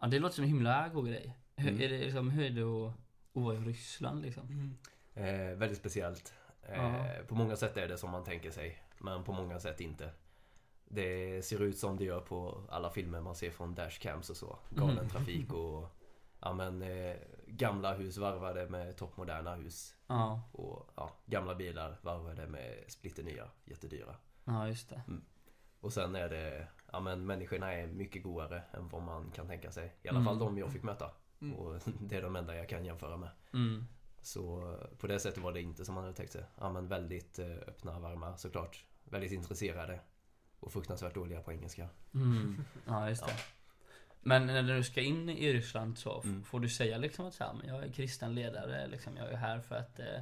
Ja, 0.00 0.06
det 0.06 0.18
låter 0.18 0.34
som 0.34 0.44
en 0.44 0.50
himla 0.50 0.88
god 0.88 1.06
grej. 1.08 1.36
Hur, 1.56 1.68
Mm. 1.70 1.80
är 1.82 1.88
det 1.88 1.98
liksom, 1.98 2.30
hur 2.30 2.44
är 2.44 2.50
det 2.50 2.62
att, 2.62 2.92
att 3.36 3.42
vara 3.42 3.54
i 3.56 3.58
Ryssland 3.58 4.22
liksom? 4.22 4.76
Eh, 5.14 5.26
väldigt 5.56 5.78
speciellt. 5.78 6.34
Eh. 6.62 7.04
På 7.28 7.34
många 7.34 7.56
sätt 7.56 7.76
är 7.76 7.88
det 7.88 7.98
som 7.98 8.10
man 8.10 8.24
tänker 8.24 8.50
sig, 8.50 8.82
men 8.98 9.24
på 9.24 9.32
många 9.32 9.60
sätt 9.60 9.80
inte. 9.80 10.10
Det 10.84 11.42
ser 11.44 11.62
ut 11.62 11.78
som 11.78 11.96
det 11.96 12.04
gör 12.04 12.20
på 12.20 12.64
alla 12.68 12.90
filmer 12.90 13.20
man 13.20 13.34
ser 13.34 13.50
från 13.50 13.74
dashcams 13.74 14.30
och 14.30 14.36
så. 14.36 14.58
Galen 14.70 14.98
Mm. 14.98 15.08
trafik 15.08 15.52
och 15.52 15.88
ja, 16.40 16.52
men, 16.52 16.82
eh, 16.82 17.16
gamla 17.56 17.94
hus 17.94 18.16
varvade 18.16 18.68
med 18.68 18.96
toppmoderna 18.96 19.54
hus. 19.54 19.96
Ja, 20.06 20.42
Och 20.52 20.90
ja, 20.96 21.10
gamla 21.26 21.54
bilar 21.54 21.98
varvade 22.02 22.46
med 22.46 22.84
splitternya, 22.88 23.48
jättedyra. 23.64 24.14
ja 24.44 24.68
just 24.68 24.88
det. 24.88 25.02
Och 25.80 25.92
sen 25.92 26.14
är 26.16 26.28
det, 26.28 26.66
ja 26.92 27.00
men 27.00 27.26
människorna 27.26 27.72
är 27.72 27.86
mycket 27.86 28.22
godare 28.22 28.62
än 28.72 28.88
vad 28.88 29.02
man 29.02 29.30
kan 29.30 29.46
tänka 29.46 29.70
sig. 29.72 29.96
I 30.02 30.08
alla 30.08 30.18
Mm. 30.18 30.26
fall 30.26 30.38
de 30.38 30.58
jag 30.58 30.72
fick 30.72 30.82
möta. 30.82 31.10
Mm. 31.40 31.54
Och 31.56 31.80
det 32.00 32.16
är 32.16 32.22
de 32.22 32.36
enda 32.36 32.56
jag 32.56 32.68
kan 32.68 32.84
jämföra 32.84 33.16
med. 33.16 33.30
Mm. 33.52 33.86
Så 34.22 34.76
på 34.98 35.06
det 35.06 35.20
sättet 35.20 35.42
var 35.42 35.52
det 35.52 35.60
inte 35.60 35.84
som 35.84 35.94
man 35.94 36.04
hade 36.04 36.16
tänkt 36.16 36.32
sig. 36.32 36.44
Ja, 36.58 36.72
men 36.72 36.88
väldigt 36.88 37.38
eh, 37.38 37.46
öppna, 37.50 37.98
varma 37.98 38.36
såklart. 38.36 38.84
Väldigt 39.04 39.32
intresserade. 39.32 40.00
Och 40.60 40.72
fruktansvärt 40.72 41.14
dåliga 41.14 41.40
på 41.42 41.52
engelska. 41.52 41.88
Mm. 42.14 42.64
Ja, 42.86 43.08
just 43.08 43.26
det. 43.26 43.32
Ja. 43.32 43.38
Men 44.22 44.46
när 44.46 44.62
du 44.62 44.84
ska 44.84 45.00
in 45.00 45.28
i 45.28 45.52
Ryssland 45.52 45.98
så 45.98 46.20
Mm. 46.22 46.44
får 46.44 46.60
du 46.60 46.68
säga 46.68 46.98
liksom 46.98 47.26
att 47.26 47.34
så 47.34 47.44
här, 47.44 47.52
men 47.52 47.68
jag 47.68 47.84
är 47.84 47.92
kristen 47.92 48.34
ledare, 48.34 48.86
liksom, 48.86 49.16
jag 49.16 49.32
är 49.32 49.36
här 49.36 49.60
för 49.60 49.74
att 49.74 49.98
eh, 49.98 50.20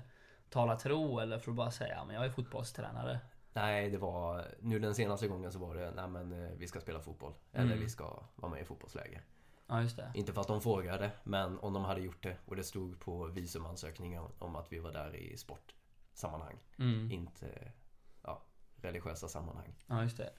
tala 0.50 0.76
tro 0.76 1.18
eller 1.20 1.38
får 1.38 1.52
du 1.52 1.56
bara 1.56 1.70
säga 1.70 2.04
men 2.04 2.14
jag 2.16 2.24
är 2.24 2.30
fotbollstränare? 2.30 3.18
Nej, 3.52 3.90
det 3.90 3.98
var... 3.98 4.44
Nu 4.60 4.78
den 4.78 4.94
senaste 4.94 5.28
gången 5.28 5.52
så 5.52 5.58
var 5.58 5.74
det, 5.74 5.90
nej 5.90 6.08
men 6.08 6.32
eh, 6.44 6.50
vi 6.56 6.68
ska 6.68 6.80
spela 6.80 7.00
fotboll. 7.00 7.34
Eller 7.52 7.66
Mm. 7.72 7.78
vi 7.80 7.88
ska 7.88 8.22
vara 8.36 8.52
med 8.52 8.62
i 8.62 8.64
fotbollsläger. 8.64 9.22
Ja, 9.66 9.82
just 9.82 9.96
det. 9.96 10.10
Inte 10.14 10.32
för 10.32 10.40
att 10.40 10.46
de 10.48 10.60
frågade, 10.60 11.10
men 11.24 11.58
om 11.58 11.72
de 11.72 11.84
hade 11.84 12.00
gjort 12.00 12.22
det. 12.22 12.36
Och 12.46 12.56
det 12.56 12.64
stod 12.64 13.00
på 13.00 13.26
visumansökningen 13.26 14.22
om 14.38 14.56
att 14.56 14.72
vi 14.72 14.78
var 14.78 14.92
där 14.92 15.16
i 15.16 15.36
sportsammanhang. 15.36 16.58
Mm. 16.78 17.10
Inte, 17.10 17.72
ja, 18.22 18.42
religiösa 18.76 19.28
sammanhang. 19.28 19.74
Ja, 19.86 20.02
just 20.02 20.16
det. 20.16 20.30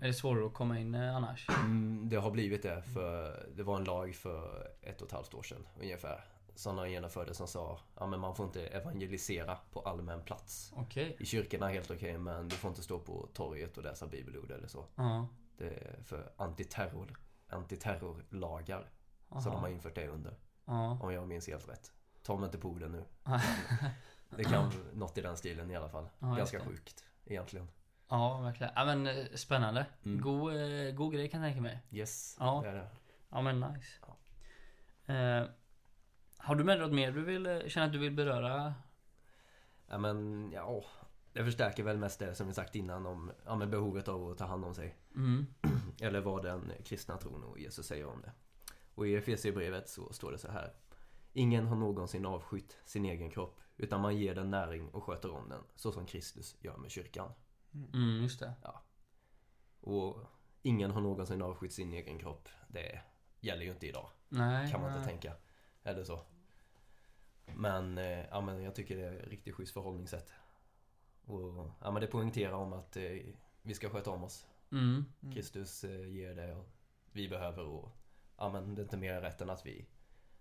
Är 0.00 0.06
det 0.06 0.14
svårare 0.14 0.46
att 0.46 0.54
komma 0.54 0.78
in 0.78 0.94
eh, 0.94 1.16
annars? 1.16 1.48
Mm, 1.48 2.08
det 2.08 2.16
har 2.16 2.30
blivit 2.30 2.62
det 2.62 2.82
för 2.82 3.46
det 3.56 3.62
var 3.62 3.76
en 3.76 3.84
lag 3.84 4.14
för 4.14 4.70
ett 4.82 5.00
och 5.00 5.06
ett 5.06 5.12
halvt 5.12 5.34
år 5.34 5.42
sedan 5.42 5.66
ungefär. 5.80 6.24
Som 6.54 6.76
de 6.76 6.90
genomförde 6.90 7.34
som 7.34 7.48
sa 7.48 7.78
ja 7.98 8.06
men 8.06 8.20
man 8.20 8.34
får 8.34 8.46
inte 8.46 8.66
evangelisera 8.66 9.58
på 9.72 9.80
allmän 9.80 10.22
plats. 10.22 10.72
Okej. 10.76 11.16
I 11.18 11.26
kyrkorna 11.26 11.70
är 11.70 11.74
helt 11.74 11.90
okej 11.90 12.18
men 12.18 12.48
du 12.48 12.56
får 12.56 12.68
inte 12.68 12.82
stå 12.82 12.98
på 12.98 13.28
torget 13.32 13.78
och 13.78 13.84
läsa 13.84 14.06
bibelord 14.06 14.50
eller 14.50 14.68
så. 14.68 14.84
Ja. 14.94 15.28
Det 15.56 15.68
är 15.68 16.02
för 16.02 16.32
antiterror, 16.36 17.18
antiterrorlagar 17.48 18.90
som 19.28 19.52
de 19.52 19.60
har 19.60 19.68
infört 19.68 19.94
det 19.94 20.08
under. 20.08 20.38
Ja. 20.64 20.98
Om 21.02 21.12
jag 21.12 21.28
minns 21.28 21.48
helt 21.48 21.68
rätt. 21.68 21.92
Ta 22.22 22.36
mig 22.36 22.46
inte 22.46 22.58
på 22.58 22.68
orden 22.68 22.92
nu. 22.92 23.04
Det 24.36 24.44
kan 24.44 24.72
något 24.94 25.18
i 25.18 25.20
den 25.20 25.36
stilen 25.36 25.70
i 25.70 25.76
alla 25.76 25.88
fall. 25.88 26.08
Ganska 26.18 26.60
sjukt 26.60 27.04
egentligen. 27.24 27.68
Ja, 28.10 28.40
verkligen. 28.40 28.72
Ja, 28.76 28.84
men 28.84 29.06
eh, 29.06 29.26
spännande. 29.34 29.86
Mm. 30.04 30.20
God, 30.20 30.54
eh, 30.56 30.94
god 30.94 31.12
grej 31.12 31.28
kan 31.28 31.40
jag 31.42 31.48
tänka 31.48 31.60
mig. 31.62 31.80
Yes, 31.90 32.36
Ja. 32.40 32.60
det 32.64 32.68
är 32.68 32.74
det. 32.74 32.88
Ja, 33.30 33.42
men 33.42 33.60
nice. 33.60 33.96
Eh, 35.06 35.44
har 36.36 36.54
du 36.54 36.64
med 36.64 36.78
dig 36.78 36.86
något 36.86 36.94
mer 36.94 37.12
du 37.12 37.24
vill, 37.24 37.46
eh, 37.46 37.58
känner 37.66 37.86
att 37.86 37.92
du 37.92 37.98
vill 37.98 38.12
beröra? 38.12 38.74
Ja 39.88 39.98
men, 39.98 40.50
ja. 40.52 40.84
Det 41.32 41.44
förstärker 41.44 41.82
väl 41.82 41.98
mest 41.98 42.18
det 42.18 42.34
som 42.34 42.46
vi 42.46 42.54
sagt 42.54 42.74
innan 42.74 43.06
om 43.06 43.32
ja, 43.44 43.56
men 43.56 43.70
behovet 43.70 44.08
av 44.08 44.30
att 44.30 44.38
ta 44.38 44.44
hand 44.44 44.64
om 44.64 44.74
sig. 44.74 44.96
Mm. 45.14 45.46
Eller 46.00 46.20
vad 46.20 46.42
den 46.42 46.72
kristna 46.84 47.16
tron 47.16 47.44
och 47.44 47.58
Jesus 47.58 47.86
säger 47.86 48.06
om 48.06 48.22
det. 48.22 48.32
Och 48.94 49.06
i 49.08 49.14
Efesierbrevet 49.14 49.88
så 49.88 50.12
står 50.12 50.32
det 50.32 50.38
så 50.38 50.50
här. 50.50 50.72
Ingen 51.32 51.66
har 51.66 51.76
någonsin 51.76 52.26
avskytt 52.26 52.78
sin 52.84 53.04
egen 53.04 53.30
kropp, 53.30 53.60
utan 53.76 54.00
man 54.00 54.16
ger 54.16 54.34
den 54.34 54.50
näring 54.50 54.88
och 54.88 55.04
sköter 55.04 55.30
om 55.30 55.48
den, 55.48 55.62
så 55.74 55.92
som 55.92 56.06
Kristus 56.06 56.56
gör 56.60 56.76
med 56.76 56.90
kyrkan. 56.90 57.32
Mm, 57.74 58.22
just 58.22 58.40
det. 58.40 58.54
Och 59.80 60.16
ingen 60.62 60.90
har 60.90 61.00
någonsin 61.00 61.42
avskytt 61.42 61.72
sin 61.72 61.92
egen 61.92 62.18
kropp. 62.18 62.48
Det 62.68 63.00
gäller 63.40 63.64
ju 63.64 63.70
inte 63.70 63.86
idag, 63.86 64.08
Nej. 64.28 64.70
kan 64.70 64.80
man 64.80 64.90
inte 64.90 65.00
nej. 65.00 65.08
tänka. 65.08 65.36
Eller 65.82 66.04
så. 66.04 66.24
Men, 67.54 67.98
eh, 67.98 68.26
ja, 68.30 68.40
men 68.40 68.62
jag 68.62 68.74
tycker 68.74 68.96
det 68.96 69.02
är 69.02 69.12
ett 69.12 69.28
riktigt 69.28 69.54
schysst 69.54 69.72
förhållningssätt. 69.72 70.32
Och 71.24 71.70
ja, 71.80 71.90
men 71.90 72.00
det 72.00 72.06
poängterar 72.06 72.52
om 72.52 72.72
att 72.72 72.96
eh, 72.96 73.18
vi 73.62 73.74
ska 73.74 73.90
sköta 73.90 74.10
om 74.10 74.24
oss. 74.24 74.46
Mm. 74.72 75.04
Mm. 75.22 75.34
Kristus 75.34 75.84
eh, 75.84 76.08
ger 76.08 76.34
det 76.34 76.54
och 76.54 76.68
vi 77.12 77.28
behöver 77.28 77.64
och 77.64 77.96
ja, 78.36 78.48
men 78.52 78.74
det 78.74 78.80
är 78.80 78.84
inte 78.84 78.96
mer 78.96 79.20
rätt 79.20 79.40
än 79.40 79.50
att 79.50 79.66
vi 79.66 79.86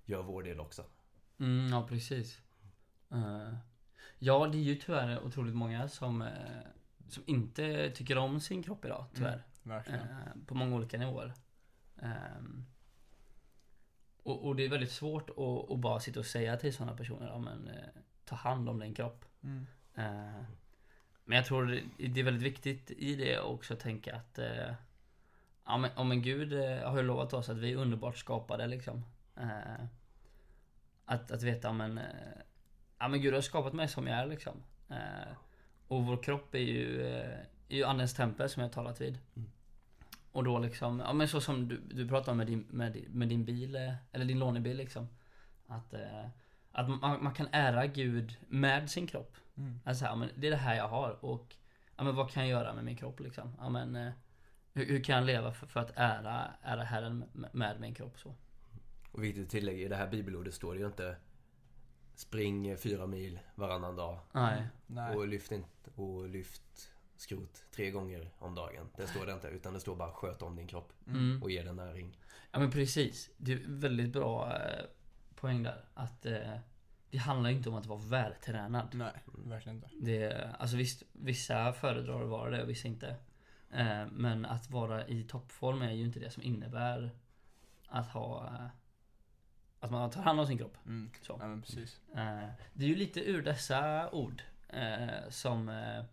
gör 0.06 0.24
vår 0.24 0.44
del 0.44 0.60
också. 0.60 0.86
Mm, 1.40 1.70
ja, 1.70 1.88
precis. 1.88 2.42
Eh, 3.12 3.54
ja, 4.20 4.48
det 4.48 4.58
är 4.58 4.62
ju 4.62 4.76
tyvärr 4.76 5.24
otroligt 5.24 5.56
många 5.56 5.90
som, 5.90 6.22
eh, 6.22 6.62
som 7.12 7.24
inte 7.28 7.92
tycker 7.92 8.18
om 8.18 8.40
sin 8.40 8.64
kropp 8.64 8.86
idag, 8.86 9.06
tyvärr. 9.14 9.44
Verkligen. 9.64 10.00
Eh, 10.00 10.46
på 10.46 10.56
många 10.56 10.76
olika 10.76 10.98
nivåer. 10.98 11.34
Ehm, 12.02 12.66
och, 14.24 14.46
och 14.48 14.56
det 14.56 14.66
är 14.66 14.70
väldigt 14.70 14.92
svårt 14.92 15.30
att, 15.30 15.72
att 15.72 15.80
bara 15.80 16.00
sitta 16.00 16.20
och 16.20 16.26
säga 16.26 16.58
till 16.58 16.74
sådana 16.74 16.98
personer, 16.98 17.28
ja 17.28 17.40
men 17.40 17.68
eh, 17.68 17.84
ta 18.26 18.36
hand 18.36 18.70
om 18.70 18.80
din 18.80 18.94
kropp. 18.94 19.26
Mm. 19.44 19.66
Eh, 19.96 20.44
men 21.26 21.36
jag 21.36 21.46
tror 21.46 21.66
det- 21.66 22.08
det 22.08 22.20
är 22.20 22.24
väldigt 22.24 22.44
viktigt 22.44 22.92
i 22.92 23.16
det 23.16 23.40
också 23.40 23.74
att 23.74 23.80
tänka 23.80 24.16
att 24.16 24.40
eh, 24.40 24.74
ja, 25.66 25.78
men, 25.78 25.92
ja, 25.96 26.04
men 26.04 26.22
Gud 26.22 26.54
eh, 26.54 26.90
har 26.90 26.98
ju 26.98 27.04
lovat 27.04 27.34
oss 27.34 27.50
att 27.50 27.58
vi 27.58 27.72
är 27.72 27.76
underbart 27.78 28.18
skapade 28.18 28.68
liksom. 28.68 29.06
Eh, 29.36 29.86
att, 31.06 31.32
att 31.32 31.44
veta, 31.44 31.74
men, 31.74 31.98
eh, 31.98 32.06
ja 33.00 33.08
men 33.08 33.22
Gud 33.22 33.34
har 33.34 33.42
skapat 33.42 33.74
mig 33.74 33.88
som 33.88 34.08
jag 34.08 34.18
är 34.20 34.26
liksom. 34.26 34.64
Och 35.90 36.06
vår 36.06 36.24
kropp 36.24 36.56
är 36.56 36.60
ju, 36.60 37.08
eh, 37.08 37.40
är 37.70 37.76
ju 37.76 37.84
andens 37.84 38.14
tempel 38.14 38.50
som 38.50 38.64
jag 38.64 38.72
talat 38.72 39.02
vid. 39.02 39.20
Mm. 39.36 39.50
Och 40.32 40.44
då 40.44 40.60
liksom, 40.60 41.00
ja 41.00 41.14
men 41.14 41.28
så 41.28 41.42
som 41.42 41.68
du, 41.68 41.78
du 41.78 42.08
pratade 42.08 42.32
om 42.32 42.38
med 42.38 42.48
din, 42.48 42.66
med, 42.70 43.04
med 43.10 43.28
din 43.30 43.46
bil, 43.46 43.76
eh, 43.76 43.94
eller 44.12 44.26
din 44.26 44.40
lånebil 44.40 44.78
liksom. 44.78 45.08
Att, 45.68 45.94
eh, 45.94 46.26
att 46.72 46.90
man, 46.90 47.24
man 47.24 47.34
kan 47.34 47.48
ära 47.52 47.88
Gud 47.88 48.38
med 48.48 48.90
sin 48.90 49.08
kropp. 49.08 49.38
Mm. 49.58 49.80
Alltså, 49.84 50.06
ja, 50.06 50.16
men 50.16 50.30
det 50.36 50.48
är 50.48 50.52
det 50.52 50.58
här 50.58 50.76
jag 50.76 50.88
har 50.88 51.26
och 51.26 51.56
ja, 51.98 52.04
men 52.04 52.16
vad 52.16 52.32
kan 52.32 52.48
jag 52.48 52.50
göra 52.50 52.74
med 52.74 52.84
min 52.84 52.96
kropp 52.96 53.20
liksom? 53.20 53.54
Ja, 53.60 53.70
men, 53.70 54.12
hur, 54.74 54.86
hur 54.86 55.04
kan 55.04 55.16
jag 55.16 55.26
leva 55.26 55.52
för, 55.52 55.68
för 55.68 55.80
att 55.80 55.92
ära, 55.96 56.52
ära 56.62 56.84
Herren 56.84 57.24
med, 57.34 57.56
med 57.56 57.80
min 57.80 57.94
kropp 57.94 58.20
så? 58.20 58.36
Och 59.12 59.24
viktigt 59.24 59.46
att 59.46 59.52
tillägga, 59.52 59.86
i 59.86 59.88
det 59.88 59.96
här 59.96 60.08
bibelordet 60.08 60.54
står 60.54 60.74
det 60.74 60.80
ju 60.80 60.86
inte 60.86 61.16
Spring 62.20 62.78
fyra 62.78 63.08
mil 63.08 63.40
varannan 63.56 63.96
dag 63.96 64.20
Nej. 64.32 64.68
Nej. 64.88 65.16
och 65.16 65.28
lyft, 65.28 65.52
inte, 65.52 65.90
och 65.96 66.30
lyft 66.30 66.92
skrot 67.16 67.64
tre 67.72 67.92
gånger 67.92 68.32
om 68.40 68.56
dagen. 68.56 68.90
Det 68.98 69.08
står 69.08 69.26
det 69.26 69.32
inte, 69.34 69.48
utan 69.48 69.74
det 69.74 69.80
står 69.80 69.96
bara 69.96 70.12
sköt 70.12 70.42
om 70.42 70.56
din 70.56 70.68
kropp 70.68 70.94
Mm. 71.08 71.44
och 71.44 71.52
ge 71.52 71.64
den 71.64 71.76
näring. 71.76 72.18
Ja 72.52 72.60
men 72.60 72.72
precis. 72.72 73.30
Det 73.38 73.54
är 73.54 73.60
väldigt 73.68 74.14
bra 74.14 74.58
eh, 74.58 74.86
poäng 75.36 75.64
där. 75.64 75.86
Att, 75.94 76.26
eh, 76.26 76.58
det 77.10 77.18
handlar 77.18 77.50
inte 77.50 77.70
om 77.70 77.76
att 77.76 77.86
vara 77.86 78.00
vältränad. 78.00 78.88
Nej, 78.94 79.24
verkligen 79.26 79.76
inte. 79.76 79.90
Det, 80.02 80.50
alltså 80.60 80.78
visst, 80.78 81.04
vissa 81.12 81.74
föredrar 81.74 82.24
att 82.24 82.30
vara 82.30 82.50
det 82.50 82.64
och 82.64 82.70
vissa 82.70 82.88
inte. 82.88 83.16
Eh, 83.72 84.06
men 84.12 84.46
att 84.46 84.70
vara 84.70 85.08
i 85.08 85.24
toppform 85.24 85.82
är 85.82 85.92
ju 85.92 86.04
inte 86.06 86.20
det 86.20 86.32
som 86.32 86.44
innebär 86.44 87.12
att 87.88 88.08
ha... 88.08 88.54
Att 89.80 89.92
man 89.92 90.10
tar 90.12 90.22
hand 90.22 90.40
om 90.40 90.48
sin 90.48 90.58
kropp. 90.58 90.78
Mm. 90.86 91.12
Så. 91.22 91.38
Ja, 91.40 91.48
men 91.48 91.62
precis. 91.62 92.00
Eh, 92.16 92.50
det 92.74 92.86
är 92.86 92.90
ju 92.90 92.96
lite 92.96 93.30
ur 93.30 93.42
dessa 93.42 94.10
ord 94.12 94.44
eh, 94.70 95.30
som... 95.30 95.70
Eh, 95.70 96.04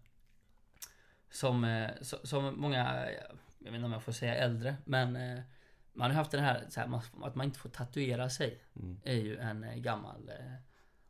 som, 1.31 1.65
so- 2.01 2.27
som 2.27 2.61
många, 2.61 3.11
jag 3.59 3.71
vet 3.71 3.75
inte 3.75 3.85
om 3.87 3.93
jag 3.93 4.03
får 4.03 4.13
säga 4.13 4.35
äldre, 4.35 4.77
men 4.85 5.13
man 5.93 6.11
har 6.11 6.17
haft 6.17 6.31
den 6.31 6.45
här, 6.45 6.65
så 6.69 6.81
här 6.81 7.01
att 7.23 7.35
man 7.35 7.47
inte 7.47 7.59
får 7.59 7.69
tatuera 7.69 8.31
sig. 8.31 8.61
Mm. 8.77 9.01
är 9.05 9.15
ju 9.15 9.39
en 9.39 9.83
gammal 9.83 10.29
eh, 10.29 10.53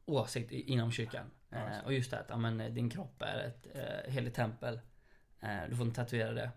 åsikt 0.04 0.52
inom 0.52 0.92
kyrkan. 0.92 1.30
Ja, 1.48 1.56
Eh, 1.56 1.84
och 1.84 1.92
just 1.92 2.10
det 2.10 2.20
att 2.20 2.26
ja, 2.28 2.36
men, 2.36 2.74
din 2.74 2.90
kropp 2.90 3.22
är 3.22 3.38
ett 3.38 3.66
eh, 3.74 4.12
heligt 4.12 4.34
tempel. 4.34 4.80
Eh, 5.40 5.58
du 5.68 5.76
får 5.76 5.86
inte 5.86 6.00
tatuera 6.00 6.32
det. 6.32 6.50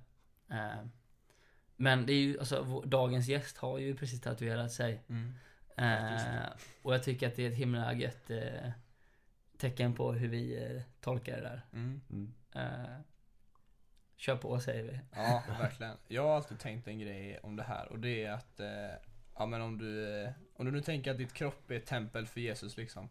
Men 1.76 2.06
det 2.06 2.14
är 2.14 2.22
ju, 2.22 2.40
alltså 2.40 2.64
vår, 2.64 2.86
dagens 2.86 3.28
gäst 3.28 3.58
har 3.58 3.80
ju 3.80 3.96
precis 3.96 4.22
tatuerat 4.22 4.72
sig. 4.72 5.04
Mm. 5.10 5.34
Eh, 5.80 6.50
och 6.82 6.94
jag 6.94 7.04
tycker 7.04 7.28
att 7.28 7.36
det 7.36 7.46
är 7.46 7.50
ett 7.52 7.58
himla 7.58 7.94
gött 7.94 8.30
eh, 8.30 8.70
tecken 9.58 9.96
på 9.96 10.12
hur 10.14 10.28
vi 10.28 10.64
eh, 10.76 10.82
tolkar 11.02 11.36
det 11.36 11.42
där. 11.42 11.62
Mm. 11.74 12.02
Mm. 12.10 12.34
Eh, 12.56 13.00
kör 14.16 14.36
på 14.36 14.60
säger 14.60 14.84
vi. 14.84 15.00
Ja, 15.16 15.44
verkligen. 15.60 15.98
Jag 16.08 16.24
har 16.24 16.36
alltid 16.36 16.60
tänkt 16.60 16.88
en 16.88 17.00
grej 17.00 17.40
om 17.44 17.56
det 17.56 17.64
här 17.64 17.88
och 17.92 18.00
det 18.00 18.24
är 18.24 18.32
att 18.32 18.60
eh, 18.60 18.90
Ja 19.36 19.46
men 19.46 19.62
om 19.62 19.78
du, 19.78 20.22
eh, 20.24 20.32
om 20.56 20.66
du 20.66 20.72
nu 20.72 20.82
tänker 20.82 21.12
att 21.12 21.18
ditt 21.18 21.34
kropp 21.34 21.72
är 21.72 21.76
ett 21.76 21.86
tempel 21.86 22.28
för 22.28 22.40
Jesus 22.42 22.78
liksom 22.78 23.10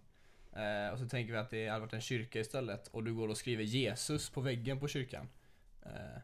eh, 0.52 0.92
Och 0.92 0.98
så 0.98 1.08
tänker 1.08 1.32
vi 1.32 1.38
att 1.38 1.50
det 1.50 1.68
hade 1.68 1.80
varit 1.80 1.92
en 1.92 2.00
kyrka 2.00 2.40
istället 2.40 2.86
och 2.88 3.04
du 3.04 3.14
går 3.14 3.28
och 3.28 3.36
skriver 3.36 3.64
Jesus 3.64 4.30
på 4.30 4.40
väggen 4.40 4.80
på 4.80 4.88
kyrkan 4.88 5.28
eh, 5.82 6.20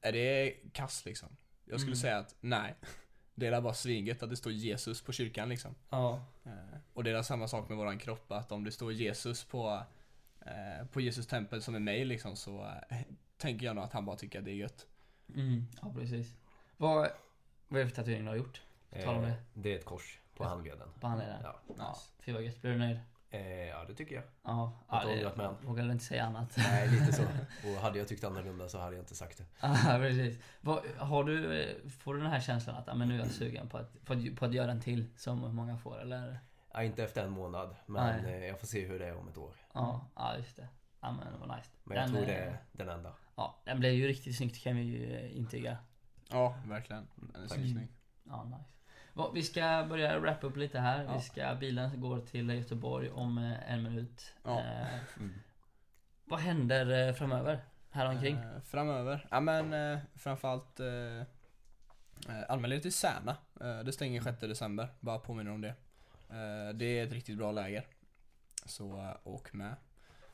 Är 0.00 0.12
det 0.12 0.54
kass 0.72 1.04
liksom? 1.04 1.36
Jag 1.64 1.80
skulle 1.80 1.92
Mm. 1.92 2.00
säga 2.00 2.18
att 2.18 2.34
nej 2.40 2.74
Det 3.38 3.46
är 3.46 3.60
bara 3.60 3.74
svinget 3.74 4.22
att 4.22 4.30
det 4.30 4.36
står 4.36 4.52
Jesus 4.52 5.02
på 5.02 5.12
kyrkan 5.12 5.48
liksom 5.48 5.74
Ja. 5.90 6.24
Eh, 6.44 6.52
Och 6.94 7.04
det 7.04 7.10
är 7.10 7.22
samma 7.22 7.48
sak 7.48 7.68
med 7.68 7.78
våran 7.78 7.98
kropp, 7.98 8.32
att 8.32 8.52
om 8.52 8.64
det 8.64 8.70
står 8.72 8.92
Jesus 8.92 9.44
på, 9.44 9.82
eh, 10.40 10.86
på 10.92 11.00
Jesus 11.00 11.26
tempel 11.26 11.62
som 11.62 11.74
är 11.74 11.78
mig 11.80 12.04
liksom 12.04 12.36
så 12.36 12.64
eh, 12.90 12.98
tänker 13.36 13.66
jag 13.66 13.76
nog 13.76 13.84
att 13.84 13.92
han 13.92 14.04
bara 14.04 14.16
tycker 14.16 14.38
att 14.38 14.44
det 14.44 14.50
är 14.50 14.54
gött. 14.54 14.86
Mm, 15.34 15.66
ja 15.82 15.92
precis. 15.94 16.34
Vad, 16.76 17.10
vad 17.68 17.80
är 17.80 17.84
det 17.84 17.90
för 17.90 17.96
tatuering 17.96 18.24
du 18.24 18.28
har 18.30 18.36
gjort? 18.36 18.62
På 18.90 18.96
tal 19.02 19.16
om 19.16 19.24
Eh, 19.24 19.28
det. 19.30 19.36
det 19.54 19.74
är 19.74 19.78
ett 19.78 19.84
kors 19.84 20.18
på 20.36 20.44
handleden. 20.44 20.88
På 21.00 21.06
handleden? 21.06 21.40
Ja. 21.42 21.60
Ja, 21.78 21.98
fy 22.20 22.32
vad 22.32 22.42
gött. 22.42 22.60
Blir 22.62 22.70
du 22.72 22.78
nöjd? 22.78 22.98
Eh, 23.30 23.66
ja, 23.68 23.84
det 23.84 23.94
tycker 23.94 24.14
jag. 24.14 24.24
Ja, 24.42 24.72
Har 24.86 25.10
inte 25.10 25.22
ja 25.22 25.30
än. 25.30 25.38
det, 25.38 25.66
vågar 25.66 25.82
väl 25.82 25.92
inte 25.92 26.04
säga 26.04 26.24
annat. 26.24 26.54
Nej, 26.56 26.88
lite 26.88 27.12
så. 27.12 27.22
Och 27.68 27.82
hade 27.82 27.98
jag 27.98 28.08
tyckt 28.08 28.24
annorlunda 28.24 28.68
så 28.68 28.78
hade 28.78 28.96
jag 28.96 29.02
inte 29.02 29.14
sagt 29.14 29.38
det. 29.38 29.44
Ja, 29.60 29.76
precis. 29.98 30.38
Vad, 30.60 30.86
har 30.86 31.24
du, 31.24 31.62
eh, 31.62 31.88
får 31.90 32.14
du 32.14 32.20
den 32.20 32.30
här 32.30 32.40
känslan 32.40 32.76
att 32.76 32.86
ja, 32.86 32.94
men 32.94 33.08
nu 33.08 33.14
är 33.14 33.18
jag 33.18 33.30
sugen 33.30 33.68
på 33.68 33.78
att, 33.78 34.04
på, 34.04 34.12
att, 34.12 34.36
på 34.36 34.44
att 34.44 34.52
göra 34.54 34.70
en 34.72 34.80
till 34.80 35.06
som 35.16 35.54
många 35.54 35.76
får 35.78 36.00
eller? 36.00 36.40
Ja, 36.72 36.82
inte 36.82 37.04
efter 37.04 37.24
en 37.24 37.30
månad, 37.30 37.76
men 37.86 38.22
Nej. 38.22 38.34
eh, 38.34 38.46
jag 38.46 38.60
får 38.60 38.66
se 38.66 38.86
hur 38.86 38.98
det 38.98 39.06
är 39.06 39.16
om 39.16 39.28
ett 39.28 39.38
år. 39.38 39.54
Ja, 39.74 40.10
ja 40.14 40.36
just 40.36 40.56
det. 40.56 40.68
Ja 41.00 41.12
men 41.12 41.40
vad 41.40 41.56
nice. 41.56 41.70
Men 41.84 41.96
jag 41.96 42.06
Den, 42.06 42.14
tror 42.14 42.26
det 42.26 42.36
eh, 42.44 42.52
är 42.52 42.58
den 42.72 42.88
enda. 42.88 43.12
Ja, 43.36 43.62
den 43.64 43.80
blev 43.80 43.92
ju 43.92 44.08
riktigt 44.08 44.36
snyggt 44.36 44.62
kan 44.62 44.76
vi 44.76 44.82
ju 44.82 45.30
intyga. 45.30 45.78
Ja, 46.30 46.54
verkligen. 46.66 47.06
Den 47.16 47.42
är 47.42 47.48
snygg. 47.48 47.88
Ja, 48.24 48.44
nice. 48.44 48.77
Vi 49.34 49.42
ska 49.42 49.86
börja 49.88 50.18
wrap 50.18 50.44
upp 50.44 50.56
lite 50.56 50.78
här. 50.78 51.04
Ja. 51.04 51.14
Vi 51.14 51.20
ska, 51.20 51.54
bilen 51.60 52.00
går 52.00 52.20
till 52.20 52.50
Göteborg 52.50 53.10
om 53.10 53.38
eh, 53.38 53.72
en 53.72 53.82
minut. 53.82 54.34
Ja. 54.44 54.60
Eh, 54.60 54.86
Mm. 55.16 55.34
vad 56.24 56.40
händer 56.40 57.08
eh, 57.08 57.14
framöver? 57.14 57.60
Här 57.90 58.08
omkring? 58.10 58.36
Eh, 58.36 58.60
framöver? 58.60 59.26
Ja 59.30 59.40
men 59.40 59.72
eh, 59.72 59.98
framförallt 60.16 60.80
eh, 60.80 61.22
anmäl 62.48 62.80
till 62.80 62.92
Särna. 62.92 63.36
Eh, 63.60 63.80
det 63.84 63.92
stänger 63.92 64.20
6 64.20 64.40
december, 64.40 64.88
bara 65.00 65.18
påminner 65.18 65.50
om 65.50 65.60
det. 65.60 65.74
Eh, 66.30 66.74
det 66.74 66.84
är 66.98 67.06
ett 67.06 67.12
riktigt 67.12 67.38
bra 67.38 67.52
läger. 67.52 67.86
Så 68.66 68.98
eh, 68.98 69.16
åk 69.24 69.52
med. 69.52 69.76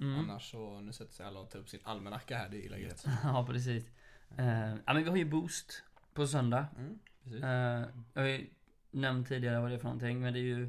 Mm. 0.00 0.18
Annars 0.20 0.50
så, 0.50 0.80
nu 0.80 0.92
sätter 0.92 1.12
sig 1.12 1.26
alla 1.26 1.40
och 1.40 1.50
tar 1.50 1.58
upp 1.58 1.68
sin 1.68 1.80
almanacka 1.84 2.36
här, 2.38 2.48
det 2.48 2.56
gillar 2.56 2.76
gött. 2.76 3.04
ja, 3.22 3.46
precis. 3.46 3.84
Ja, 4.36 4.76
men 4.86 5.04
vi 5.04 5.10
har 5.10 5.16
ju 5.16 5.24
Boost 5.24 5.82
på 6.14 6.26
söndag. 6.26 6.66
Mm, 6.78 6.98
precis. 7.24 7.42
Nämnt 8.94 9.28
tidigare 9.28 9.60
vad 9.60 9.70
det 9.70 9.74
är 9.74 9.78
för 9.78 9.84
någonting, 9.84 10.20
men 10.20 10.32
det 10.32 10.38
är 10.38 10.42
ju 10.42 10.68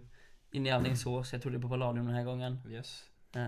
inne 0.51 0.69
i 0.69 0.71
Alingsås. 0.71 1.33
Jag 1.33 1.41
tror 1.41 1.51
det 1.51 1.57
är 1.57 1.61
på 1.61 1.69
Palladium 1.69 2.05
den 2.05 2.15
här 2.15 2.23
gången. 2.23 2.59
Yes. 2.69 3.03
Eh, 3.35 3.45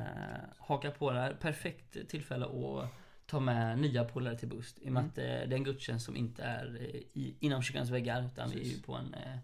haka 0.57 0.91
på 0.91 1.11
där. 1.11 1.33
Perfekt 1.33 1.97
tillfälle 2.09 2.45
att 2.45 2.89
ta 3.25 3.39
med 3.39 3.79
nya 3.79 4.03
polare 4.03 4.37
till 4.37 4.49
Boost. 4.49 4.77
I 4.79 4.89
och 4.89 4.93
med 4.93 4.99
Mm. 5.01 5.09
att 5.11 5.17
eh, 5.17 5.23
det 5.23 5.29
är 5.31 5.53
en 5.53 5.63
gudstjänst 5.63 6.05
som 6.05 6.15
inte 6.15 6.43
är 6.43 6.77
eh, 6.79 6.85
i, 7.13 7.35
inom 7.39 7.61
kyrkans 7.61 7.89
väggar, 7.89 8.25
utan 8.25 8.49
vi 8.49 8.55
är 8.55 8.59
ju 8.63 8.63
Precis. 8.69 8.85
på 8.85 8.93
en, 8.95 9.13
eh, 9.13 9.37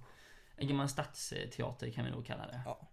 en 0.55 0.67
gammal 0.67 0.89
stadsteater 0.89 1.89
kan 1.91 2.05
vi 2.05 2.11
nog 2.11 2.25
kalla 2.25 2.47
det. 2.47 2.61
Ja. 2.65 2.89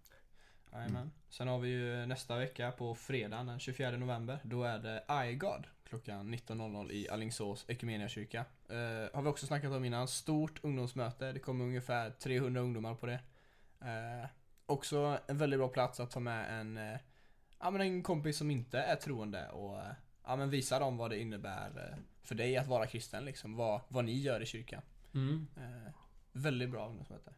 Jajamän. 0.72 1.10
Sen 1.28 1.48
har 1.48 1.58
vi 1.58 1.68
ju 1.68 2.06
nästa 2.06 2.38
vecka 2.38 2.72
på 2.72 2.94
fredagen 2.94 3.46
den 3.46 3.58
24 3.58 3.90
november. 3.90 4.38
Då 4.42 4.64
är 4.64 4.78
det 4.78 5.04
iGod 5.30 5.66
klockan 5.84 6.34
19.00 6.34 6.90
i 6.90 7.08
Alingsås 7.08 7.64
Equmeniakyrka. 7.68 8.44
Eh, 8.68 8.76
har 9.14 9.22
vi 9.22 9.28
också 9.28 9.46
snackat 9.46 9.72
om 9.72 9.84
innan. 9.84 10.08
Stort 10.08 10.64
ungdomsmöte. 10.64 11.32
Det 11.32 11.38
kommer 11.38 11.64
ungefär 11.64 12.10
300 12.10 12.60
ungdomar 12.60 12.94
på 12.94 13.06
det. 13.06 13.20
Eh, 13.80 14.28
också 14.66 15.18
en 15.26 15.38
väldigt 15.38 15.58
bra 15.58 15.68
plats 15.68 16.00
att 16.00 16.10
ta 16.10 16.20
med 16.20 16.60
en, 16.60 16.76
eh, 16.76 16.98
ja, 17.58 17.70
men 17.70 17.80
en 17.80 18.02
kompis 18.02 18.36
som 18.36 18.50
inte 18.50 18.78
är 18.78 18.96
troende 18.96 19.48
och 19.48 19.78
eh, 19.78 19.92
ja, 20.24 20.36
men 20.36 20.50
visa 20.50 20.78
dem 20.78 20.96
vad 20.96 21.10
det 21.10 21.20
innebär 21.20 21.90
eh, 21.90 21.98
för 22.22 22.34
dig 22.34 22.56
att 22.56 22.66
vara 22.66 22.86
kristen. 22.86 23.24
Liksom, 23.24 23.56
vad, 23.56 23.80
vad 23.88 24.04
ni 24.04 24.18
gör 24.18 24.40
i 24.42 24.46
kyrkan. 24.46 24.82
Mm. 25.14 25.46
Eh, 25.56 25.92
väldigt 26.32 26.70
bra 26.70 26.88
ungdomsmöte. 26.88 27.32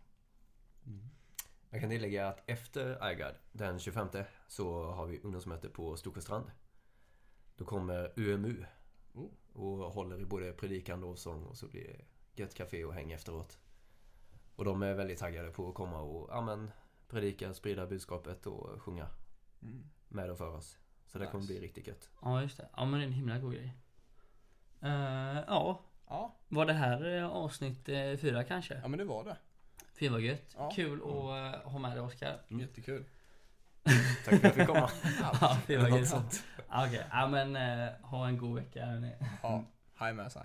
Jag 1.73 1.81
kan 1.81 1.91
tillägga 1.91 2.29
att 2.29 2.43
efter 2.47 3.11
iGuide, 3.12 3.35
den 3.53 3.79
25, 3.79 4.09
så 4.49 4.85
har 4.91 5.07
vi 5.07 5.20
ungdomsmöte 5.20 5.68
på 5.68 5.97
Storsjöstrand. 5.97 6.51
Då 7.57 7.64
kommer 7.64 8.12
UMU 8.16 8.64
Oh. 9.14 9.31
och 9.53 9.93
håller 9.93 10.20
i 10.20 10.25
både 10.25 10.53
predikan, 10.53 11.01
lovsång 11.01 11.45
och 11.45 11.57
så 11.57 11.68
blir 11.68 11.85
det 11.85 12.05
gött 12.43 12.55
café 12.55 12.85
och 12.85 12.95
häng 12.95 13.12
efteråt. 13.12 13.59
Och 14.57 14.64
de 14.64 14.83
är 14.83 14.95
väldigt 14.95 15.18
taggade 15.18 15.51
på 15.51 15.68
att 15.68 15.75
komma 15.75 16.01
och 16.01 16.29
ja, 16.31 16.41
men, 16.41 16.70
predika, 17.09 17.55
sprida 17.55 17.87
budskapet 17.87 18.47
och 18.47 18.83
sjunga 18.83 19.09
Mm. 19.62 19.91
med 20.09 20.31
och 20.31 20.39
för 20.39 20.49
oss. 20.57 20.79
Så 21.07 21.18
det 21.18 21.27
kommer 21.27 21.41
Nice. 21.43 21.53
bli 21.53 21.61
riktigt 21.62 21.87
gött. 21.87 22.11
Ja, 22.23 22.43
just 22.43 22.57
det. 22.57 22.68
Ja, 22.77 22.85
men 22.85 22.93
det 23.01 23.05
är 23.05 23.07
en 23.07 23.12
himla 23.12 23.39
god 23.39 23.53
grej. 23.55 23.77
Eh, 24.81 25.41
ja, 25.47 25.83
Ja, 26.09 26.37
var 26.49 26.66
det 26.66 26.73
här 26.73 27.16
eh, 27.16 27.27
avsnitt 27.29 27.89
eh, 27.89 28.16
fyra 28.16 28.45
kanske? 28.45 28.75
ja 28.83 28.89
men 28.89 28.99
det 28.99 29.05
var 29.05 29.25
det. 29.25 29.37
Fy 30.03 30.09
vad 30.09 30.20
gött. 30.20 30.55
Ja. 30.59 30.70
Kul 30.70 31.00
att 31.03 31.64
eh, 31.64 31.70
ha 31.70 31.78
med 31.78 31.92
dig 31.92 32.00
Oskar. 32.00 32.38
Mm. 32.48 32.61
Jättekul. 32.61 33.05
Tack 33.84 33.94
för 34.24 34.36
att 34.36 34.42
jag 34.42 34.55
fick 34.55 34.66
komma. 34.66 34.90
Ja, 35.40 35.59
fy 35.66 35.76
vad 35.90 35.90
gött. 35.90 36.44
Okej, 36.68 37.07
ja 37.11 37.28
men 37.28 37.57
eh, 37.57 37.92
ha 38.03 38.28
en 38.28 38.38
god 38.38 38.55
vecka 38.55 38.86
hörni. 38.86 39.12
Ja, 39.42 39.64
hej 39.94 40.12
med 40.12 40.32
sig. 40.32 40.42